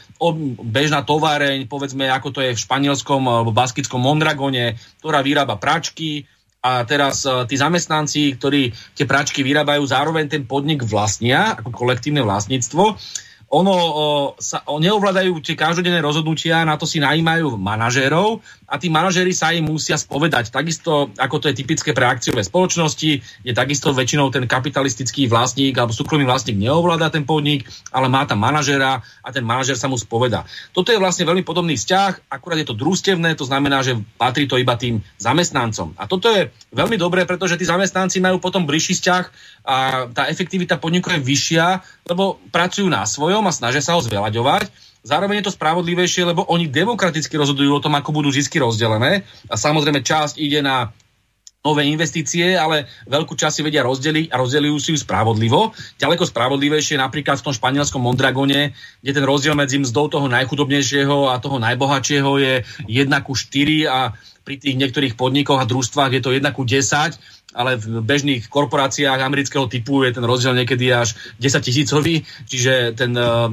[0.66, 6.26] bežná továreň, povedzme, ako to je v španielskom alebo baskickom Mondragone, ktorá vyrába pračky,
[6.62, 12.22] a teraz uh, tí zamestnanci, ktorí tie práčky vyrábajú, zároveň ten podnik vlastnia, ako kolektívne
[12.22, 13.02] vlastníctvo
[13.52, 13.76] ono
[14.40, 19.52] sa, o, neovládajú tie každodenné rozhodnutia, na to si najímajú manažérov a tí manažéri sa
[19.52, 20.48] im musia spovedať.
[20.48, 25.92] Takisto, ako to je typické pre akciové spoločnosti, je takisto väčšinou ten kapitalistický vlastník alebo
[25.92, 30.48] súkromný vlastník neovláda ten podnik, ale má tam manažéra a ten manažér sa mu spoveda.
[30.72, 34.56] Toto je vlastne veľmi podobný vzťah, akurát je to družstevné, to znamená, že patrí to
[34.56, 35.92] iba tým zamestnancom.
[36.00, 39.24] A toto je veľmi dobré, pretože tí zamestnanci majú potom bližší vzťah
[39.62, 41.66] a tá efektivita podniku je vyššia,
[42.10, 46.70] lebo pracujú na svojom a snažia sa ho zveľaďovať Zároveň je to spravodlivejšie, lebo oni
[46.70, 49.26] demokraticky rozhodujú o tom, ako budú zisky rozdelené.
[49.50, 50.94] A samozrejme časť ide na
[51.62, 55.74] nové investície, ale veľkú časť si vedia rozdeliť a rozdelujú si ju spravodlivo.
[55.98, 61.38] Ďaleko spravodlivejšie napríklad v tom španielskom Mondragone, kde ten rozdiel medzi mzdou toho najchudobnejšieho a
[61.38, 62.54] toho najbohatšieho je
[62.90, 67.14] 1 ku 4 a pri tých niektorých podnikoch a družstvách je to 1 ku 10
[67.52, 73.12] ale v bežných korporáciách amerického typu je ten rozdiel niekedy až 10 tisícový, čiže ten
[73.12, 73.48] uh,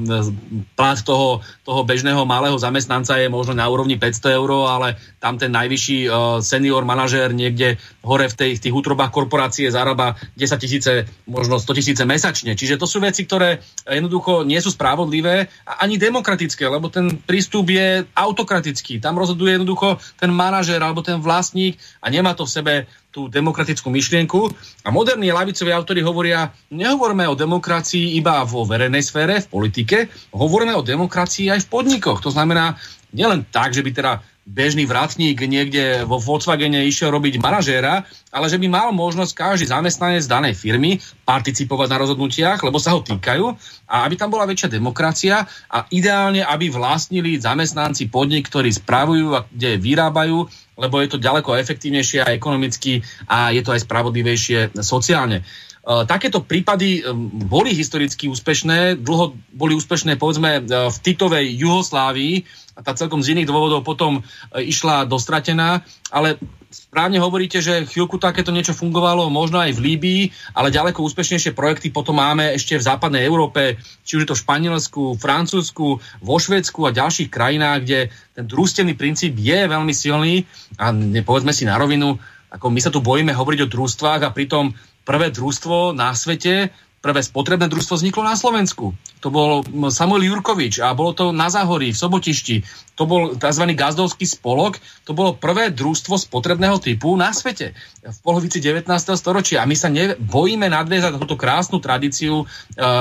[0.74, 5.52] plat toho, toho bežného malého zamestnanca je možno na úrovni 500 eur, ale tam ten
[5.52, 10.92] najvyšší uh, senior manažér niekde hore v, tej, tých útrobách korporácie zarába 10 tisíce,
[11.28, 12.56] možno 100 tisíce mesačne.
[12.56, 17.68] Čiže to sú veci, ktoré jednoducho nie sú spravodlivé a ani demokratické, lebo ten prístup
[17.68, 18.98] je autokratický.
[18.98, 22.74] Tam rozhoduje jednoducho ten manažér alebo ten vlastník a nemá to v sebe
[23.10, 24.40] tú demokratickú myšlienku.
[24.86, 30.74] A moderní lavicoví autori hovoria, nehovorme o demokracii iba vo verejnej sfére, v politike, hovoríme
[30.78, 32.22] o demokracii aj v podnikoch.
[32.22, 32.78] To znamená,
[33.10, 34.12] nielen tak, že by teda
[34.50, 38.02] bežný vratník niekde vo Volkswagene išiel robiť manažéra,
[38.34, 43.00] ale že by mal možnosť každý zamestnanec danej firmy participovať na rozhodnutiach, lebo sa ho
[43.04, 43.46] týkajú
[43.86, 49.46] a aby tam bola väčšia demokracia a ideálne, aby vlastnili zamestnanci podnik, ktorí spravujú a
[49.46, 50.50] kde vyrábajú,
[50.80, 55.44] lebo je to ďaleko efektívnejšie a ekonomicky a je to aj spravodlivejšie sociálne.
[55.80, 57.00] Takéto prípady
[57.48, 62.44] boli historicky úspešné, dlho boli úspešné povedzme v Titovej Juhoslávii,
[62.80, 66.40] a tá celkom z iných dôvodov potom e, išla dostratená, ale
[66.70, 70.22] správne hovoríte, že chvíľku takéto niečo fungovalo možno aj v Líbii,
[70.54, 73.76] ale ďaleko úspešnejšie projekty potom máme ešte v západnej Európe,
[74.06, 77.98] či už je to v Španielsku, Francúzsku, vo Švedsku a ďalších krajinách, kde
[78.38, 80.46] ten družstevný princíp je veľmi silný.
[80.78, 82.16] A nepovedzme si na rovinu,
[82.54, 84.70] ako my sa tu bojíme hovoriť o družstvách a pritom
[85.02, 86.70] prvé družstvo na svete
[87.00, 88.92] prvé spotrebné družstvo vzniklo na Slovensku.
[89.24, 92.56] To bol Samuel Jurkovič a bolo to na Záhorí, v Sobotišti.
[93.00, 93.64] To bol tzv.
[93.72, 94.76] gazdovský spolok.
[95.08, 97.72] To bolo prvé družstvo spotrebného typu na svete
[98.04, 98.84] v polovici 19.
[99.16, 99.64] storočia.
[99.64, 102.46] A my sa nebojíme nadviezať na túto krásnu tradíciu e,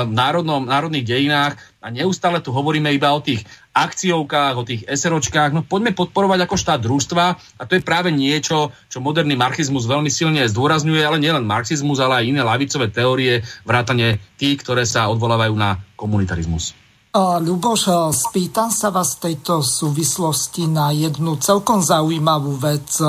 [0.07, 3.43] v národnom, národných dejinách a neustále tu hovoríme iba o tých
[3.79, 5.55] akciovkách, o tých SROčkách.
[5.55, 7.25] No poďme podporovať ako štát družstva
[7.55, 12.19] a to je práve niečo, čo moderný marxizmus veľmi silne zdôrazňuje, ale nielen marxizmus, ale
[12.19, 16.75] aj iné lavicové teórie, vrátane tých, ktoré sa odvolávajú na komunitarizmus.
[17.15, 23.01] Ľuboš, spýtam sa vás v tejto súvislosti na jednu celkom zaujímavú vec.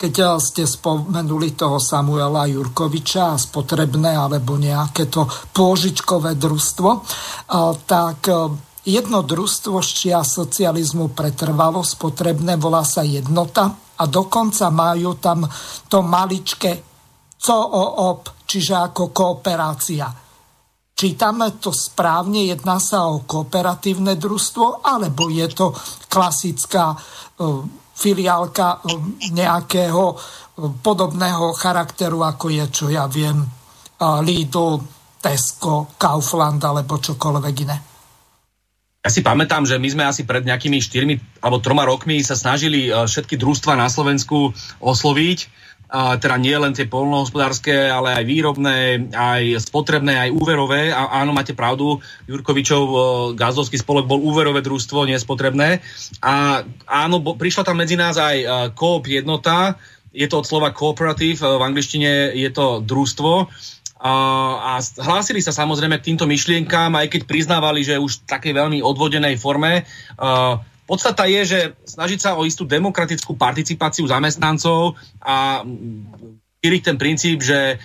[0.00, 6.90] Keď ste spomenuli toho Samuela Jurkoviča, spotrebné alebo nejaké to pôžičkové družstvo,
[7.84, 8.18] tak
[8.84, 15.44] jedno družstvo šťia socializmu pretrvalo, spotrebné, volá sa jednota a dokonca majú tam
[15.88, 16.80] to maličké
[17.40, 20.08] COOP, čiže ako kooperácia.
[20.92, 25.72] Čítame to správne, jedná sa o kooperatívne družstvo, alebo je to
[26.12, 26.92] klasická
[28.00, 28.96] filiálka eh,
[29.32, 30.18] nejakého eh,
[30.80, 33.40] podobného charakteru, ako je, čo ja viem,
[34.00, 34.80] Lidl,
[35.20, 37.89] Tesco, Kaufland alebo čokoľvek iné.
[39.00, 42.92] Ja si pamätám, že my sme asi pred nejakými 4 alebo 3 rokmi sa snažili
[42.92, 45.48] všetky družstva na Slovensku osloviť
[45.90, 50.94] teda nie len tie polnohospodárske, ale aj výrobné, aj spotrebné, aj úverové.
[50.94, 51.98] A áno, máte pravdu,
[52.30, 52.82] Jurkovičov
[53.34, 55.82] gazdovský spolok bol úverové družstvo, nie spotrebné.
[56.22, 59.74] A áno, bo, prišla tam medzi nás aj Coop jednota,
[60.10, 63.50] je to od slova cooperative, v angličtine je to družstvo.
[64.00, 68.78] A hlásili sa samozrejme k týmto myšlienkám, aj keď priznávali, že už v takej veľmi
[68.80, 69.84] odvodenej forme.
[70.88, 75.62] Podstata je, že snažiť sa o istú demokratickú participáciu zamestnancov a
[76.64, 77.76] šíriť ten princíp, že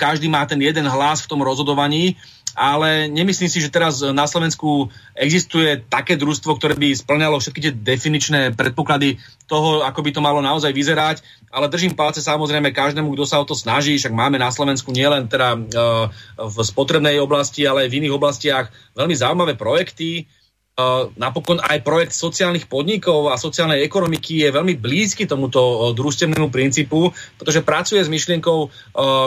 [0.00, 2.16] každý má ten jeden hlas v tom rozhodovaní
[2.56, 7.72] ale nemyslím si, že teraz na Slovensku existuje také družstvo, ktoré by splňalo všetky tie
[7.74, 9.18] definičné predpoklady
[9.48, 13.48] toho, ako by to malo naozaj vyzerať, ale držím palce samozrejme každému, kto sa o
[13.48, 16.06] to snaží, však máme na Slovensku nielen teda uh,
[16.36, 20.28] v spotrebnej oblasti, ale aj v iných oblastiach veľmi zaujímavé projekty,
[21.18, 27.66] napokon aj projekt sociálnych podnikov a sociálnej ekonomiky je veľmi blízky tomuto družstevnému princípu, pretože
[27.66, 28.70] pracuje s myšlienkou,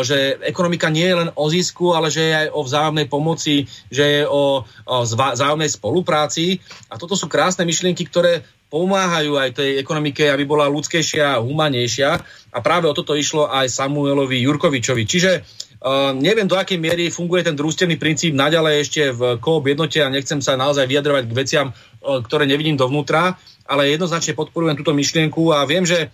[0.07, 4.03] že ekonomika nie je len o zisku, ale že je aj o vzájomnej pomoci, že
[4.07, 6.63] je o vzájomnej spolupráci.
[6.87, 12.15] A toto sú krásne myšlienky, ktoré pomáhajú aj tej ekonomike, aby bola ľudskejšia a humanejšia.
[12.55, 15.03] A práve o toto išlo aj Samuelovi Jurkovičovi.
[15.03, 15.31] Čiže
[15.70, 15.70] Uh,
[16.13, 20.37] neviem, do akej miery funguje ten družstevný princíp naďalej ešte v koop jednote a nechcem
[20.37, 23.33] sa naozaj vyjadrovať k veciam, uh, ktoré nevidím dovnútra,
[23.65, 26.13] ale jednoznačne podporujem túto myšlienku a viem, že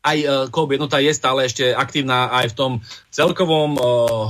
[0.00, 2.72] aj uh, koop jednota je stále ešte aktívna aj v tom
[3.12, 3.82] celkovom uh,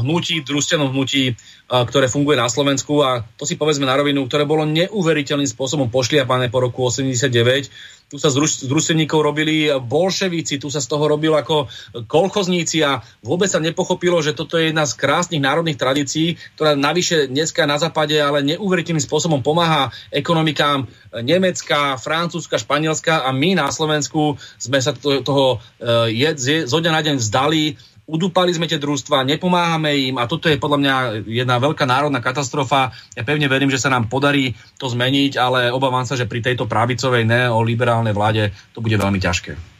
[0.02, 4.62] hnutí, družstevnom hnutí, ktoré funguje na Slovensku a to si povedzme na rovinu, ktoré bolo
[4.66, 8.38] neuveriteľným spôsobom pošliapané po roku 89 tu sa z
[8.70, 11.66] družstevníkov robili bolševíci, tu sa z toho robil ako
[12.06, 17.26] kolchozníci a vôbec sa nepochopilo, že toto je jedna z krásnych národných tradícií, ktorá navyše
[17.26, 20.86] dneska na západe ale neuveriteľným spôsobom pomáha ekonomikám
[21.18, 25.58] Nemecka, Francúzska, Španielska a my na Slovensku sme sa toho
[26.06, 27.74] je, zo dňa na deň vzdali
[28.06, 30.94] udúpali sme tie družstva, nepomáhame im a toto je podľa mňa
[31.26, 32.94] jedna veľká národná katastrofa.
[33.18, 36.70] Ja pevne verím, že sa nám podarí to zmeniť, ale obávam sa, že pri tejto
[36.70, 39.75] pravicovej neoliberálnej vláde to bude veľmi ťažké.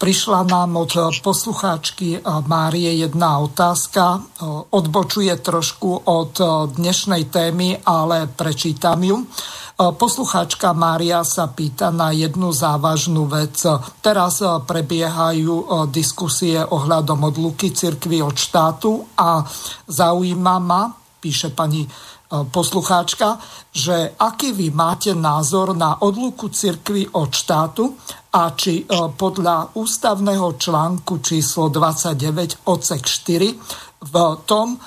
[0.00, 4.24] Prišla nám od poslucháčky Márie jedna otázka.
[4.72, 6.32] Odbočuje trošku od
[6.72, 9.28] dnešnej témy, ale prečítam ju.
[9.76, 13.60] Poslucháčka Mária sa pýta na jednu závažnú vec.
[14.00, 19.44] Teraz prebiehajú diskusie ohľadom odluky cirkvy od štátu a
[19.84, 21.84] zaujíma ma, píše pani
[22.28, 23.40] poslucháčka,
[23.72, 27.96] že aký vy máte názor na odluku cirkvy od štátu
[28.36, 34.14] a či e, podľa ústavného článku číslo 29 odsek 4 v
[34.44, 34.78] tom e,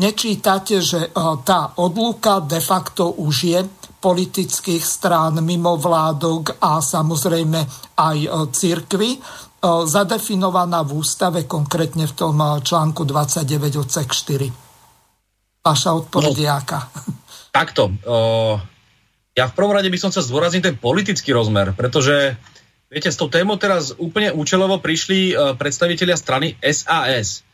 [0.00, 1.10] nečítate, že e,
[1.44, 3.60] tá odluka de facto už je
[4.00, 7.58] politických strán, mimovládok a samozrejme
[7.96, 8.18] aj
[8.54, 9.18] církvy
[9.66, 14.65] zadefinovaná v ústave, konkrétne v tom článku 29 odsek 4.
[15.66, 16.80] Vaša odpoveď no, aká?
[17.50, 17.90] Takto.
[18.06, 18.62] Uh
[19.36, 22.40] ja v prvom rade by som chcel zdôrazniť ten politický rozmer, pretože
[22.88, 27.44] viete, s tou témou teraz úplne účelovo prišli uh, predstavitelia strany SAS,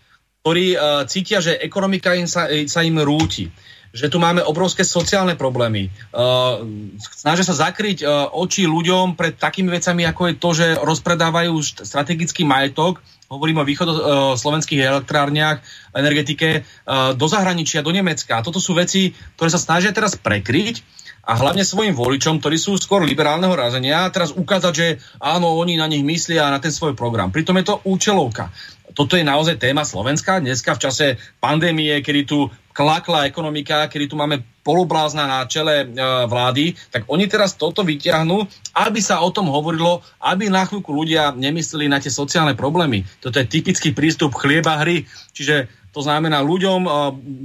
[0.47, 3.51] ktorí uh, cítia, že ekonomika im sa, sa im rúti
[3.93, 5.93] že tu máme obrovské sociálne problémy.
[6.11, 6.65] Uh,
[6.99, 11.53] snažia sa zakryť uh, oči ľuďom pred takými vecami, ako je to, že rozpredávajú
[11.85, 15.61] strategický majetok, hovorím o východoslovenských elektrárniach,
[15.93, 18.41] energetike, uh, do zahraničia, do Nemecka.
[18.41, 20.81] A toto sú veci, ktoré sa snažia teraz prekryť
[21.23, 24.87] a hlavne svojim voličom, ktorí sú skôr liberálneho razenia, teraz ukázať, že
[25.23, 27.31] áno, oni na nich myslia na ten svoj program.
[27.31, 28.51] Pritom je to účelovka.
[28.93, 30.43] Toto je naozaj téma Slovenska.
[30.43, 31.07] Dneska v čase
[31.41, 35.87] pandémie, kedy tu klakla ekonomika, kedy tu máme polublázna na čele e,
[36.27, 38.47] vlády, tak oni teraz toto vyťahnú,
[38.79, 43.03] aby sa o tom hovorilo, aby na chvíľku ľudia nemysleli na tie sociálne problémy.
[43.19, 45.05] Toto je typický prístup chlieba hry,
[45.35, 46.81] čiže to znamená, ľuďom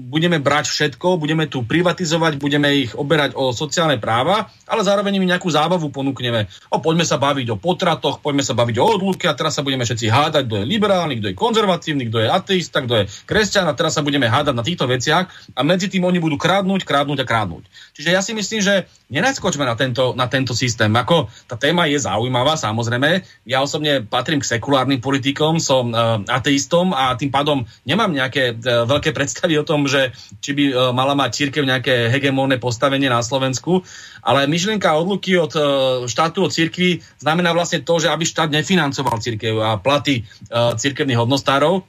[0.07, 5.27] budeme brať všetko, budeme tu privatizovať, budeme ich oberať o sociálne práva, ale zároveň im
[5.27, 6.47] nejakú zábavu ponúkneme.
[6.71, 9.83] O, poďme sa baviť o potratoch, poďme sa baviť o odlúke a teraz sa budeme
[9.83, 13.75] všetci hádať, kto je liberálny, kto je konzervatívny, kto je ateista, kto je kresťan a
[13.75, 17.25] teraz sa budeme hádať na týchto veciach a medzi tým oni budú krádnuť, krádnuť a
[17.27, 17.63] krádnuť.
[17.99, 20.91] Čiže ja si myslím, že nenaskočme na tento, na tento systém.
[20.91, 23.23] Ako tá téma je zaujímavá, samozrejme.
[23.47, 28.53] Ja osobne patrím k sekulárnym politikom, som uh, ateistom a tým pádom nemám nejaké nejaké
[28.53, 33.09] e, veľké predstavy o tom, že či by e, mala mať církev nejaké hegemónne postavenie
[33.09, 33.81] na Slovensku,
[34.21, 35.61] ale myšlienka odluky od e,
[36.05, 40.23] štátu od církvy znamená vlastne to, že aby štát nefinancoval církev a platy
[40.53, 41.81] církevných hodnostárov.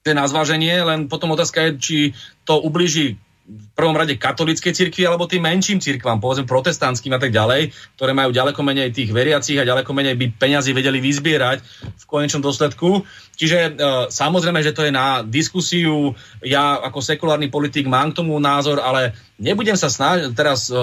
[0.00, 1.96] To je na zváženie, len potom otázka je, či
[2.48, 3.20] to ubliží
[3.50, 8.14] v prvom rade katolíckej cirkvi alebo tým menším cirkvám, povedzme protestantským a tak ďalej, ktoré
[8.14, 11.58] majú ďaleko menej tých veriacich a ďaleko menej by peňazí vedeli vyzbierať
[11.98, 13.02] v konečnom dôsledku.
[13.34, 13.70] Čiže e,
[14.14, 16.14] samozrejme, že to je na diskusiu.
[16.46, 20.80] Ja ako sekulárny politik mám k tomu názor, ale nebudem sa snažiť teraz e, e,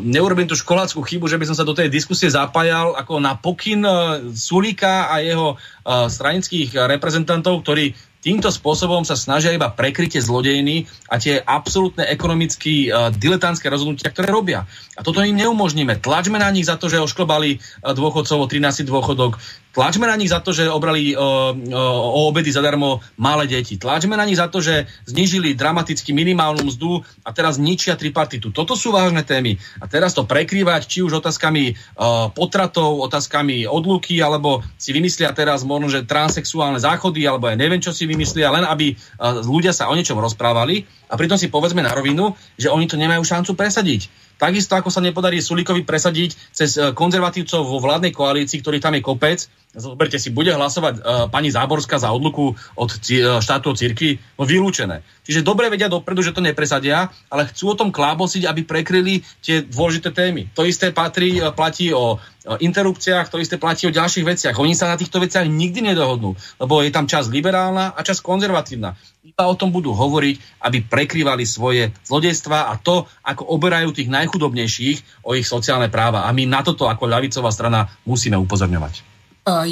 [0.00, 3.84] neurobím tú školáckú chybu, že by som sa do tej diskusie zapájal ako na pokyn
[4.32, 7.92] Sulíka a jeho stranických reprezentantov, ktorí
[8.24, 14.32] týmto spôsobom sa snažia iba prekrytie zlodejiny a tie absolútne ekonomicky uh, diletantské rozhodnutia, ktoré
[14.32, 14.64] robia.
[14.96, 16.00] A toto im neumožníme.
[16.00, 19.36] Tlačme na nich za to, že ošklobali uh, dôchodcov o 13 dôchodok.
[19.74, 23.74] Tlačme na nich za to, že obrali o, o obedy zadarmo malé deti.
[23.74, 28.54] Tlačme na nich za to, že znížili dramaticky minimálnu mzdu a teraz ničia tripartitu.
[28.54, 29.58] Toto sú vážne témy.
[29.82, 35.66] A teraz to prekrývať či už otázkami o, potratov, otázkami odluky, alebo si vymyslia teraz
[35.66, 39.90] možno, že transexuálne záchody, alebo ja neviem, čo si vymyslia, len aby o, ľudia sa
[39.90, 44.23] o niečom rozprávali a pritom si povedzme na rovinu, že oni to nemajú šancu presadiť.
[44.34, 49.02] Takisto ako sa nepodarí Sulikovi presadiť cez e, konzervatívcov vo vládnej koalícii, ktorý tam je
[49.02, 54.22] kopec, zoberte si, bude hlasovať uh, pani Záborská za odluku od uh, štátu od cirkvi,
[54.38, 55.02] no vylúčené.
[55.26, 59.66] Čiže dobre vedia dopredu, že to nepresadia, ale chcú o tom klábosiť, aby prekryli tie
[59.66, 60.46] dôležité témy.
[60.54, 64.56] To isté patrí, platí o interrupciách, to isté platí o ďalších veciach.
[64.60, 68.96] Oni sa na týchto veciach nikdy nedohodnú, lebo je tam čas liberálna a čas konzervatívna
[69.34, 75.26] iba o tom budú hovoriť, aby prekrývali svoje zlodejstva a to, ako oberajú tých najchudobnejších
[75.26, 76.28] o ich sociálne práva.
[76.28, 78.94] A my na toto ako ľavicová strana musíme upozorňovať.
[78.94, 79.02] E,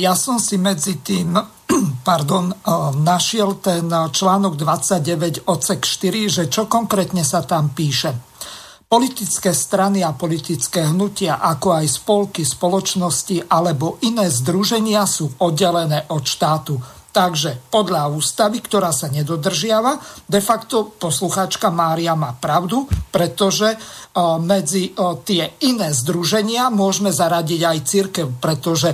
[0.02, 1.36] ja som si medzi tým
[2.08, 2.56] pardon, e,
[3.06, 8.31] našiel ten článok 29 odsek 4, že čo konkrétne sa tam píše.
[8.92, 16.20] Politické strany a politické hnutia, ako aj spolky, spoločnosti alebo iné združenia sú oddelené od
[16.20, 16.76] štátu.
[17.12, 19.96] Takže podľa ústavy, ktorá sa nedodržiava,
[20.28, 23.80] de facto poslucháčka Mária má pravdu, pretože
[24.44, 24.92] medzi
[25.24, 28.92] tie iné združenia môžeme zaradiť aj církev, pretože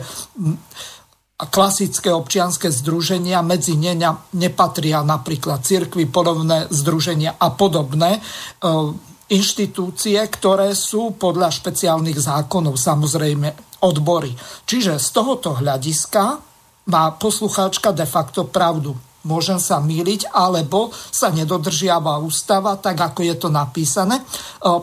[1.38, 3.94] klasické občianské združenia, medzi ne
[4.34, 8.22] nepatria napríklad církvy, podobné združenia a podobné
[9.28, 14.32] inštitúcie, ktoré sú podľa špeciálnych zákonov, samozrejme odbory.
[14.64, 16.40] Čiže z tohoto hľadiska
[16.88, 18.96] má poslucháčka de facto pravdu.
[19.28, 24.24] Môžem sa míliť, alebo sa nedodržiava ústava, tak ako je to napísané, e,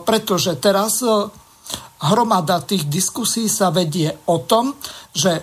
[0.06, 1.10] pretože teraz e,
[2.06, 4.78] hromada tých diskusí sa vedie o tom,
[5.10, 5.42] že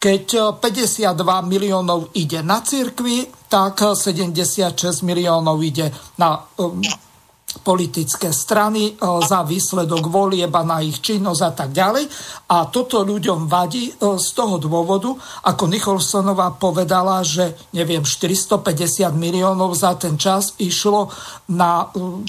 [0.00, 1.12] keď 52
[1.44, 7.09] miliónov ide na cirkvi, tak 76 miliónov ide na e,
[7.58, 12.04] politické strany e, za výsledok volieba na ich činnosť a tak ďalej.
[12.46, 15.10] A toto ľuďom vadí e, z toho dôvodu,
[15.42, 21.10] ako Nicholsonová povedala, že neviem, 450 miliónov za ten čas išlo
[21.50, 22.22] na e,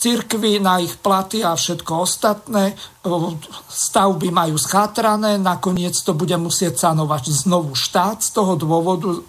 [0.00, 2.74] cirkvy, na ich platy a všetko ostatné.
[3.70, 9.22] Stavby majú schátrané, nakoniec to bude musieť sanovať znovu štát z toho dôvodu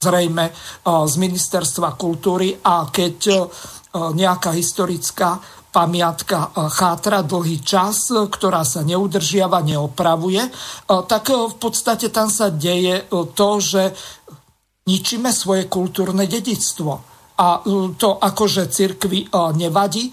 [0.00, 0.48] zrejme
[0.86, 3.50] z ministerstva kultúry a keď
[3.94, 10.48] nejaká historická pamiatka chátra dlhý čas, ktorá sa neudržiava, neopravuje,
[10.88, 13.04] tak v podstate tam sa deje
[13.36, 13.92] to, že
[14.88, 17.04] ničíme svoje kultúrne dedictvo.
[17.38, 17.62] A
[18.00, 20.10] to akože cirkvi nevadí.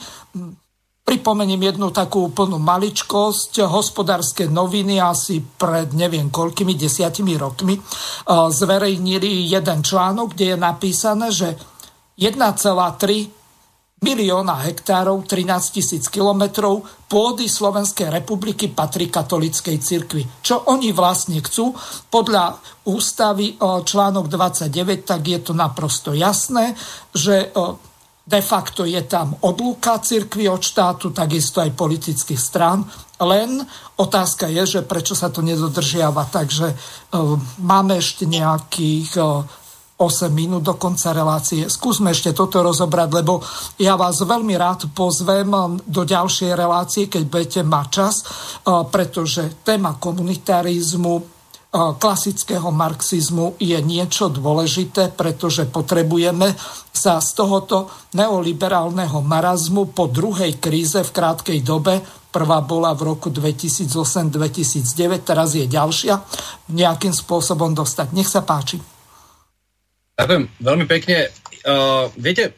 [1.05, 3.65] Pripomeniem jednu takú úplnú maličkosť.
[3.65, 7.79] Hospodárske noviny asi pred neviem koľkými desiatimi rokmi
[8.29, 11.55] zverejnili jeden článok, kde je napísané, že
[12.19, 13.44] 1,3
[14.05, 20.21] milióna hektárov, 13 tisíc kilometrov pôdy Slovenskej republiky patrí katolickej cirkvi.
[20.45, 21.73] Čo oni vlastne chcú?
[22.13, 26.77] Podľa ústavy článok 29, tak je to naprosto jasné,
[27.09, 27.49] že
[28.25, 32.85] de facto je tam odlúka cirkvi od štátu, takisto aj politických strán.
[33.21, 33.61] Len
[34.01, 36.29] otázka je, že prečo sa to nedodržiava.
[36.29, 36.73] Takže
[37.61, 39.17] máme ešte nejakých
[39.95, 41.71] 8 minút do konca relácie.
[41.71, 43.39] Skúsme ešte toto rozobrať, lebo
[43.79, 45.47] ja vás veľmi rád pozvem
[45.87, 48.15] do ďalšej relácie, keď budete mať čas,
[48.91, 51.31] pretože téma komunitarizmu,
[51.75, 56.55] klasického marxizmu je niečo dôležité, pretože potrebujeme
[56.91, 62.03] sa z tohoto neoliberálneho marazmu po druhej kríze v krátkej dobe
[62.35, 66.19] Prvá bola v roku 2008-2009, teraz je ďalšia,
[66.67, 68.11] nejakým spôsobom dostať.
[68.11, 68.94] Nech sa páči.
[70.15, 71.27] Ďakujem veľmi pekne.
[71.67, 72.55] Uh, viete,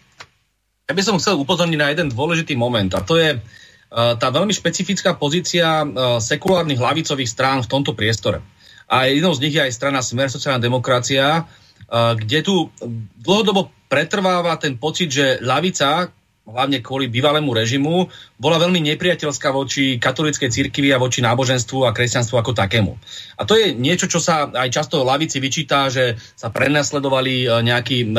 [0.88, 4.54] ja by som chcel upozorniť na jeden dôležitý moment a to je uh, tá veľmi
[4.54, 8.46] špecifická pozícia uh, sekulárnych hlavicových strán v tomto priestore.
[8.88, 12.56] A jednou z nich je aj strana Smer sociálna demokracia, uh, kde tu
[13.20, 16.14] dlhodobo pretrváva ten pocit, že ľavica,
[16.48, 18.08] hlavne kvôli bývalému režimu,
[18.40, 22.96] bola veľmi nepriateľská voči katolíckej cirkvi a voči náboženstvu a kresťanstvu ako takému.
[23.36, 27.98] A to je niečo, čo sa aj často lavici vyčíta, že sa prenasledovali e, nejakí
[28.08, 28.10] e,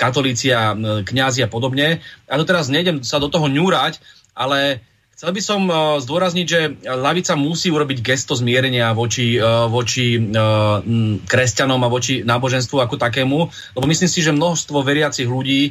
[0.00, 2.00] katolíci a e, kňazi a podobne.
[2.24, 4.00] Ja to teraz nejdem sa do toho ňúrať,
[4.32, 4.80] ale
[5.14, 6.60] Chcel by som uh, zdôrazniť, že
[6.90, 10.82] lavica musí urobiť gesto zmierenia voči, uh, voči uh,
[11.22, 13.38] kresťanom a voči náboženstvu ako takému,
[13.78, 15.70] lebo myslím si, že množstvo veriacich ľudí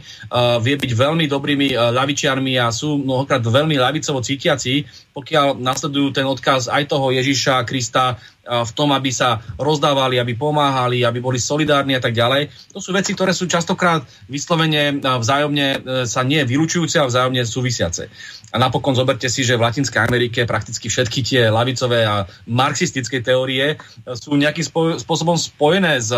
[0.63, 6.67] vie byť veľmi dobrými lavičiarmi a sú mnohokrát veľmi lavicovo cítiaci, pokiaľ nasledujú ten odkaz
[6.67, 12.03] aj toho Ježiša Krista, v tom, aby sa rozdávali, aby pomáhali, aby boli solidárni a
[12.03, 12.51] tak ďalej.
[12.75, 15.67] To sú veci, ktoré sú častokrát vyslovene vzájomne
[16.03, 18.11] sa nie vylúčujúce a vzájomne súvisiace.
[18.53, 23.79] A napokon zoberte si, že v Latinskej Amerike prakticky všetky tie lavicové a marxistické teórie
[24.13, 24.67] sú nejakým
[24.99, 26.13] spôsobom spojené s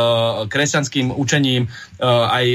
[0.49, 1.69] kresťanským učením.
[2.03, 2.45] Aj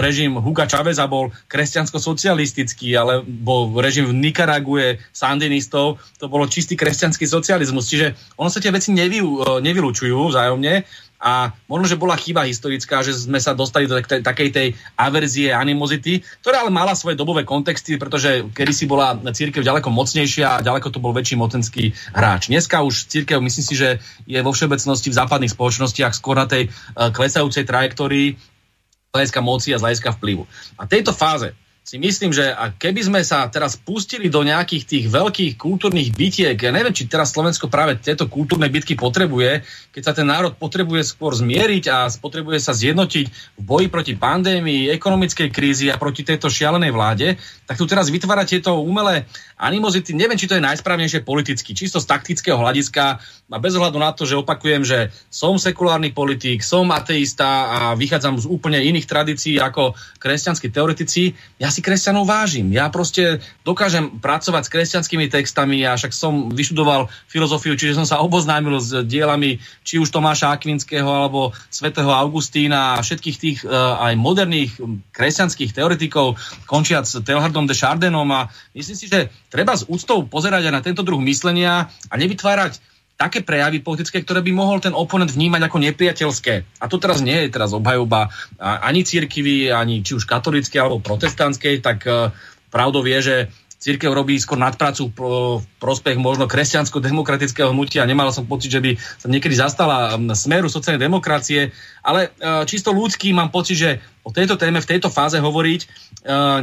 [0.00, 5.87] režim Huga Chaveza bol kresťansko-socialistický, alebo režim v Nikarague sandinistov,
[6.20, 7.88] to bolo čistý kresťanský socializmus.
[7.88, 9.24] Čiže ono sa tie veci nevy,
[9.64, 10.84] nevylučujú vzájomne
[11.18, 16.22] a možno, že bola chyba historická, že sme sa dostali do takej tej averzie, animozity,
[16.42, 21.02] ktorá ale mala svoje dobové kontexty, pretože kedysi bola církev ďaleko mocnejšia a ďaleko to
[21.02, 22.54] bol väčší mocenský hráč.
[22.54, 23.98] Dneska už církev, myslím si, že
[24.30, 29.74] je vo všeobecnosti v západných spoločnostiach skôr na tej uh, klesajúcej trajektórii z hľadiska moci
[29.74, 30.46] a z hľadiska vplyvu.
[30.78, 31.50] A tejto fáze
[31.88, 36.52] si myslím, že a keby sme sa teraz pustili do nejakých tých veľkých kultúrnych bitiek,
[36.52, 39.64] ja neviem, či teraz Slovensko práve tieto kultúrne bitky potrebuje,
[39.96, 44.92] keď sa ten národ potrebuje skôr zmieriť a potrebuje sa zjednotiť v boji proti pandémii,
[44.92, 49.24] ekonomickej krízi a proti tejto šialenej vláde, tak tu teraz vytvára tieto umelé
[49.58, 50.14] animozity.
[50.14, 53.18] Neviem, či to je najsprávnejšie politicky, čisto z taktického hľadiska
[53.48, 58.38] a bez ohľadu na to, že opakujem, že som sekulárny politik, som ateista a vychádzam
[58.38, 61.32] z úplne iných tradícií ako kresťanskí teoretici.
[61.58, 62.70] Ja si kresťanov vážim.
[62.70, 68.20] Ja proste dokážem pracovať s kresťanskými textami a však som vyštudoval filozofiu, čiže som sa
[68.20, 74.14] oboznámil s dielami či už Tomáša Akvinského alebo svätého Augustína a všetkých tých uh, aj
[74.20, 74.76] moderných
[75.16, 76.36] kresťanských teoretikov,
[76.68, 81.02] končiac Teilhardom de Chardénom a myslím si, že treba s úctou pozerať aj na tento
[81.04, 82.80] druh myslenia a nevytvárať
[83.18, 86.54] také prejavy politické, ktoré by mohol ten oponent vnímať ako nepriateľské.
[86.78, 88.30] A to teraz nie je teraz obhajoba
[88.62, 92.30] ani církvy, ani či už katolíckej alebo protestantskej, tak uh,
[92.70, 98.10] pravdou vie, že církev robí skôr nadpracu v prospech možno kresťansko-demokratického hnutia.
[98.10, 101.70] Nemal som pocit, že by sa niekedy zastala smeru sociálnej demokracie,
[102.02, 103.90] ale e, čisto ľudský mám pocit, že
[104.26, 105.86] o tejto téme v tejto fáze hovoriť e,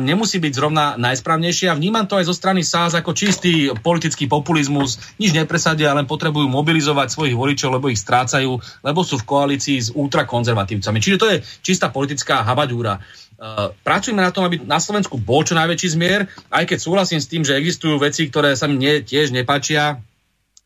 [0.04, 5.00] nemusí byť zrovna najsprávnejšie a vnímam to aj zo strany SAS ako čistý politický populizmus.
[5.16, 9.90] Nič nepresadia, len potrebujú mobilizovať svojich voličov, lebo ich strácajú, lebo sú v koalícii s
[9.96, 11.00] ultrakonzervatívcami.
[11.00, 13.00] Čiže to je čistá politická habadúra.
[13.36, 17.28] Uh, pracujeme na tom, aby na Slovensku bol čo najväčší zmier, aj keď súhlasím s
[17.28, 20.00] tým, že existujú veci, ktoré sa mi tiež nepačia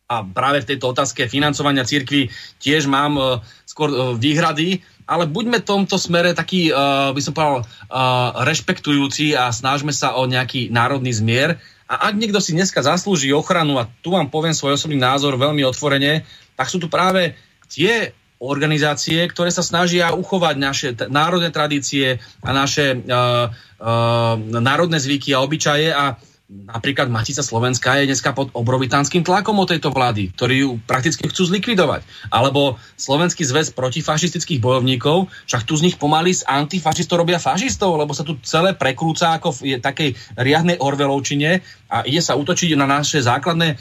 [0.09, 2.29] a práve v tejto otázke financovania cirkvi
[2.61, 7.33] tiež mám uh, skôr uh, výhrady, ale buďme v tomto smere taký, uh, by som
[7.33, 11.57] povedal, uh, rešpektujúci a snažme sa o nejaký národný zmier.
[11.89, 15.65] A ak niekto si dneska zaslúži ochranu, a tu vám poviem svoj osobný názor veľmi
[15.65, 16.21] otvorene,
[16.53, 17.33] tak sú tu práve
[17.65, 24.95] tie organizácie, ktoré sa snažia uchovať naše t- národné tradície a naše uh, uh, národné
[24.95, 26.15] zvyky a obyčaje a
[26.49, 31.45] Napríklad Matica Slovenska je dneska pod obrovitánskym tlakom od tejto vlády, ktorí ju prakticky chcú
[31.45, 32.01] zlikvidovať.
[32.33, 38.17] Alebo Slovenský zväz protifašistických bojovníkov, však tu z nich pomaly z antifašistov robia fašistov, lebo
[38.17, 43.21] sa tu celé prekrúca ako v takej riadnej orvelovčine a ide sa útočiť na naše
[43.21, 43.77] základné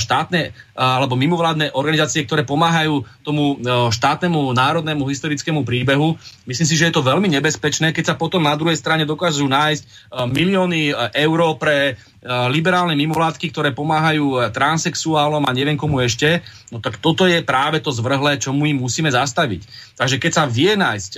[0.00, 3.56] štátne alebo mimovládne organizácie, ktoré pomáhajú tomu
[3.88, 6.20] štátnemu národnému historickému príbehu.
[6.44, 10.12] Myslím si, že je to veľmi nebezpečné, keď sa potom na druhej strane dokážu nájsť
[10.28, 11.96] milióny eur pre
[12.50, 16.42] liberálne mimovládky, ktoré pomáhajú transexuálom a neviem komu ešte,
[16.74, 19.94] no tak toto je práve to zvrhlé, čo my musíme zastaviť.
[19.94, 21.12] Takže keď sa vie nájsť,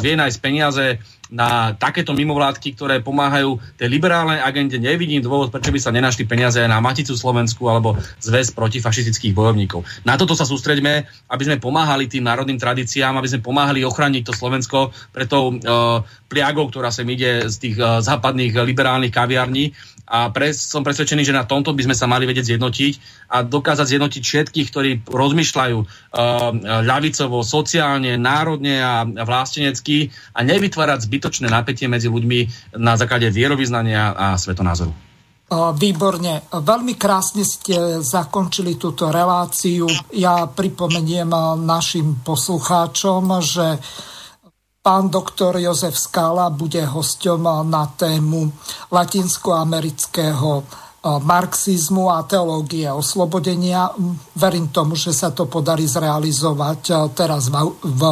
[0.00, 0.98] vie nájsť peniaze
[1.34, 4.76] na takéto mimovládky, ktoré pomáhajú tej liberálnej agende.
[4.76, 9.82] Nevidím dôvod, prečo by sa nenašli peniaze na Maticu Slovensku alebo zväz protifašistických bojovníkov.
[10.04, 14.36] Na toto sa sústreďme, aby sme pomáhali tým národným tradíciám, aby sme pomáhali ochrániť to
[14.36, 19.74] Slovensko pred tou uh, pliagou, ktorá sem ide z tých uh, západných liberálnych kaviarní
[20.04, 22.92] a pre, som presvedčený, že na tomto by sme sa mali vedieť zjednotiť
[23.32, 25.86] a dokázať zjednotiť všetkých, ktorí rozmýšľajú uh,
[26.84, 34.26] ľavicovo, sociálne, národne a vlastenecky a nevytvárať zbytočné napätie medzi ľuďmi na základe vierovýznania a
[34.36, 34.92] svetonázoru.
[35.54, 36.40] Výborne.
[36.50, 39.86] Veľmi krásne ste zakončili túto reláciu.
[40.16, 41.30] Ja pripomeniem
[41.62, 43.78] našim poslucháčom, že
[44.84, 48.52] Pán doktor Jozef Skála bude hosťom na tému
[48.92, 50.60] latinskoamerického
[51.24, 53.88] marxizmu a teológie oslobodenia.
[54.36, 58.02] Verím tomu, že sa to podarí zrealizovať teraz v, v,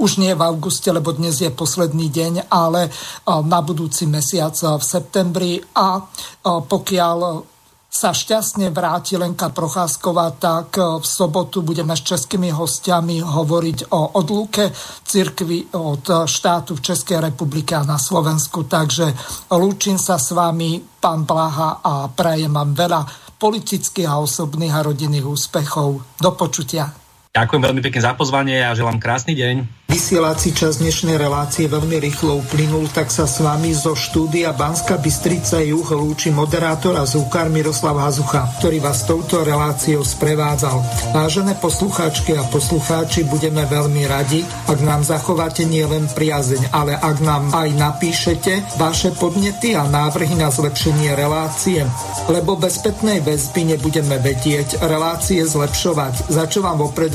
[0.00, 2.88] už nie v auguste, lebo dnes je posledný deň, ale
[3.28, 6.08] na budúci mesiac v septembri a
[6.40, 7.52] pokiaľ
[7.94, 14.18] sa šťastne vráti Lenka Procházková, tak e, v sobotu budeme s českými hostiami hovoriť o
[14.18, 14.74] odluke
[15.06, 18.66] cirkvy od štátu v Českej republike a na Slovensku.
[18.66, 19.14] Takže
[19.54, 23.00] lúčim sa s vami, pán Blaha, a prajem vám veľa
[23.38, 26.18] politických a osobných a rodinných úspechov.
[26.18, 27.03] Do počutia.
[27.34, 29.84] Ďakujem veľmi pekne za pozvanie a želám krásny deň.
[29.90, 35.58] Vysielací čas dnešnej relácie veľmi rýchlo uplynul, tak sa s vami zo štúdia Banska Bystrica
[35.62, 40.78] Juh lúči moderátor a zúkar Miroslav Hazucha, ktorý vás touto reláciou sprevádzal.
[41.14, 47.50] Vážené poslucháčky a poslucháči, budeme veľmi radi, ak nám zachováte nielen priazeň, ale ak nám
[47.54, 51.82] aj napíšete vaše podnety a návrhy na zlepšenie relácie,
[52.30, 57.14] lebo bez spätnej väzby nebudeme vedieť relácie zlepšovať, za čo vám vopred